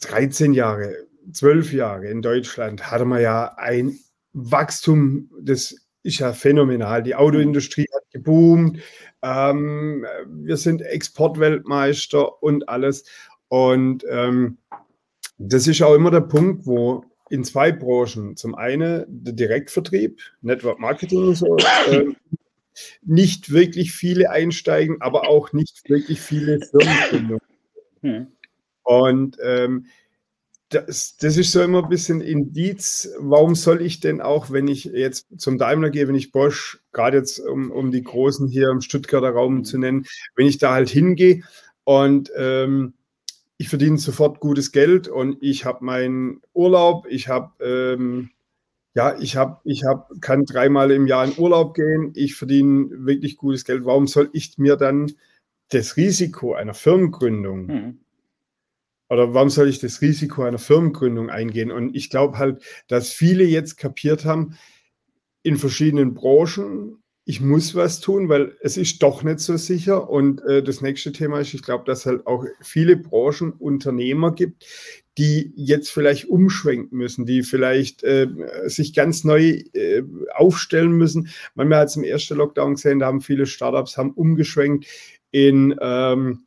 13 0.01 0.53
Jahre, 0.53 0.95
12 1.33 1.73
Jahre 1.73 2.07
in 2.07 2.23
Deutschland, 2.23 2.91
hatte 2.91 3.05
man 3.05 3.21
ja 3.21 3.55
ein 3.57 3.99
Wachstum, 4.33 5.31
das 5.41 5.75
ist 6.03 6.21
ja 6.21 6.33
phänomenal. 6.33 7.03
Die 7.03 7.15
Autoindustrie 7.15 7.87
hat 7.95 8.05
geboomt, 8.13 8.79
ähm, 9.23 10.07
wir 10.29 10.57
sind 10.57 10.83
Exportweltmeister 10.83 12.43
und 12.43 12.69
alles. 12.69 13.05
Und 13.49 14.05
ähm, 14.09 14.59
das 15.39 15.67
ist 15.67 15.83
auch 15.83 15.95
immer 15.95 16.11
der 16.11 16.21
Punkt, 16.21 16.67
wo 16.67 17.05
in 17.31 17.45
zwei 17.45 17.73
Branchen, 17.73 18.37
zum 18.37 18.55
einen 18.55 19.05
der 19.09 19.35
Direktvertrieb, 19.35 20.21
Network 20.41 20.79
Marketing 20.79 21.29
und 21.29 21.35
so, 21.35 21.57
äh, 21.91 22.07
nicht 23.03 23.53
wirklich 23.53 23.93
viele 23.93 24.31
einsteigen, 24.31 25.01
aber 25.01 25.29
auch 25.29 25.53
nicht 25.53 25.89
wirklich 25.89 26.21
viele 26.21 26.61
Firmengründungen. 26.61 27.41
Hm. 28.03 28.27
Und 28.89 29.37
ähm, 29.43 29.85
das, 30.71 31.19
das, 31.19 31.37
ist 31.37 31.53
so 31.53 31.61
immer 31.61 31.83
ein 31.83 31.91
bisschen 31.91 32.23
Indiz, 32.23 33.11
warum 33.19 33.55
soll 33.55 33.83
ich 33.83 34.01
denn 34.01 34.23
auch, 34.23 34.51
wenn 34.51 34.67
ich 34.67 34.85
jetzt 34.85 35.27
zum 35.37 35.59
Daimler 35.59 35.91
gehe, 35.91 36.09
wenn 36.09 36.15
ich 36.15 36.33
Bosch, 36.33 36.81
gerade 36.93 37.19
jetzt 37.19 37.39
um, 37.39 37.71
um 37.71 37.91
die 37.91 38.03
Großen 38.03 38.49
hier 38.49 38.71
im 38.71 38.81
Stuttgarter 38.81 39.29
Raum 39.29 39.65
zu 39.65 39.77
nennen, 39.77 40.07
wenn 40.37 40.47
ich 40.47 40.57
da 40.57 40.73
halt 40.73 40.89
hingehe 40.89 41.43
und 41.85 42.33
ähm, 42.35 42.95
ich 43.59 43.69
verdiene 43.69 43.99
sofort 43.99 44.41
gutes 44.41 44.73
Geld 44.73 45.07
und 45.07 45.37
ich 45.43 45.67
habe 45.67 45.85
meinen 45.85 46.41
Urlaub, 46.55 47.07
ich 47.11 47.29
habe 47.29 47.63
ähm, 47.63 48.31
ja, 48.95 49.19
ich 49.19 49.37
habe, 49.37 49.61
ich 49.65 49.85
habe, 49.85 50.19
kann 50.21 50.47
dreimal 50.47 50.91
im 50.93 51.07
Jahr 51.07 51.27
in 51.27 51.37
Urlaub 51.37 51.75
gehen, 51.75 52.13
ich 52.15 52.37
verdiene 52.37 52.89
wirklich 53.05 53.37
gutes 53.37 53.67
Geld. 53.67 53.85
Warum 53.85 54.07
soll 54.07 54.31
ich 54.33 54.57
mir 54.57 54.77
dann 54.77 55.13
das 55.69 55.99
Risiko 55.99 56.55
einer 56.55 56.73
Firmengründung 56.73 57.67
mhm 57.67 57.99
oder 59.09 59.35
warum 59.35 59.51
soll 59.51 59.69
ich 59.69 59.79
das 59.79 60.03
Risiko 60.03 60.43
einer 60.43 60.59
Firmengründung 60.59 61.31
eingehen? 61.31 61.71
Und 61.71 61.95
ich 61.97 62.11
glaube 62.11 62.39
halt, 62.39 62.63
dass 62.89 63.13
viele 63.13 63.45
jetzt 63.45 63.77
kapiert 63.77 64.25
haben, 64.25 64.57
in 65.43 65.57
verschiedenen 65.57 66.15
Branchen, 66.15 67.03
ich 67.25 67.41
muss 67.41 67.75
was 67.75 68.01
tun, 68.01 68.29
weil 68.29 68.57
es 68.63 68.77
ist 68.77 69.03
doch 69.03 69.23
nicht 69.23 69.41
so 69.41 69.57
sicher. 69.57 70.09
Und 70.09 70.43
äh, 70.43 70.63
das 70.63 70.81
nächste 70.81 71.13
Thema 71.13 71.41
ist, 71.41 71.53
ich 71.53 71.63
glaube, 71.63 71.85
dass 71.85 72.07
halt 72.07 72.27
auch 72.27 72.45
viele 72.63 72.97
Branchen 72.97 73.53
Unternehmer 73.53 74.35
gibt, 74.35 74.65
die 75.19 75.53
jetzt 75.57 75.91
vielleicht 75.91 76.27
umschwenken 76.27 76.97
müssen, 76.97 77.27
die 77.27 77.43
vielleicht 77.43 78.03
äh, 78.03 78.29
sich 78.67 78.95
ganz 78.95 79.25
neu 79.25 79.63
äh, 79.75 80.03
aufstellen 80.35 80.93
müssen. 80.93 81.29
Manchmal 81.55 81.81
hat 81.81 81.89
es 81.89 81.97
im 81.97 82.05
ersten 82.05 82.37
Lockdown 82.37 82.75
gesehen, 82.75 83.01
da 83.01 83.07
haben 83.07 83.21
viele 83.21 83.47
Startups 83.47 83.99
haben 83.99 84.13
umgeschwenkt 84.13 84.87
in 85.31 85.75
ähm, 85.81 86.47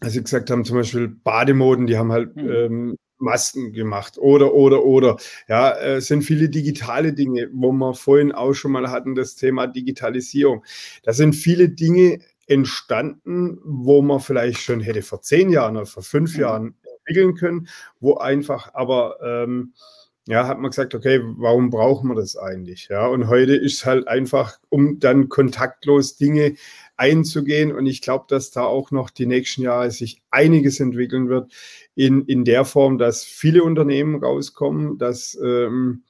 als 0.00 0.12
sie 0.12 0.22
gesagt 0.22 0.50
haben, 0.50 0.64
zum 0.64 0.76
Beispiel 0.76 1.08
Bademoden, 1.08 1.86
die 1.86 1.98
haben 1.98 2.12
halt 2.12 2.36
mhm. 2.36 2.50
ähm, 2.50 2.96
Masken 3.18 3.72
gemacht 3.72 4.16
oder, 4.18 4.54
oder, 4.54 4.84
oder. 4.84 5.16
Ja, 5.48 5.72
es 5.72 6.04
äh, 6.04 6.06
sind 6.06 6.22
viele 6.22 6.48
digitale 6.48 7.12
Dinge, 7.12 7.48
wo 7.52 7.72
wir 7.72 7.94
vorhin 7.94 8.32
auch 8.32 8.54
schon 8.54 8.72
mal 8.72 8.90
hatten, 8.90 9.14
das 9.14 9.34
Thema 9.34 9.66
Digitalisierung. 9.66 10.64
Da 11.02 11.12
sind 11.12 11.34
viele 11.34 11.68
Dinge 11.68 12.20
entstanden, 12.46 13.58
wo 13.64 14.02
man 14.02 14.20
vielleicht 14.20 14.60
schon 14.60 14.80
hätte 14.80 15.02
vor 15.02 15.20
zehn 15.20 15.50
Jahren 15.50 15.76
oder 15.76 15.86
vor 15.86 16.02
fünf 16.02 16.34
mhm. 16.34 16.40
Jahren 16.40 16.74
entwickeln 16.98 17.34
können, 17.34 17.68
wo 18.00 18.16
einfach 18.16 18.72
aber, 18.74 19.18
ähm, 19.22 19.74
ja, 20.28 20.46
hat 20.46 20.58
man 20.58 20.70
gesagt, 20.70 20.94
okay, 20.94 21.20
warum 21.22 21.70
brauchen 21.70 22.10
wir 22.10 22.14
das 22.14 22.36
eigentlich? 22.36 22.88
Ja, 22.90 23.06
und 23.06 23.28
heute 23.28 23.56
ist 23.56 23.86
halt 23.86 24.08
einfach, 24.08 24.58
um 24.68 24.98
dann 24.98 25.30
kontaktlos 25.30 26.18
Dinge 26.18 26.54
einzugehen. 26.98 27.72
Und 27.72 27.86
ich 27.86 28.02
glaube, 28.02 28.26
dass 28.28 28.50
da 28.50 28.64
auch 28.64 28.90
noch 28.90 29.08
die 29.08 29.24
nächsten 29.24 29.62
Jahre 29.62 29.90
sich 29.90 30.20
einiges 30.30 30.80
entwickeln 30.80 31.30
wird 31.30 31.50
in, 31.94 32.26
in 32.26 32.44
der 32.44 32.66
Form, 32.66 32.98
dass 32.98 33.24
viele 33.24 33.64
Unternehmen 33.64 34.22
rauskommen, 34.22 34.98
dass 34.98 35.38
ähm, 35.42 36.02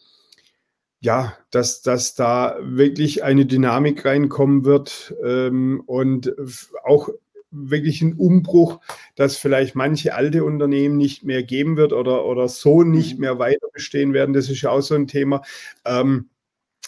ja, 1.00 1.36
dass, 1.52 1.82
dass 1.82 2.16
da 2.16 2.56
wirklich 2.60 3.22
eine 3.22 3.46
Dynamik 3.46 4.04
reinkommen 4.04 4.64
wird 4.64 5.14
ähm, 5.24 5.80
und 5.86 6.34
auch 6.82 7.08
wirklich 7.50 8.02
ein 8.02 8.14
Umbruch, 8.14 8.80
dass 9.16 9.36
vielleicht 9.36 9.74
manche 9.74 10.14
alte 10.14 10.44
Unternehmen 10.44 10.96
nicht 10.96 11.24
mehr 11.24 11.42
geben 11.42 11.76
wird 11.76 11.92
oder, 11.92 12.24
oder 12.26 12.48
so 12.48 12.82
nicht 12.82 13.14
mhm. 13.14 13.20
mehr 13.20 13.38
weiter 13.38 13.68
bestehen 13.72 14.12
werden. 14.12 14.34
Das 14.34 14.48
ist 14.48 14.62
ja 14.62 14.70
auch 14.70 14.80
so 14.80 14.94
ein 14.94 15.06
Thema. 15.06 15.42
Ähm, 15.84 16.30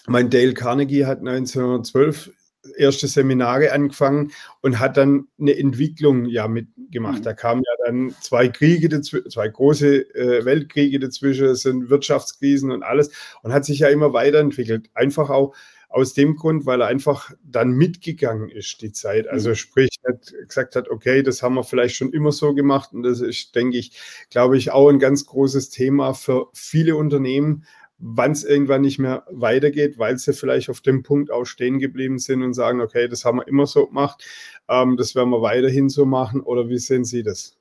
mein 0.06 0.30
Dale 0.30 0.54
Carnegie 0.54 1.04
hat 1.06 1.18
1912 1.18 2.32
erste 2.76 3.08
Seminare 3.08 3.72
angefangen 3.72 4.32
und 4.60 4.78
hat 4.78 4.96
dann 4.96 5.28
eine 5.38 5.56
Entwicklung 5.56 6.26
ja 6.26 6.46
mitgemacht. 6.48 7.20
Mhm. 7.20 7.22
Da 7.22 7.32
kamen 7.32 7.62
ja 7.64 7.86
dann 7.86 8.14
zwei 8.20 8.48
Kriege, 8.48 9.00
zwei 9.00 9.48
große 9.48 10.14
äh, 10.14 10.44
Weltkriege 10.44 10.98
dazwischen, 10.98 11.46
es 11.46 11.62
sind 11.62 11.88
Wirtschaftskrisen 11.88 12.70
und 12.70 12.82
alles 12.82 13.10
und 13.42 13.52
hat 13.52 13.64
sich 13.64 13.80
ja 13.80 13.88
immer 13.88 14.12
weiterentwickelt. 14.12 14.90
Einfach 14.94 15.30
auch 15.30 15.54
aus 15.90 16.14
dem 16.14 16.36
Grund, 16.36 16.66
weil 16.66 16.80
er 16.80 16.86
einfach 16.86 17.32
dann 17.44 17.72
mitgegangen 17.72 18.48
ist, 18.48 18.80
die 18.80 18.92
Zeit. 18.92 19.28
Also 19.28 19.50
mhm. 19.50 19.54
sprich, 19.56 19.90
nicht 20.08 20.48
gesagt 20.48 20.76
hat, 20.76 20.88
okay, 20.88 21.22
das 21.22 21.42
haben 21.42 21.54
wir 21.54 21.64
vielleicht 21.64 21.96
schon 21.96 22.12
immer 22.12 22.32
so 22.32 22.54
gemacht 22.54 22.92
und 22.92 23.02
das 23.02 23.20
ist, 23.20 23.54
denke 23.54 23.76
ich, 23.76 23.92
glaube 24.30 24.56
ich, 24.56 24.70
auch 24.70 24.88
ein 24.88 25.00
ganz 25.00 25.26
großes 25.26 25.70
Thema 25.70 26.14
für 26.14 26.48
viele 26.54 26.96
Unternehmen, 26.96 27.64
wann 27.98 28.32
es 28.32 28.44
irgendwann 28.44 28.82
nicht 28.82 28.98
mehr 28.98 29.24
weitergeht, 29.30 29.98
weil 29.98 30.16
sie 30.16 30.32
vielleicht 30.32 30.70
auf 30.70 30.80
dem 30.80 31.02
Punkt 31.02 31.30
auch 31.30 31.44
stehen 31.44 31.78
geblieben 31.80 32.18
sind 32.18 32.42
und 32.42 32.54
sagen, 32.54 32.80
okay, 32.80 33.08
das 33.08 33.24
haben 33.24 33.38
wir 33.38 33.48
immer 33.48 33.66
so 33.66 33.86
gemacht, 33.86 34.24
ähm, 34.68 34.96
das 34.96 35.14
werden 35.14 35.30
wir 35.30 35.42
weiterhin 35.42 35.88
so 35.88 36.06
machen 36.06 36.40
oder 36.40 36.68
wie 36.68 36.78
sehen 36.78 37.04
Sie 37.04 37.22
das? 37.22 37.59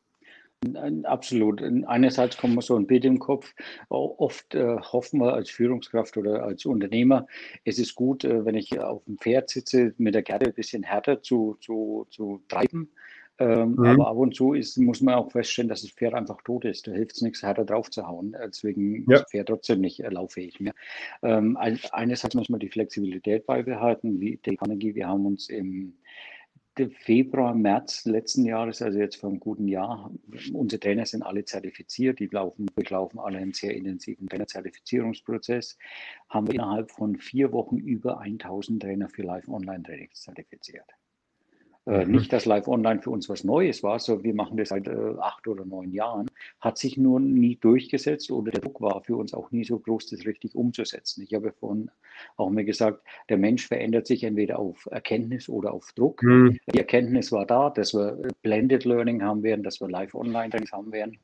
Absolut. 1.04 1.62
Einerseits 1.62 2.38
kommt 2.38 2.56
man 2.56 2.62
so 2.62 2.76
ein 2.76 2.86
Bild 2.86 3.06
im 3.06 3.20
Kopf. 3.20 3.54
Oft 3.88 4.56
äh, 4.56 4.78
hoffen 4.78 5.22
wir 5.22 5.34
als 5.34 5.50
Führungskraft 5.50 6.18
oder 6.18 6.44
als 6.44 6.66
Unternehmer, 6.66 7.28
es 7.64 7.80
ist 7.80 7.96
gut, 7.96 8.26
äh, 8.26 8.44
wenn 8.44 8.56
ich 8.56 8.78
auf 8.78 9.06
dem 9.06 9.18
Pferd 9.18 9.50
sitze, 9.50 9.94
mit 9.98 10.16
der 10.16 10.22
Gerte 10.22 10.48
ein 10.48 10.54
bisschen 10.54 10.84
härter 10.84 11.22
zu, 11.22 11.58
zu, 11.62 12.08
zu 12.10 12.42
treiben. 12.50 12.90
Ähm, 13.42 13.76
mhm. 13.76 13.86
Aber 13.86 14.08
ab 14.10 14.18
und 14.18 14.36
zu 14.36 14.54
ist, 14.54 14.78
muss 14.78 15.00
man 15.00 15.16
auch 15.16 15.32
feststellen, 15.32 15.70
dass 15.70 15.82
das 15.82 15.92
Pferd 15.92 16.14
einfach 16.14 16.42
tot 16.44 16.66
ist. 16.66 16.88
Da 16.88 16.92
hilft 16.92 17.16
es 17.16 17.22
nichts, 17.22 17.42
härter 17.42 17.64
drauf 17.64 17.90
zu 17.90 18.06
hauen. 18.06 18.36
Deswegen 18.46 19.06
ja. 19.10 19.16
ist 19.16 19.22
das 19.22 19.32
Pferd 19.32 19.48
trotzdem 19.48 19.80
nicht 19.80 20.02
äh, 20.02 20.10
lauffähig 20.10 20.60
mehr. 20.60 20.74
Ähm, 21.24 21.58
einerseits 21.58 22.36
muss 22.36 22.50
man 22.50 22.60
die 22.60 22.70
Flexibilität 22.70 23.46
beibehalten. 23.46 24.20
Wie 24.20 24.38
der 24.38 24.58
Carnegie, 24.58 24.94
wir 24.94 25.08
haben 25.08 25.26
uns 25.26 25.48
im 25.48 25.94
Februar, 26.88 27.54
März 27.54 28.06
letzten 28.06 28.46
Jahres, 28.46 28.82
also 28.82 29.00
jetzt 29.00 29.18
vor 29.18 29.30
einem 29.30 29.40
guten 29.40 29.68
Jahr, 29.68 30.12
unsere 30.54 30.80
Trainer 30.80 31.06
sind 31.06 31.24
alle 31.24 31.44
zertifiziert, 31.44 32.20
die 32.20 32.28
laufen, 32.28 32.68
durchlaufen 32.76 33.20
alle 33.20 33.40
einen 33.40 33.54
sehr 33.54 33.76
intensiven 33.76 34.30
Trainerzertifizierungsprozess, 34.30 35.78
haben 36.30 36.48
wir 36.48 36.56
innerhalb 36.56 36.92
von 36.92 37.18
vier 37.18 37.52
Wochen 37.52 37.78
über 37.78 38.20
1000 38.20 38.82
Trainer 38.82 39.10
für 39.10 39.24
Live-Online-Trainings 39.24 40.22
zertifiziert. 40.22 40.99
Äh, 41.86 42.06
mhm. 42.06 42.12
Nicht, 42.12 42.34
dass 42.34 42.46
Live 42.46 42.68
Online 42.68 43.02
für 43.02 43.10
uns 43.10 43.30
was 43.30 43.44
Neues 43.44 43.84
war, 43.84 44.00
so 44.00 44.24
wir 44.24 44.34
machen 44.34 44.58
das 44.58 44.70
seit 44.70 44.88
äh, 44.88 45.14
acht 45.20 45.48
oder 45.48 45.66
neun 45.66 45.92
Jahren, 45.92 46.30
hat 46.60 46.78
sich 46.78 46.98
nur 46.98 47.20
nie 47.20 47.56
durchgesetzt 47.56 48.32
oder 48.32 48.52
der 48.52 48.62
Druck 48.62 48.82
war 48.82 49.04
für 49.04 49.16
uns 49.16 49.34
auch 49.34 49.52
nie 49.52 49.64
so 49.64 49.80
groß, 49.80 50.08
das 50.08 50.26
richtig 50.26 50.56
umzusetzen. 50.56 51.24
Ich 51.24 51.34
habe 51.34 51.52
vorhin 51.52 51.90
auch 52.38 52.50
mir 52.50 52.66
gesagt, 52.66 53.02
der 53.30 53.38
Mensch 53.38 53.68
verändert 53.68 54.08
sich 54.08 54.24
entweder 54.24 54.60
auf 54.60 54.88
Erkenntnis 54.92 55.50
oder 55.50 55.74
auf 55.74 55.92
Druck. 55.94 56.22
Mhm. 56.24 56.60
Die 56.74 56.80
Erkenntnis 56.80 57.32
war 57.32 57.46
da, 57.46 57.70
dass 57.70 57.94
wir 57.94 58.22
Blended 58.42 58.86
Learning 58.86 59.24
haben 59.24 59.44
werden, 59.44 59.64
dass 59.64 59.80
wir 59.82 59.90
Live 59.90 60.14
Online 60.16 60.52
haben 60.72 60.92
werden. 60.92 61.18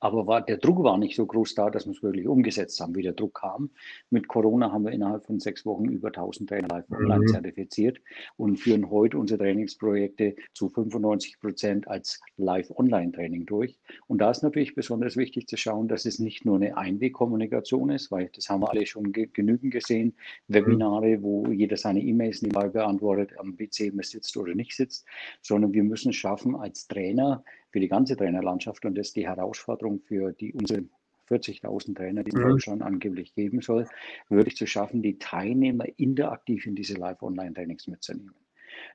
Aber 0.00 0.26
war, 0.26 0.42
der 0.42 0.58
Druck 0.58 0.82
war 0.82 0.98
nicht 0.98 1.16
so 1.16 1.26
groß 1.26 1.54
da, 1.54 1.70
dass 1.70 1.86
wir 1.86 1.92
es 1.92 2.02
wirklich 2.02 2.26
umgesetzt 2.26 2.80
haben, 2.80 2.94
wie 2.94 3.02
der 3.02 3.12
Druck 3.12 3.40
kam. 3.40 3.70
Mit 4.10 4.28
Corona 4.28 4.72
haben 4.72 4.84
wir 4.84 4.92
innerhalb 4.92 5.24
von 5.24 5.40
sechs 5.40 5.64
Wochen 5.66 5.86
über 5.86 6.08
1000 6.08 6.48
Trainer 6.48 6.68
live 6.68 6.90
online 6.90 7.24
mhm. 7.24 7.28
zertifiziert 7.28 8.00
und 8.36 8.56
führen 8.56 8.90
heute 8.90 9.18
unsere 9.18 9.38
Trainingsprojekte 9.38 10.36
zu 10.54 10.68
95 10.68 11.40
Prozent 11.40 11.88
als 11.88 12.20
Live-Online-Training 12.36 13.46
durch. 13.46 13.78
Und 14.06 14.18
da 14.18 14.30
ist 14.30 14.42
natürlich 14.42 14.74
besonders 14.74 15.16
wichtig 15.16 15.48
zu 15.48 15.56
schauen, 15.56 15.88
dass 15.88 16.04
es 16.04 16.18
nicht 16.18 16.44
nur 16.44 16.56
eine 16.56 16.76
Einwegkommunikation 16.76 17.90
ist, 17.90 18.10
weil 18.10 18.30
das 18.34 18.48
haben 18.48 18.62
wir 18.62 18.70
alle 18.70 18.86
schon 18.86 19.12
ge 19.12 19.28
genügend 19.32 19.72
gesehen, 19.72 20.14
Webinare, 20.48 21.22
wo 21.22 21.46
jeder 21.46 21.76
seine 21.76 22.00
E-Mails 22.00 22.42
nebenbei 22.42 22.68
beantwortet, 22.68 23.38
am 23.38 23.56
PC 23.56 23.92
sitzt 24.02 24.36
oder 24.36 24.54
nicht 24.54 24.74
sitzt, 24.74 25.06
sondern 25.40 25.72
wir 25.72 25.84
müssen 25.84 26.10
es 26.10 26.16
schaffen, 26.16 26.56
als 26.56 26.86
Trainer 26.86 27.44
für 27.72 27.80
die 27.80 27.88
ganze 27.88 28.16
Trainerlandschaft 28.16 28.84
und 28.84 28.96
das 28.96 29.08
ist 29.08 29.16
die 29.16 29.26
Herausforderung 29.26 30.00
für 30.00 30.32
die 30.32 30.52
unsere 30.52 30.84
40.000 31.28 31.96
Trainer, 31.96 32.22
die 32.22 32.30
es 32.30 32.34
in 32.36 32.42
mhm. 32.42 32.50
Deutschland 32.50 32.82
angeblich 32.82 33.34
geben 33.34 33.60
soll, 33.60 33.86
wirklich 34.28 34.56
zu 34.56 34.66
schaffen, 34.66 35.02
die 35.02 35.18
Teilnehmer 35.18 35.86
interaktiv 35.96 36.66
in 36.66 36.74
diese 36.74 36.94
Live-Online-Trainings 36.94 37.86
mitzunehmen. 37.86 38.34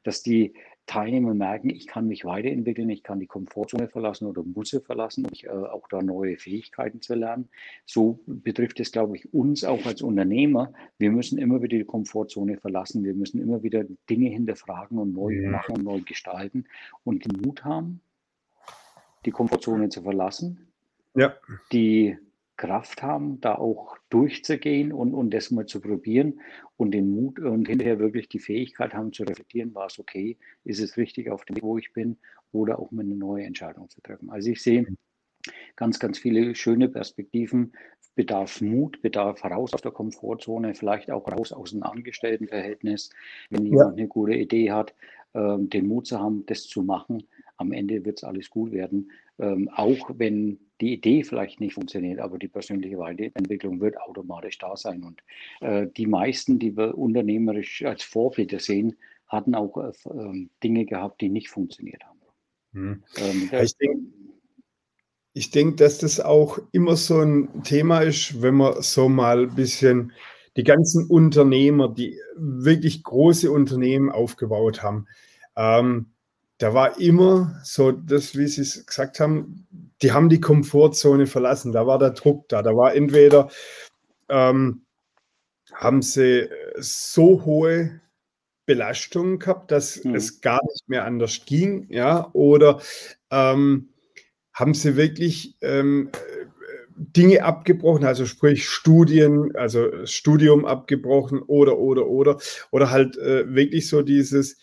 Dass 0.04 0.24
die 0.24 0.54
Teilnehmer 0.88 1.34
merken, 1.34 1.70
ich 1.70 1.86
kann 1.86 2.08
mich 2.08 2.24
weiterentwickeln, 2.24 2.90
ich 2.90 3.04
kann 3.04 3.20
die 3.20 3.28
Komfortzone 3.28 3.90
verlassen 3.90 4.26
oder 4.26 4.42
muss 4.42 4.70
sie 4.70 4.80
verlassen, 4.80 5.26
um 5.26 5.32
äh, 5.34 5.50
auch 5.50 5.88
da 5.90 6.02
neue 6.02 6.38
Fähigkeiten 6.38 7.02
zu 7.02 7.14
lernen. 7.14 7.50
So 7.86 8.20
betrifft 8.26 8.80
es, 8.80 8.92
glaube 8.92 9.18
ich, 9.18 9.34
uns 9.34 9.64
auch 9.64 9.86
als 9.86 10.02
Unternehmer. 10.02 10.72
Wir 10.98 11.12
müssen 11.12 11.38
immer 11.38 11.62
wieder 11.62 11.78
die 11.78 11.84
Komfortzone 11.84 12.58
verlassen. 12.58 13.04
Wir 13.04 13.14
müssen 13.14 13.42
immer 13.42 13.62
wieder 13.64 13.84
Dinge 14.10 14.30
hinterfragen 14.30 14.98
und 14.98 15.14
neu 15.14 15.34
ja. 15.34 15.50
machen 15.52 15.76
und 15.76 15.84
neu 15.84 16.00
gestalten 16.02 16.66
und 17.04 17.26
den 17.26 17.42
Mut 17.42 17.66
haben, 17.66 18.02
die 19.28 19.32
Komfortzone 19.32 19.90
zu 19.90 20.02
verlassen. 20.02 20.72
Ja. 21.14 21.36
Die 21.72 22.18
Kraft 22.56 23.04
haben, 23.04 23.40
da 23.42 23.56
auch 23.56 23.98
durchzugehen 24.10 24.92
und, 24.92 25.14
und 25.14 25.32
das 25.32 25.52
mal 25.52 25.68
zu 25.68 25.80
probieren 25.80 26.40
und 26.78 26.92
den 26.92 27.12
Mut 27.12 27.40
und 27.40 27.68
hinterher 27.68 28.00
wirklich 28.00 28.30
die 28.30 28.40
Fähigkeit 28.40 28.94
haben 28.94 29.14
zu 29.14 29.24
reflektieren, 29.24 29.76
war 29.76 29.88
es 29.88 30.00
okay, 30.00 30.38
ist 30.64 30.80
es 30.80 30.98
richtig 30.98 31.30
auf 31.30 31.46
dem 31.46 31.58
Weg, 31.58 31.64
wo 31.64 31.78
ich 31.78 31.94
bin 31.94 32.18
oder 32.52 32.80
auch 32.80 32.90
mal 32.92 33.04
eine 33.04 33.16
neue 33.16 33.46
Entscheidung 33.46 33.90
zu 33.90 34.02
treffen. 34.02 34.30
Also 34.32 34.50
ich 34.50 34.64
sehe 34.64 34.88
ganz, 35.76 36.00
ganz 36.00 36.18
viele 36.18 36.56
schöne 36.56 36.90
Perspektiven, 36.90 37.74
bedarf 38.16 38.62
Mut, 38.62 39.02
bedarf 39.02 39.44
raus 39.44 39.74
aus 39.74 39.82
der 39.82 39.92
Komfortzone, 39.92 40.74
vielleicht 40.74 41.12
auch 41.12 41.28
raus 41.32 41.52
aus 41.52 41.72
dem 41.72 41.84
Angestelltenverhältnis, 41.84 43.12
wenn 43.50 43.66
ja. 43.66 43.72
jemand 43.72 43.98
eine 43.98 44.08
gute 44.08 44.34
Idee 44.34 44.72
hat, 44.72 44.96
ähm, 45.36 45.70
den 45.70 45.88
Mut 45.88 46.08
zu 46.08 46.20
haben, 46.20 46.46
das 46.48 46.64
zu 46.64 46.82
machen. 46.82 47.28
Am 47.58 47.72
Ende 47.72 48.06
wird 48.06 48.20
es 48.20 48.24
alles 48.24 48.50
gut 48.50 48.72
werden, 48.72 49.12
ähm, 49.40 49.70
auch 49.74 50.12
wenn 50.16 50.60
die 50.80 50.94
Idee 50.94 51.24
vielleicht 51.24 51.60
nicht 51.60 51.74
funktioniert, 51.74 52.20
aber 52.20 52.38
die 52.38 52.48
persönliche 52.48 52.98
Weiterentwicklung 52.98 53.82
wird 53.82 54.00
automatisch 54.00 54.58
da 54.60 54.76
sein. 54.78 55.04
Und 55.04 55.22
äh, 55.62 55.88
die 55.98 56.06
meisten, 56.06 56.60
die 56.60 56.78
wir 56.78 56.98
unternehmerisch 56.98 57.84
als 57.84 58.04
Vorbilder 58.04 58.60
sehen, 58.60 58.96
hatten 59.28 59.56
auch 59.56 59.76
äh, 59.78 59.92
ähm, 60.10 60.50
Dinge 60.64 60.86
gehabt, 60.86 61.22
die 61.22 61.30
nicht 61.30 61.50
funktioniert 61.50 62.04
haben. 62.06 62.20
Hm. 62.74 63.04
Ähm, 63.18 63.50
ich 63.52 63.78
denke, 63.78 64.08
ich 65.34 65.76
dass 65.78 65.98
das 66.00 66.20
auch 66.20 66.60
immer 66.72 66.96
so 66.96 67.22
ein 67.22 67.64
Thema 67.64 68.02
ist, 68.02 68.42
wenn 68.42 68.56
man 68.56 68.82
so 68.82 69.10
mal 69.10 69.44
ein 69.44 69.56
bisschen 69.56 70.12
die 70.56 70.64
ganzen 70.64 71.06
Unternehmer, 71.08 71.88
die 71.88 72.20
wirklich 72.36 73.04
große 73.04 73.52
Unternehmen 73.52 74.12
aufgebaut 74.12 74.82
haben, 74.82 75.08
ähm, 75.56 76.08
da 76.58 76.74
war 76.74 77.00
immer 77.00 77.60
so 77.64 77.92
das, 77.92 78.36
wie 78.36 78.48
Sie 78.48 78.62
es 78.62 78.86
gesagt 78.86 79.20
haben, 79.20 79.68
die 80.02 80.12
haben 80.12 80.30
die 80.30 80.42
Komfortzone 80.42 81.28
verlassen. 81.28 81.72
Da 81.72 81.86
war 81.88 82.00
der 82.00 82.12
Druck 82.12 82.50
da. 82.50 82.62
Da 82.62 82.76
war 82.76 82.96
entweder 82.96 83.50
ähm, 84.30 84.82
haben 85.74 86.02
sie 86.02 86.50
so 86.78 87.46
hohe 87.46 88.02
Belastungen 88.66 89.40
gehabt, 89.40 89.72
dass 89.72 90.04
mhm. 90.04 90.16
es 90.16 90.42
gar 90.42 90.60
nicht 90.68 90.90
mehr 90.90 91.06
anders 91.06 91.46
ging, 91.46 91.88
ja, 91.90 92.30
oder 92.34 92.82
ähm, 93.32 93.90
haben 94.54 94.74
sie 94.74 94.96
wirklich 94.96 95.56
ähm, 95.62 96.10
Dinge 96.98 97.44
abgebrochen, 97.44 98.06
also 98.06 98.26
sprich 98.26 98.68
Studien, 98.68 99.56
also 99.56 100.06
Studium 100.06 100.66
abgebrochen 100.66 101.42
oder 101.44 101.78
oder 101.78 102.08
oder 102.08 102.40
oder 102.72 102.90
halt 102.90 103.18
äh, 103.18 103.54
wirklich 103.54 103.88
so 103.88 104.02
dieses 104.02 104.58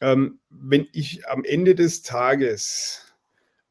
ähm, 0.00 0.40
wenn 0.48 0.86
ich 0.92 1.26
am 1.28 1.44
Ende 1.44 1.74
des 1.74 2.02
Tages, 2.02 3.14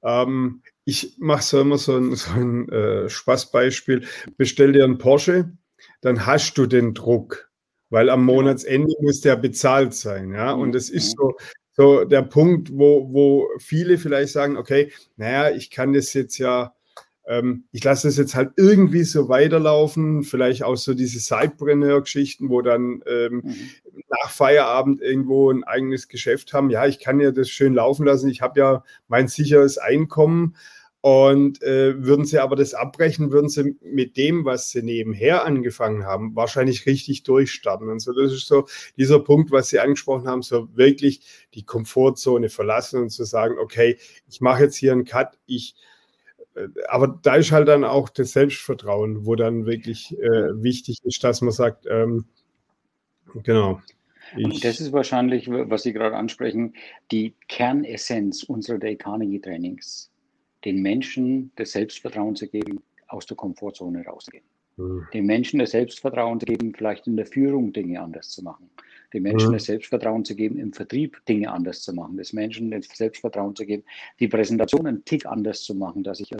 ähm, 0.03 0.61
ich 0.85 1.15
mache 1.19 1.43
so 1.43 1.61
immer 1.61 1.77
so 1.77 1.97
ein, 1.97 2.15
so 2.15 2.31
ein 2.31 2.69
äh, 2.69 3.09
Spaßbeispiel, 3.09 4.07
bestell 4.37 4.71
dir 4.71 4.83
einen 4.83 4.97
Porsche, 4.97 5.51
dann 6.01 6.25
hast 6.25 6.57
du 6.57 6.65
den 6.65 6.93
Druck, 6.93 7.51
weil 7.89 8.09
am 8.09 8.25
Monatsende 8.25 8.93
muss 9.01 9.21
der 9.21 9.35
bezahlt 9.35 9.93
sein. 9.93 10.33
Ja? 10.33 10.51
Und 10.51 10.73
das 10.73 10.89
ist 10.89 11.15
so, 11.17 11.35
so 11.71 12.05
der 12.05 12.23
Punkt, 12.23 12.71
wo, 12.71 13.11
wo 13.11 13.49
viele 13.59 13.97
vielleicht 13.97 14.33
sagen, 14.33 14.57
okay, 14.57 14.91
naja, 15.17 15.55
ich 15.55 15.71
kann 15.71 15.93
das 15.93 16.13
jetzt 16.13 16.37
ja 16.37 16.73
ähm, 17.29 17.65
ich 17.71 17.83
lasse 17.83 18.07
es 18.07 18.17
jetzt 18.17 18.33
halt 18.33 18.53
irgendwie 18.57 19.03
so 19.03 19.29
weiterlaufen, 19.29 20.23
vielleicht 20.23 20.63
auch 20.63 20.75
so 20.75 20.95
diese 20.95 21.19
Sidepreneur-Geschichten, 21.19 22.49
wo 22.49 22.63
dann 22.63 23.03
ähm, 23.05 23.43
mhm. 23.45 23.55
nach 24.09 24.31
Feierabend 24.31 24.99
irgendwo 24.99 25.51
ein 25.51 25.63
eigenes 25.63 26.07
Geschäft 26.07 26.53
haben. 26.53 26.71
Ja, 26.71 26.87
ich 26.87 26.99
kann 26.99 27.19
ja 27.19 27.31
das 27.31 27.49
schön 27.49 27.75
laufen 27.75 28.07
lassen. 28.07 28.29
Ich 28.29 28.41
habe 28.41 28.59
ja 28.59 28.83
mein 29.07 29.27
sicheres 29.27 29.77
Einkommen. 29.77 30.55
Und 31.01 31.63
äh, 31.63 32.03
würden 32.03 32.25
sie 32.25 32.39
aber 32.39 32.57
das 32.57 32.73
abbrechen, 32.73 33.31
würden 33.31 33.47
sie 33.47 33.77
mit 33.81 34.17
dem, 34.17 34.43
was 34.43 34.71
sie 34.71 34.81
nebenher 34.81 35.45
angefangen 35.45 36.03
haben, 36.03 36.35
wahrscheinlich 36.35 36.85
richtig 36.87 37.23
durchstarten. 37.23 37.87
Und 37.87 37.99
so, 38.01 38.11
das 38.11 38.33
ist 38.33 38.47
so 38.47 38.67
dieser 38.97 39.19
Punkt, 39.19 39.49
was 39.49 39.69
Sie 39.69 39.79
angesprochen 39.79 40.27
haben, 40.27 40.41
so 40.41 40.67
wirklich 40.75 41.21
die 41.53 41.63
Komfortzone 41.63 42.49
verlassen 42.49 43.03
und 43.03 43.11
zu 43.11 43.23
sagen, 43.23 43.55
okay, 43.59 43.97
ich 44.27 44.41
mache 44.41 44.63
jetzt 44.63 44.75
hier 44.75 44.91
einen 44.91 45.05
Cut, 45.05 45.37
ich 45.45 45.75
aber 46.87 47.19
da 47.21 47.35
ist 47.35 47.51
halt 47.51 47.67
dann 47.67 47.83
auch 47.83 48.09
das 48.09 48.31
Selbstvertrauen, 48.31 49.25
wo 49.25 49.35
dann 49.35 49.65
wirklich 49.65 50.17
äh, 50.19 50.61
wichtig 50.61 50.99
ist, 51.03 51.23
dass 51.23 51.41
man 51.41 51.51
sagt, 51.51 51.85
ähm, 51.89 52.25
genau. 53.43 53.81
Ich, 54.37 54.59
das 54.59 54.79
ist 54.79 54.91
wahrscheinlich, 54.91 55.49
was 55.49 55.83
Sie 55.83 55.93
gerade 55.93 56.15
ansprechen, 56.15 56.75
die 57.11 57.33
Kernessenz 57.47 58.43
unserer 58.43 58.77
Day 58.77 58.95
Carnegie 58.95 59.39
Trainings, 59.39 60.11
den 60.65 60.81
Menschen 60.81 61.51
das 61.55 61.71
Selbstvertrauen 61.71 62.35
zu 62.35 62.47
geben, 62.47 62.81
aus 63.07 63.25
der 63.25 63.37
Komfortzone 63.37 64.05
rauszugehen. 64.05 64.45
Mhm. 64.77 65.07
Den 65.13 65.25
Menschen 65.25 65.59
das 65.59 65.71
Selbstvertrauen 65.71 66.39
zu 66.39 66.45
geben, 66.45 66.73
vielleicht 66.75 67.07
in 67.07 67.17
der 67.17 67.25
Führung 67.25 67.73
Dinge 67.73 67.99
anders 67.99 68.29
zu 68.29 68.43
machen 68.43 68.69
den 69.13 69.23
Menschen 69.23 69.49
mhm. 69.49 69.53
das 69.53 69.65
Selbstvertrauen 69.65 70.25
zu 70.25 70.35
geben, 70.35 70.59
im 70.59 70.73
Vertrieb 70.73 71.23
Dinge 71.27 71.51
anders 71.51 71.81
zu 71.81 71.93
machen, 71.93 72.17
des 72.17 72.33
Menschen 72.33 72.71
das 72.71 72.85
Selbstvertrauen 72.85 73.55
zu 73.55 73.65
geben, 73.65 73.83
die 74.19 74.27
Präsentation 74.27 74.87
einen 74.87 75.05
Tick 75.05 75.25
anders 75.25 75.63
zu 75.63 75.75
machen, 75.75 76.03
dass 76.03 76.19
ich 76.19 76.35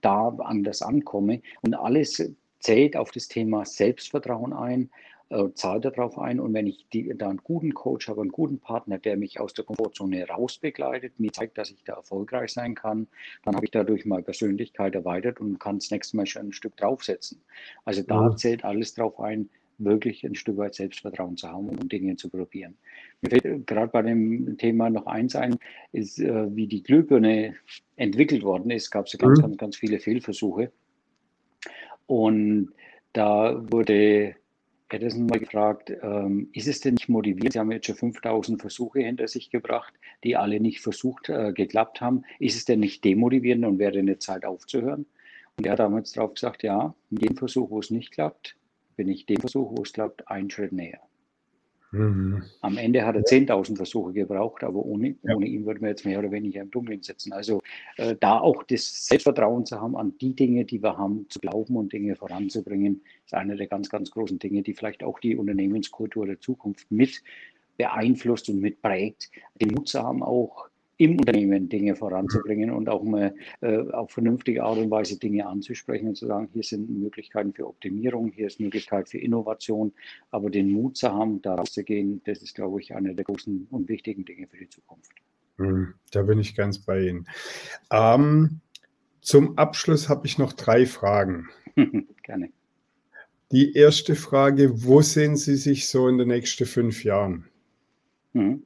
da 0.00 0.28
anders 0.38 0.82
ankomme. 0.82 1.42
Und 1.62 1.74
alles 1.74 2.22
zählt 2.60 2.96
auf 2.96 3.10
das 3.10 3.28
Thema 3.28 3.64
Selbstvertrauen 3.64 4.52
ein, 4.52 4.90
äh, 5.30 5.52
zahlt 5.54 5.84
darauf 5.84 6.18
ein. 6.18 6.38
Und 6.38 6.54
wenn 6.54 6.66
ich 6.66 6.86
die, 6.92 7.12
da 7.16 7.28
einen 7.28 7.42
guten 7.42 7.74
Coach 7.74 8.08
habe, 8.08 8.20
einen 8.20 8.30
guten 8.30 8.58
Partner, 8.58 8.98
der 8.98 9.16
mich 9.16 9.40
aus 9.40 9.52
der 9.52 9.64
Komfortzone 9.64 10.26
rausbegleitet, 10.28 11.18
mir 11.18 11.32
zeigt, 11.32 11.58
dass 11.58 11.70
ich 11.70 11.82
da 11.84 11.94
erfolgreich 11.94 12.52
sein 12.52 12.74
kann, 12.74 13.08
dann 13.42 13.56
habe 13.56 13.64
ich 13.64 13.70
dadurch 13.70 14.04
meine 14.04 14.22
Persönlichkeit 14.22 14.94
erweitert 14.94 15.40
und 15.40 15.58
kann 15.58 15.78
das 15.78 15.90
nächste 15.90 16.16
Mal 16.16 16.26
schon 16.26 16.48
ein 16.48 16.52
Stück 16.52 16.76
draufsetzen. 16.76 17.42
Also 17.84 18.02
da 18.02 18.30
mhm. 18.30 18.36
zählt 18.36 18.64
alles 18.64 18.94
drauf 18.94 19.18
ein, 19.18 19.50
wirklich 19.78 20.24
ein 20.24 20.34
Stück 20.34 20.56
weit 20.56 20.74
Selbstvertrauen 20.74 21.36
zu 21.36 21.48
haben, 21.48 21.68
um 21.68 21.88
Dinge 21.88 22.16
zu 22.16 22.28
probieren. 22.28 22.76
Mir 23.20 23.30
fällt 23.30 23.66
gerade 23.66 23.88
bei 23.88 24.02
dem 24.02 24.56
Thema 24.58 24.90
noch 24.90 25.06
eins 25.06 25.36
ein, 25.36 25.56
ist, 25.92 26.18
äh, 26.18 26.54
wie 26.54 26.66
die 26.66 26.82
Glühbirne 26.82 27.54
entwickelt 27.96 28.42
worden 28.42 28.70
ist, 28.70 28.90
gab 28.90 29.06
es 29.06 29.18
ganz, 29.18 29.38
mhm. 29.38 29.42
ganz, 29.42 29.56
ganz 29.56 29.76
viele 29.76 29.98
Fehlversuche. 29.98 30.72
Und 32.06 32.72
da 33.12 33.62
wurde 33.70 34.36
Edison 34.90 35.26
mal 35.26 35.40
gefragt, 35.40 35.92
ähm, 36.02 36.48
ist 36.52 36.68
es 36.68 36.80
denn 36.80 36.94
nicht 36.94 37.08
motivierend? 37.08 37.52
Sie 37.52 37.58
haben 37.58 37.72
jetzt 37.72 37.86
schon 37.86 37.96
5000 37.96 38.60
Versuche 38.60 39.00
hinter 39.00 39.26
sich 39.28 39.50
gebracht, 39.50 39.94
die 40.22 40.36
alle 40.36 40.60
nicht 40.60 40.80
versucht, 40.80 41.28
äh, 41.28 41.52
geklappt 41.52 42.00
haben. 42.00 42.22
Ist 42.38 42.56
es 42.56 42.64
denn 42.64 42.80
nicht 42.80 43.04
demotivierend 43.04 43.64
und 43.64 43.78
wäre 43.78 43.92
denn 43.92 44.08
eine 44.08 44.18
Zeit 44.18 44.44
aufzuhören? 44.44 45.06
Und 45.56 45.66
er 45.66 45.72
hat 45.72 45.78
damals 45.78 46.12
darauf 46.12 46.34
gesagt, 46.34 46.62
ja, 46.62 46.94
in 47.10 47.18
jedem 47.18 47.36
Versuch, 47.36 47.70
wo 47.70 47.80
es 47.80 47.90
nicht 47.90 48.12
klappt, 48.12 48.56
bin 48.96 49.08
ich 49.08 49.26
dem 49.26 49.40
Versuch, 49.40 49.72
wo 49.76 49.82
es 49.82 49.92
klappt, 49.92 50.28
einen 50.28 50.50
Schritt 50.50 50.72
näher. 50.72 51.00
Mhm. 51.94 52.42
Am 52.60 52.76
Ende 52.76 53.06
hat 53.06 53.14
er 53.14 53.22
10.000 53.22 53.76
Versuche 53.76 54.12
gebraucht, 54.12 54.64
aber 54.64 54.84
ohne, 54.84 55.14
ja. 55.22 55.36
ohne 55.36 55.46
ihn 55.46 55.64
würden 55.64 55.82
wir 55.82 55.90
jetzt 55.90 56.04
mehr 56.04 56.18
oder 56.18 56.32
weniger 56.32 56.62
im 56.62 56.70
Dunkeln 56.70 57.02
sitzen. 57.02 57.32
Also 57.32 57.62
äh, 57.96 58.16
da 58.18 58.40
auch 58.40 58.64
das 58.64 59.06
Selbstvertrauen 59.06 59.64
zu 59.64 59.80
haben, 59.80 59.96
an 59.96 60.18
die 60.20 60.34
Dinge, 60.34 60.64
die 60.64 60.82
wir 60.82 60.98
haben, 60.98 61.26
zu 61.28 61.38
glauben 61.38 61.76
und 61.76 61.92
Dinge 61.92 62.16
voranzubringen, 62.16 63.02
ist 63.24 63.34
eine 63.34 63.56
der 63.56 63.68
ganz, 63.68 63.90
ganz 63.90 64.10
großen 64.10 64.40
Dinge, 64.40 64.62
die 64.62 64.74
vielleicht 64.74 65.04
auch 65.04 65.20
die 65.20 65.36
Unternehmenskultur 65.36 66.26
der 66.26 66.40
Zukunft 66.40 66.90
mit 66.90 67.22
beeinflusst 67.76 68.48
und 68.48 68.60
mit 68.60 68.82
prägt. 68.82 69.30
Den 69.60 69.68
Mut 69.68 69.88
zu 69.88 70.02
haben, 70.02 70.22
auch 70.22 70.68
im 70.96 71.18
Unternehmen 71.18 71.68
Dinge 71.68 71.96
voranzubringen 71.96 72.70
und 72.70 72.88
auch 72.88 73.02
mal 73.02 73.34
äh, 73.60 73.78
auf 73.90 74.12
vernünftige 74.12 74.62
Art 74.62 74.78
und 74.78 74.90
Weise 74.90 75.18
Dinge 75.18 75.46
anzusprechen 75.46 76.08
und 76.08 76.16
zu 76.16 76.26
sagen, 76.26 76.48
hier 76.52 76.62
sind 76.62 76.88
Möglichkeiten 76.90 77.52
für 77.52 77.66
Optimierung, 77.66 78.30
hier 78.32 78.46
ist 78.46 78.60
Möglichkeit 78.60 79.08
für 79.08 79.18
Innovation, 79.18 79.92
aber 80.30 80.50
den 80.50 80.70
Mut 80.70 80.96
zu 80.96 81.12
haben, 81.12 81.42
da 81.42 81.54
rauszugehen, 81.54 82.22
das 82.24 82.42
ist, 82.42 82.54
glaube 82.54 82.80
ich, 82.80 82.94
eine 82.94 83.14
der 83.14 83.24
großen 83.24 83.66
und 83.70 83.88
wichtigen 83.88 84.24
Dinge 84.24 84.46
für 84.46 84.58
die 84.58 84.68
Zukunft. 84.68 85.12
Hm, 85.58 85.94
da 86.10 86.22
bin 86.22 86.38
ich 86.38 86.54
ganz 86.54 86.78
bei 86.78 87.08
Ihnen. 87.08 87.26
Ähm, 87.90 88.60
zum 89.20 89.56
Abschluss 89.56 90.08
habe 90.08 90.26
ich 90.26 90.38
noch 90.38 90.52
drei 90.52 90.86
Fragen. 90.86 91.48
Gerne. 92.22 92.50
Die 93.52 93.74
erste 93.74 94.14
Frage, 94.14 94.84
wo 94.84 95.00
sehen 95.00 95.36
Sie 95.36 95.56
sich 95.56 95.88
so 95.88 96.08
in 96.08 96.18
den 96.18 96.28
nächsten 96.28 96.66
fünf 96.66 97.04
Jahren? 97.04 97.46
Mhm. 98.32 98.64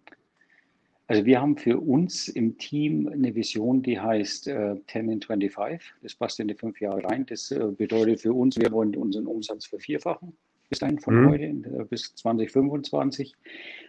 Also 1.09 1.24
wir 1.24 1.40
haben 1.40 1.56
für 1.56 1.78
uns 1.78 2.28
im 2.28 2.59
Team 2.59 3.09
eine 3.09 3.35
Vision, 3.35 3.82
die 3.82 3.98
heißt 3.98 4.47
äh, 4.48 4.76
10 4.86 5.10
in 5.10 5.22
25. 5.22 5.80
Das 6.02 6.14
passt 6.14 6.39
in 6.39 6.48
die 6.48 6.55
fünf 6.55 6.80
Jahre 6.80 7.02
rein. 7.02 7.24
Das 7.26 7.51
äh, 7.51 7.66
bedeutet 7.76 8.20
für 8.20 8.35
uns, 8.35 8.59
wir 8.59 8.70
wollen 8.70 8.94
unseren 8.94 9.26
Umsatz 9.26 9.66
vervierfachen 9.66 10.35
bis 10.68 10.80
dahin 10.80 10.98
von 10.98 11.22
mhm. 11.22 11.30
heute 11.30 11.44
äh, 11.44 11.85
bis 11.89 12.14
2025. 12.14 13.35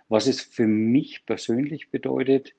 Was 0.08 0.28
es 0.28 0.42
für 0.42 0.68
mich 0.68 1.26
persönlich 1.26 1.90
bedeutet, 1.90 2.54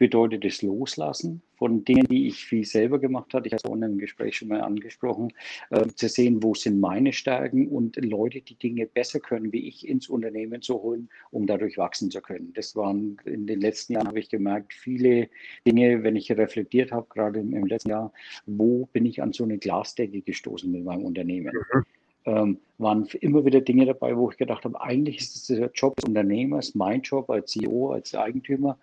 bedeutet 0.00 0.46
es 0.46 0.62
Loslassen 0.62 1.42
von 1.56 1.84
Dingen, 1.84 2.06
die 2.06 2.26
ich 2.26 2.46
viel 2.46 2.64
selber 2.64 2.98
gemacht 2.98 3.34
habe. 3.34 3.46
Ich 3.46 3.52
habe 3.52 3.58
es 3.58 3.68
vorhin 3.68 3.82
im 3.82 3.98
Gespräch 3.98 4.38
schon 4.38 4.48
mal 4.48 4.62
angesprochen, 4.62 5.30
äh, 5.68 5.86
zu 5.88 6.08
sehen, 6.08 6.42
wo 6.42 6.54
sind 6.54 6.80
meine 6.80 7.12
Stärken 7.12 7.68
und 7.68 7.96
Leute, 8.02 8.40
die 8.40 8.54
Dinge 8.54 8.86
besser 8.86 9.20
können, 9.20 9.52
wie 9.52 9.68
ich, 9.68 9.86
ins 9.86 10.08
Unternehmen 10.08 10.62
zu 10.62 10.82
holen, 10.82 11.10
um 11.30 11.46
dadurch 11.46 11.76
wachsen 11.76 12.10
zu 12.10 12.22
können. 12.22 12.50
Das 12.54 12.74
waren 12.76 13.18
in 13.26 13.46
den 13.46 13.60
letzten 13.60 13.92
Jahren, 13.92 14.08
habe 14.08 14.20
ich 14.20 14.30
gemerkt, 14.30 14.72
viele 14.72 15.28
Dinge, 15.66 16.02
wenn 16.02 16.16
ich 16.16 16.32
reflektiert 16.32 16.92
habe, 16.92 17.06
gerade 17.10 17.40
im, 17.40 17.52
im 17.52 17.66
letzten 17.66 17.90
Jahr, 17.90 18.10
wo 18.46 18.88
bin 18.94 19.04
ich 19.04 19.22
an 19.22 19.34
so 19.34 19.44
eine 19.44 19.58
Glasdecke 19.58 20.22
gestoßen 20.22 20.72
mit 20.72 20.82
meinem 20.82 21.04
Unternehmen. 21.04 21.52
Mhm 21.74 21.84
ähm, 22.26 22.58
waren 22.78 23.06
immer 23.20 23.44
wieder 23.44 23.60
Dinge 23.60 23.86
dabei, 23.86 24.16
wo 24.16 24.30
ich 24.30 24.36
gedacht 24.36 24.64
habe, 24.64 24.80
eigentlich 24.80 25.18
ist 25.18 25.36
es 25.36 25.46
der 25.46 25.70
Job 25.74 25.96
des 25.96 26.08
Unternehmers, 26.08 26.74
mein 26.74 27.02
Job 27.02 27.30
als 27.30 27.52
CEO, 27.52 27.92
als 27.92 28.14
Eigentümer, 28.14 28.78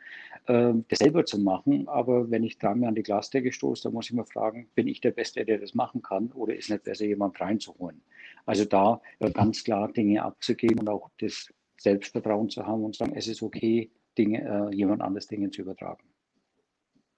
äh, 0.47 0.73
das 0.87 0.99
selber 0.99 1.25
zu 1.25 1.39
machen. 1.39 1.87
Aber 1.87 2.29
wenn 2.31 2.43
ich 2.43 2.57
dreimal 2.57 2.89
an 2.89 2.95
die 2.95 3.03
Glasdecke 3.03 3.51
stoße, 3.51 3.83
dann 3.83 3.93
muss 3.93 4.07
ich 4.07 4.13
mir 4.13 4.25
fragen, 4.25 4.69
bin 4.75 4.87
ich 4.87 5.01
der 5.01 5.11
Beste, 5.11 5.45
der 5.45 5.59
das 5.59 5.75
machen 5.75 6.01
kann 6.01 6.31
oder 6.31 6.55
ist 6.55 6.69
nicht 6.69 6.83
besser, 6.83 7.05
jemand 7.05 7.39
reinzuholen? 7.39 8.01
Also 8.45 8.65
da 8.65 9.01
äh, 9.19 9.31
ganz 9.31 9.63
klar 9.63 9.91
Dinge 9.91 10.23
abzugeben 10.23 10.79
und 10.79 10.89
auch 10.89 11.09
das 11.19 11.53
Selbstvertrauen 11.79 12.49
zu 12.49 12.65
haben 12.65 12.83
und 12.83 12.95
zu 12.95 12.99
sagen, 12.99 13.15
es 13.15 13.27
ist 13.27 13.41
okay, 13.41 13.91
Dinge, 14.17 14.69
äh, 14.71 14.75
jemand 14.75 15.01
anderes 15.01 15.27
Dinge 15.27 15.51
zu 15.51 15.61
übertragen. 15.61 16.03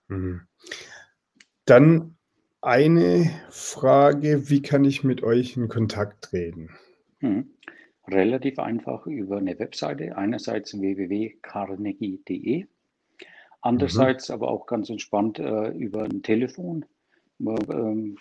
Mhm. 0.07 0.41
Dann 1.65 2.17
eine 2.61 3.29
Frage, 3.49 4.49
wie 4.49 4.61
kann 4.61 4.83
ich 4.83 5.03
mit 5.03 5.23
euch 5.23 5.55
in 5.55 5.69
Kontakt 5.69 6.25
treten? 6.25 6.69
Hm. 7.19 7.51
Relativ 8.07 8.59
einfach 8.59 9.05
über 9.05 9.37
eine 9.37 9.57
Webseite, 9.59 10.17
einerseits 10.17 10.79
www.carnegie.de, 10.79 12.65
andererseits 13.61 14.29
mhm. 14.29 14.35
aber 14.35 14.49
auch 14.49 14.65
ganz 14.65 14.89
entspannt 14.89 15.39
äh, 15.39 15.69
über 15.69 16.03
ein 16.03 16.23
Telefon. 16.23 16.85
Ähm, 17.41 18.17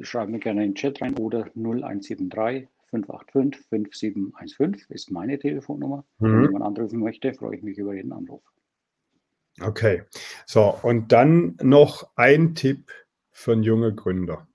schreibt 0.00 0.30
mir 0.30 0.38
gerne 0.38 0.64
in 0.64 0.70
den 0.70 0.74
Chat 0.74 1.02
rein 1.02 1.16
oder 1.18 1.50
0173 1.54 2.68
585 2.90 3.66
5715 3.68 4.94
ist 4.94 5.10
meine 5.10 5.38
Telefonnummer. 5.38 6.04
Mhm. 6.18 6.26
Wenn 6.26 6.42
jemand 6.44 6.64
anrufen 6.64 7.00
möchte, 7.00 7.34
freue 7.34 7.56
ich 7.56 7.62
mich 7.62 7.76
über 7.78 7.94
jeden 7.94 8.12
Anruf. 8.12 8.42
Okay, 9.60 10.02
so 10.46 10.76
und 10.82 11.12
dann 11.12 11.56
noch 11.62 12.10
ein 12.16 12.54
Tipp 12.54 12.90
für 13.30 13.52
einen 13.52 13.62
jungen 13.62 13.94
Gründer? 13.94 14.48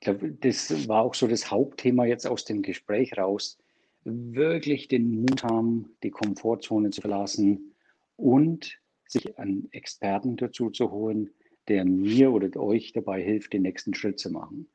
glaube, 0.00 0.32
das 0.32 0.88
war 0.88 1.02
auch 1.02 1.14
so 1.14 1.26
das 1.26 1.50
Hauptthema 1.50 2.04
jetzt 2.04 2.26
aus 2.26 2.44
dem 2.44 2.60
Gespräch 2.60 3.16
raus. 3.16 3.58
Wirklich 4.04 4.88
den 4.88 5.22
Mut 5.22 5.44
haben, 5.44 5.96
die 6.02 6.10
Komfortzone 6.10 6.90
zu 6.90 7.00
verlassen 7.00 7.74
und 8.16 8.78
sich 9.08 9.38
einen 9.38 9.68
Experten 9.72 10.36
dazu 10.36 10.70
zu 10.70 10.90
holen, 10.90 11.30
der 11.68 11.84
mir 11.84 12.32
oder 12.32 12.60
euch 12.60 12.92
dabei 12.92 13.22
hilft, 13.22 13.52
den 13.52 13.62
nächsten 13.62 13.94
Schritt 13.94 14.18
zu 14.18 14.30
machen. 14.30 14.68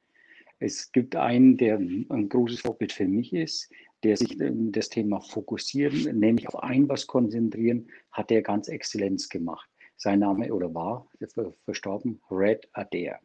Es 0.59 0.91
gibt 0.91 1.15
einen, 1.15 1.57
der 1.57 1.77
ein 1.77 2.29
großes 2.29 2.61
Vorbild 2.61 2.91
für 2.91 3.07
mich 3.07 3.33
ist, 3.33 3.71
der 4.03 4.17
sich 4.17 4.37
das 4.39 4.89
Thema 4.89 5.19
fokussieren, 5.21 6.19
nämlich 6.19 6.47
auf 6.47 6.63
ein 6.63 6.87
was 6.89 7.07
konzentrieren, 7.07 7.87
hat 8.11 8.31
er 8.31 8.41
ganz 8.41 8.67
Exzellenz 8.67 9.29
gemacht. 9.29 9.69
Sein 9.97 10.19
Name 10.19 10.53
oder 10.53 10.73
war 10.73 11.07
verstorben, 11.65 12.21
Red 12.31 12.67
Adair. 12.73 13.19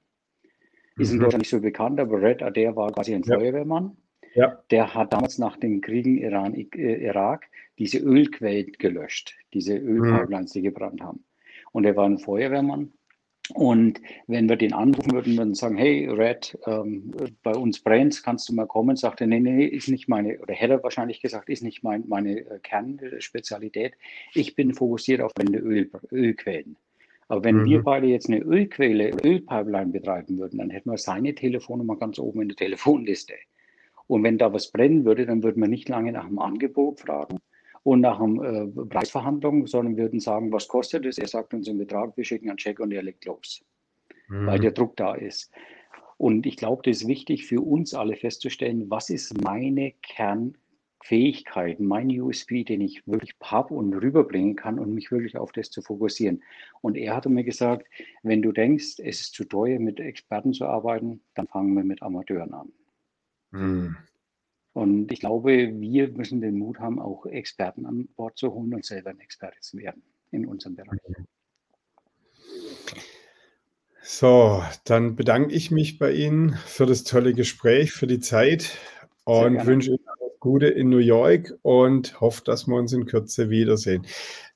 Ist 0.96 1.10
in 1.10 1.18
mhm. 1.18 1.22
Deutschland 1.22 1.42
nicht 1.42 1.50
so 1.50 1.60
bekannt, 1.60 1.98
aber 2.00 2.20
Red 2.20 2.42
Adair 2.42 2.74
war 2.76 2.92
quasi 2.92 3.14
ein 3.14 3.22
ja. 3.22 3.36
Feuerwehrmann. 3.36 3.96
Ja. 4.34 4.62
Der 4.70 4.94
hat 4.94 5.12
damals 5.12 5.38
nach 5.38 5.56
dem 5.56 5.80
Kriegen 5.80 6.18
Iran, 6.18 6.54
äh, 6.54 7.06
Irak 7.06 7.46
diese 7.78 7.98
Ölquellen 7.98 8.72
gelöscht, 8.78 9.34
diese 9.52 9.76
Ölpipelines, 9.76 10.52
die 10.52 10.62
gebrannt 10.62 11.00
haben. 11.00 11.24
Und 11.72 11.84
er 11.84 11.96
war 11.96 12.06
ein 12.06 12.18
Feuerwehrmann 12.18 12.92
und 13.50 14.00
wenn 14.26 14.48
wir 14.48 14.56
den 14.56 14.72
anrufen 14.72 15.12
würden, 15.12 15.36
würden 15.36 15.54
sagen, 15.54 15.76
hey 15.76 16.08
Red, 16.08 16.58
ähm, 16.66 17.12
bei 17.42 17.54
uns 17.54 17.80
brennt, 17.80 18.22
kannst 18.22 18.48
du 18.48 18.54
mal 18.54 18.66
kommen? 18.66 18.96
Sagt 18.96 19.20
er, 19.20 19.26
nee, 19.26 19.40
nee, 19.40 19.66
ist 19.66 19.88
nicht 19.88 20.08
meine, 20.08 20.38
oder 20.40 20.54
hätte 20.54 20.74
er 20.74 20.82
wahrscheinlich 20.82 21.20
gesagt, 21.20 21.50
ist 21.50 21.62
nicht 21.62 21.82
mein, 21.82 22.04
meine 22.08 22.38
äh, 22.38 22.58
Kernspezialität. 22.62 23.94
Ich 24.32 24.56
bin 24.56 24.72
fokussiert 24.72 25.20
auf 25.20 25.34
brennende 25.34 25.58
Öl, 25.58 25.90
Ölquellen. 26.10 26.76
Aber 27.28 27.44
wenn 27.44 27.58
mhm. 27.58 27.64
wir 27.66 27.82
beide 27.82 28.06
jetzt 28.06 28.28
eine 28.28 28.40
Ölquelle, 28.40 29.10
Ölpipeline 29.10 29.92
betreiben 29.92 30.38
würden, 30.38 30.58
dann 30.58 30.70
hätten 30.70 30.90
wir 30.90 30.98
seine 30.98 31.34
Telefonnummer 31.34 31.96
ganz 31.96 32.18
oben 32.18 32.42
in 32.42 32.48
der 32.48 32.56
Telefonliste. 32.56 33.34
Und 34.06 34.22
wenn 34.22 34.38
da 34.38 34.52
was 34.52 34.70
brennen 34.70 35.04
würde, 35.04 35.26
dann 35.26 35.42
würden 35.42 35.62
wir 35.62 35.68
nicht 35.68 35.88
lange 35.88 36.12
nach 36.12 36.26
dem 36.26 36.38
Angebot 36.38 37.00
fragen, 37.00 37.38
und 37.84 38.00
nach 38.00 38.18
einer 38.18 38.42
äh, 38.42 38.66
Preisverhandlung, 38.66 39.66
sondern 39.66 39.96
würden 39.96 40.18
sagen, 40.18 40.50
was 40.50 40.66
kostet 40.66 41.04
es? 41.06 41.18
Er 41.18 41.28
sagt 41.28 41.54
uns 41.54 41.68
einen 41.68 41.78
Betrag, 41.78 42.16
wir 42.16 42.24
schicken 42.24 42.48
einen 42.48 42.56
Check 42.56 42.80
und 42.80 42.90
er 42.92 43.02
legt 43.02 43.26
los, 43.26 43.62
mhm. 44.28 44.46
weil 44.46 44.58
der 44.58 44.72
Druck 44.72 44.96
da 44.96 45.14
ist. 45.14 45.52
Und 46.16 46.46
ich 46.46 46.56
glaube, 46.56 46.82
das 46.84 47.02
ist 47.02 47.08
wichtig 47.08 47.46
für 47.46 47.60
uns 47.60 47.92
alle 47.92 48.16
festzustellen, 48.16 48.88
was 48.88 49.10
ist 49.10 49.38
meine 49.42 49.92
Kernfähigkeit, 50.00 51.78
mein 51.78 52.08
USB, 52.18 52.64
den 52.64 52.80
ich 52.80 53.06
wirklich 53.06 53.34
habe 53.42 53.74
und 53.74 53.92
rüberbringen 53.92 54.56
kann 54.56 54.78
und 54.78 54.94
mich 54.94 55.12
wirklich 55.12 55.36
auf 55.36 55.52
das 55.52 55.70
zu 55.70 55.82
fokussieren. 55.82 56.42
Und 56.80 56.96
er 56.96 57.14
hatte 57.14 57.28
mir 57.28 57.44
gesagt, 57.44 57.86
wenn 58.22 58.40
du 58.40 58.52
denkst, 58.52 58.98
es 58.98 59.20
ist 59.20 59.34
zu 59.34 59.44
teuer, 59.44 59.78
mit 59.78 60.00
Experten 60.00 60.54
zu 60.54 60.64
arbeiten, 60.64 61.20
dann 61.34 61.48
fangen 61.48 61.74
wir 61.74 61.84
mit 61.84 62.00
Amateuren 62.00 62.54
an. 62.54 62.72
Mhm. 63.54 63.96
Und 64.72 65.12
ich 65.12 65.20
glaube, 65.20 65.72
wir 65.72 66.08
müssen 66.08 66.40
den 66.40 66.58
Mut 66.58 66.80
haben, 66.80 66.98
auch 66.98 67.26
Experten 67.26 67.86
an 67.86 68.08
Bord 68.16 68.36
zu 68.36 68.52
holen 68.52 68.74
und 68.74 68.84
selber 68.84 69.10
ein 69.10 69.20
Experte 69.20 69.60
zu 69.60 69.78
werden 69.78 70.02
in 70.32 70.46
unserem 70.46 70.74
Bereich. 70.74 70.98
So, 74.02 74.62
dann 74.84 75.14
bedanke 75.14 75.54
ich 75.54 75.70
mich 75.70 75.98
bei 75.98 76.12
Ihnen 76.12 76.54
für 76.66 76.86
das 76.86 77.04
tolle 77.04 77.32
Gespräch, 77.32 77.92
für 77.92 78.08
die 78.08 78.20
Zeit 78.20 78.76
und 79.22 79.64
wünsche 79.64 79.90
Ihnen 79.90 80.04
Gute 80.44 80.66
in 80.66 80.90
New 80.90 80.98
York 80.98 81.54
und 81.62 82.20
hoffe, 82.20 82.42
dass 82.44 82.66
wir 82.66 82.76
uns 82.76 82.92
in 82.92 83.06
Kürze 83.06 83.48
wiedersehen. 83.48 84.04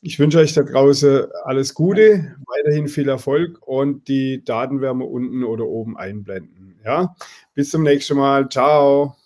Ich 0.02 0.18
wünsche 0.18 0.38
euch 0.38 0.52
da 0.52 0.62
draußen 0.62 1.28
alles 1.44 1.72
Gute, 1.72 2.36
weiterhin 2.46 2.88
viel 2.88 3.08
Erfolg 3.08 3.66
und 3.66 4.06
die 4.06 4.44
Daten 4.44 4.82
werden 4.82 4.98
wir 4.98 5.08
unten 5.08 5.44
oder 5.44 5.64
oben 5.64 5.96
einblenden. 5.96 6.78
Ja, 6.84 7.16
bis 7.54 7.70
zum 7.70 7.84
nächsten 7.84 8.18
Mal. 8.18 8.50
Ciao. 8.50 9.16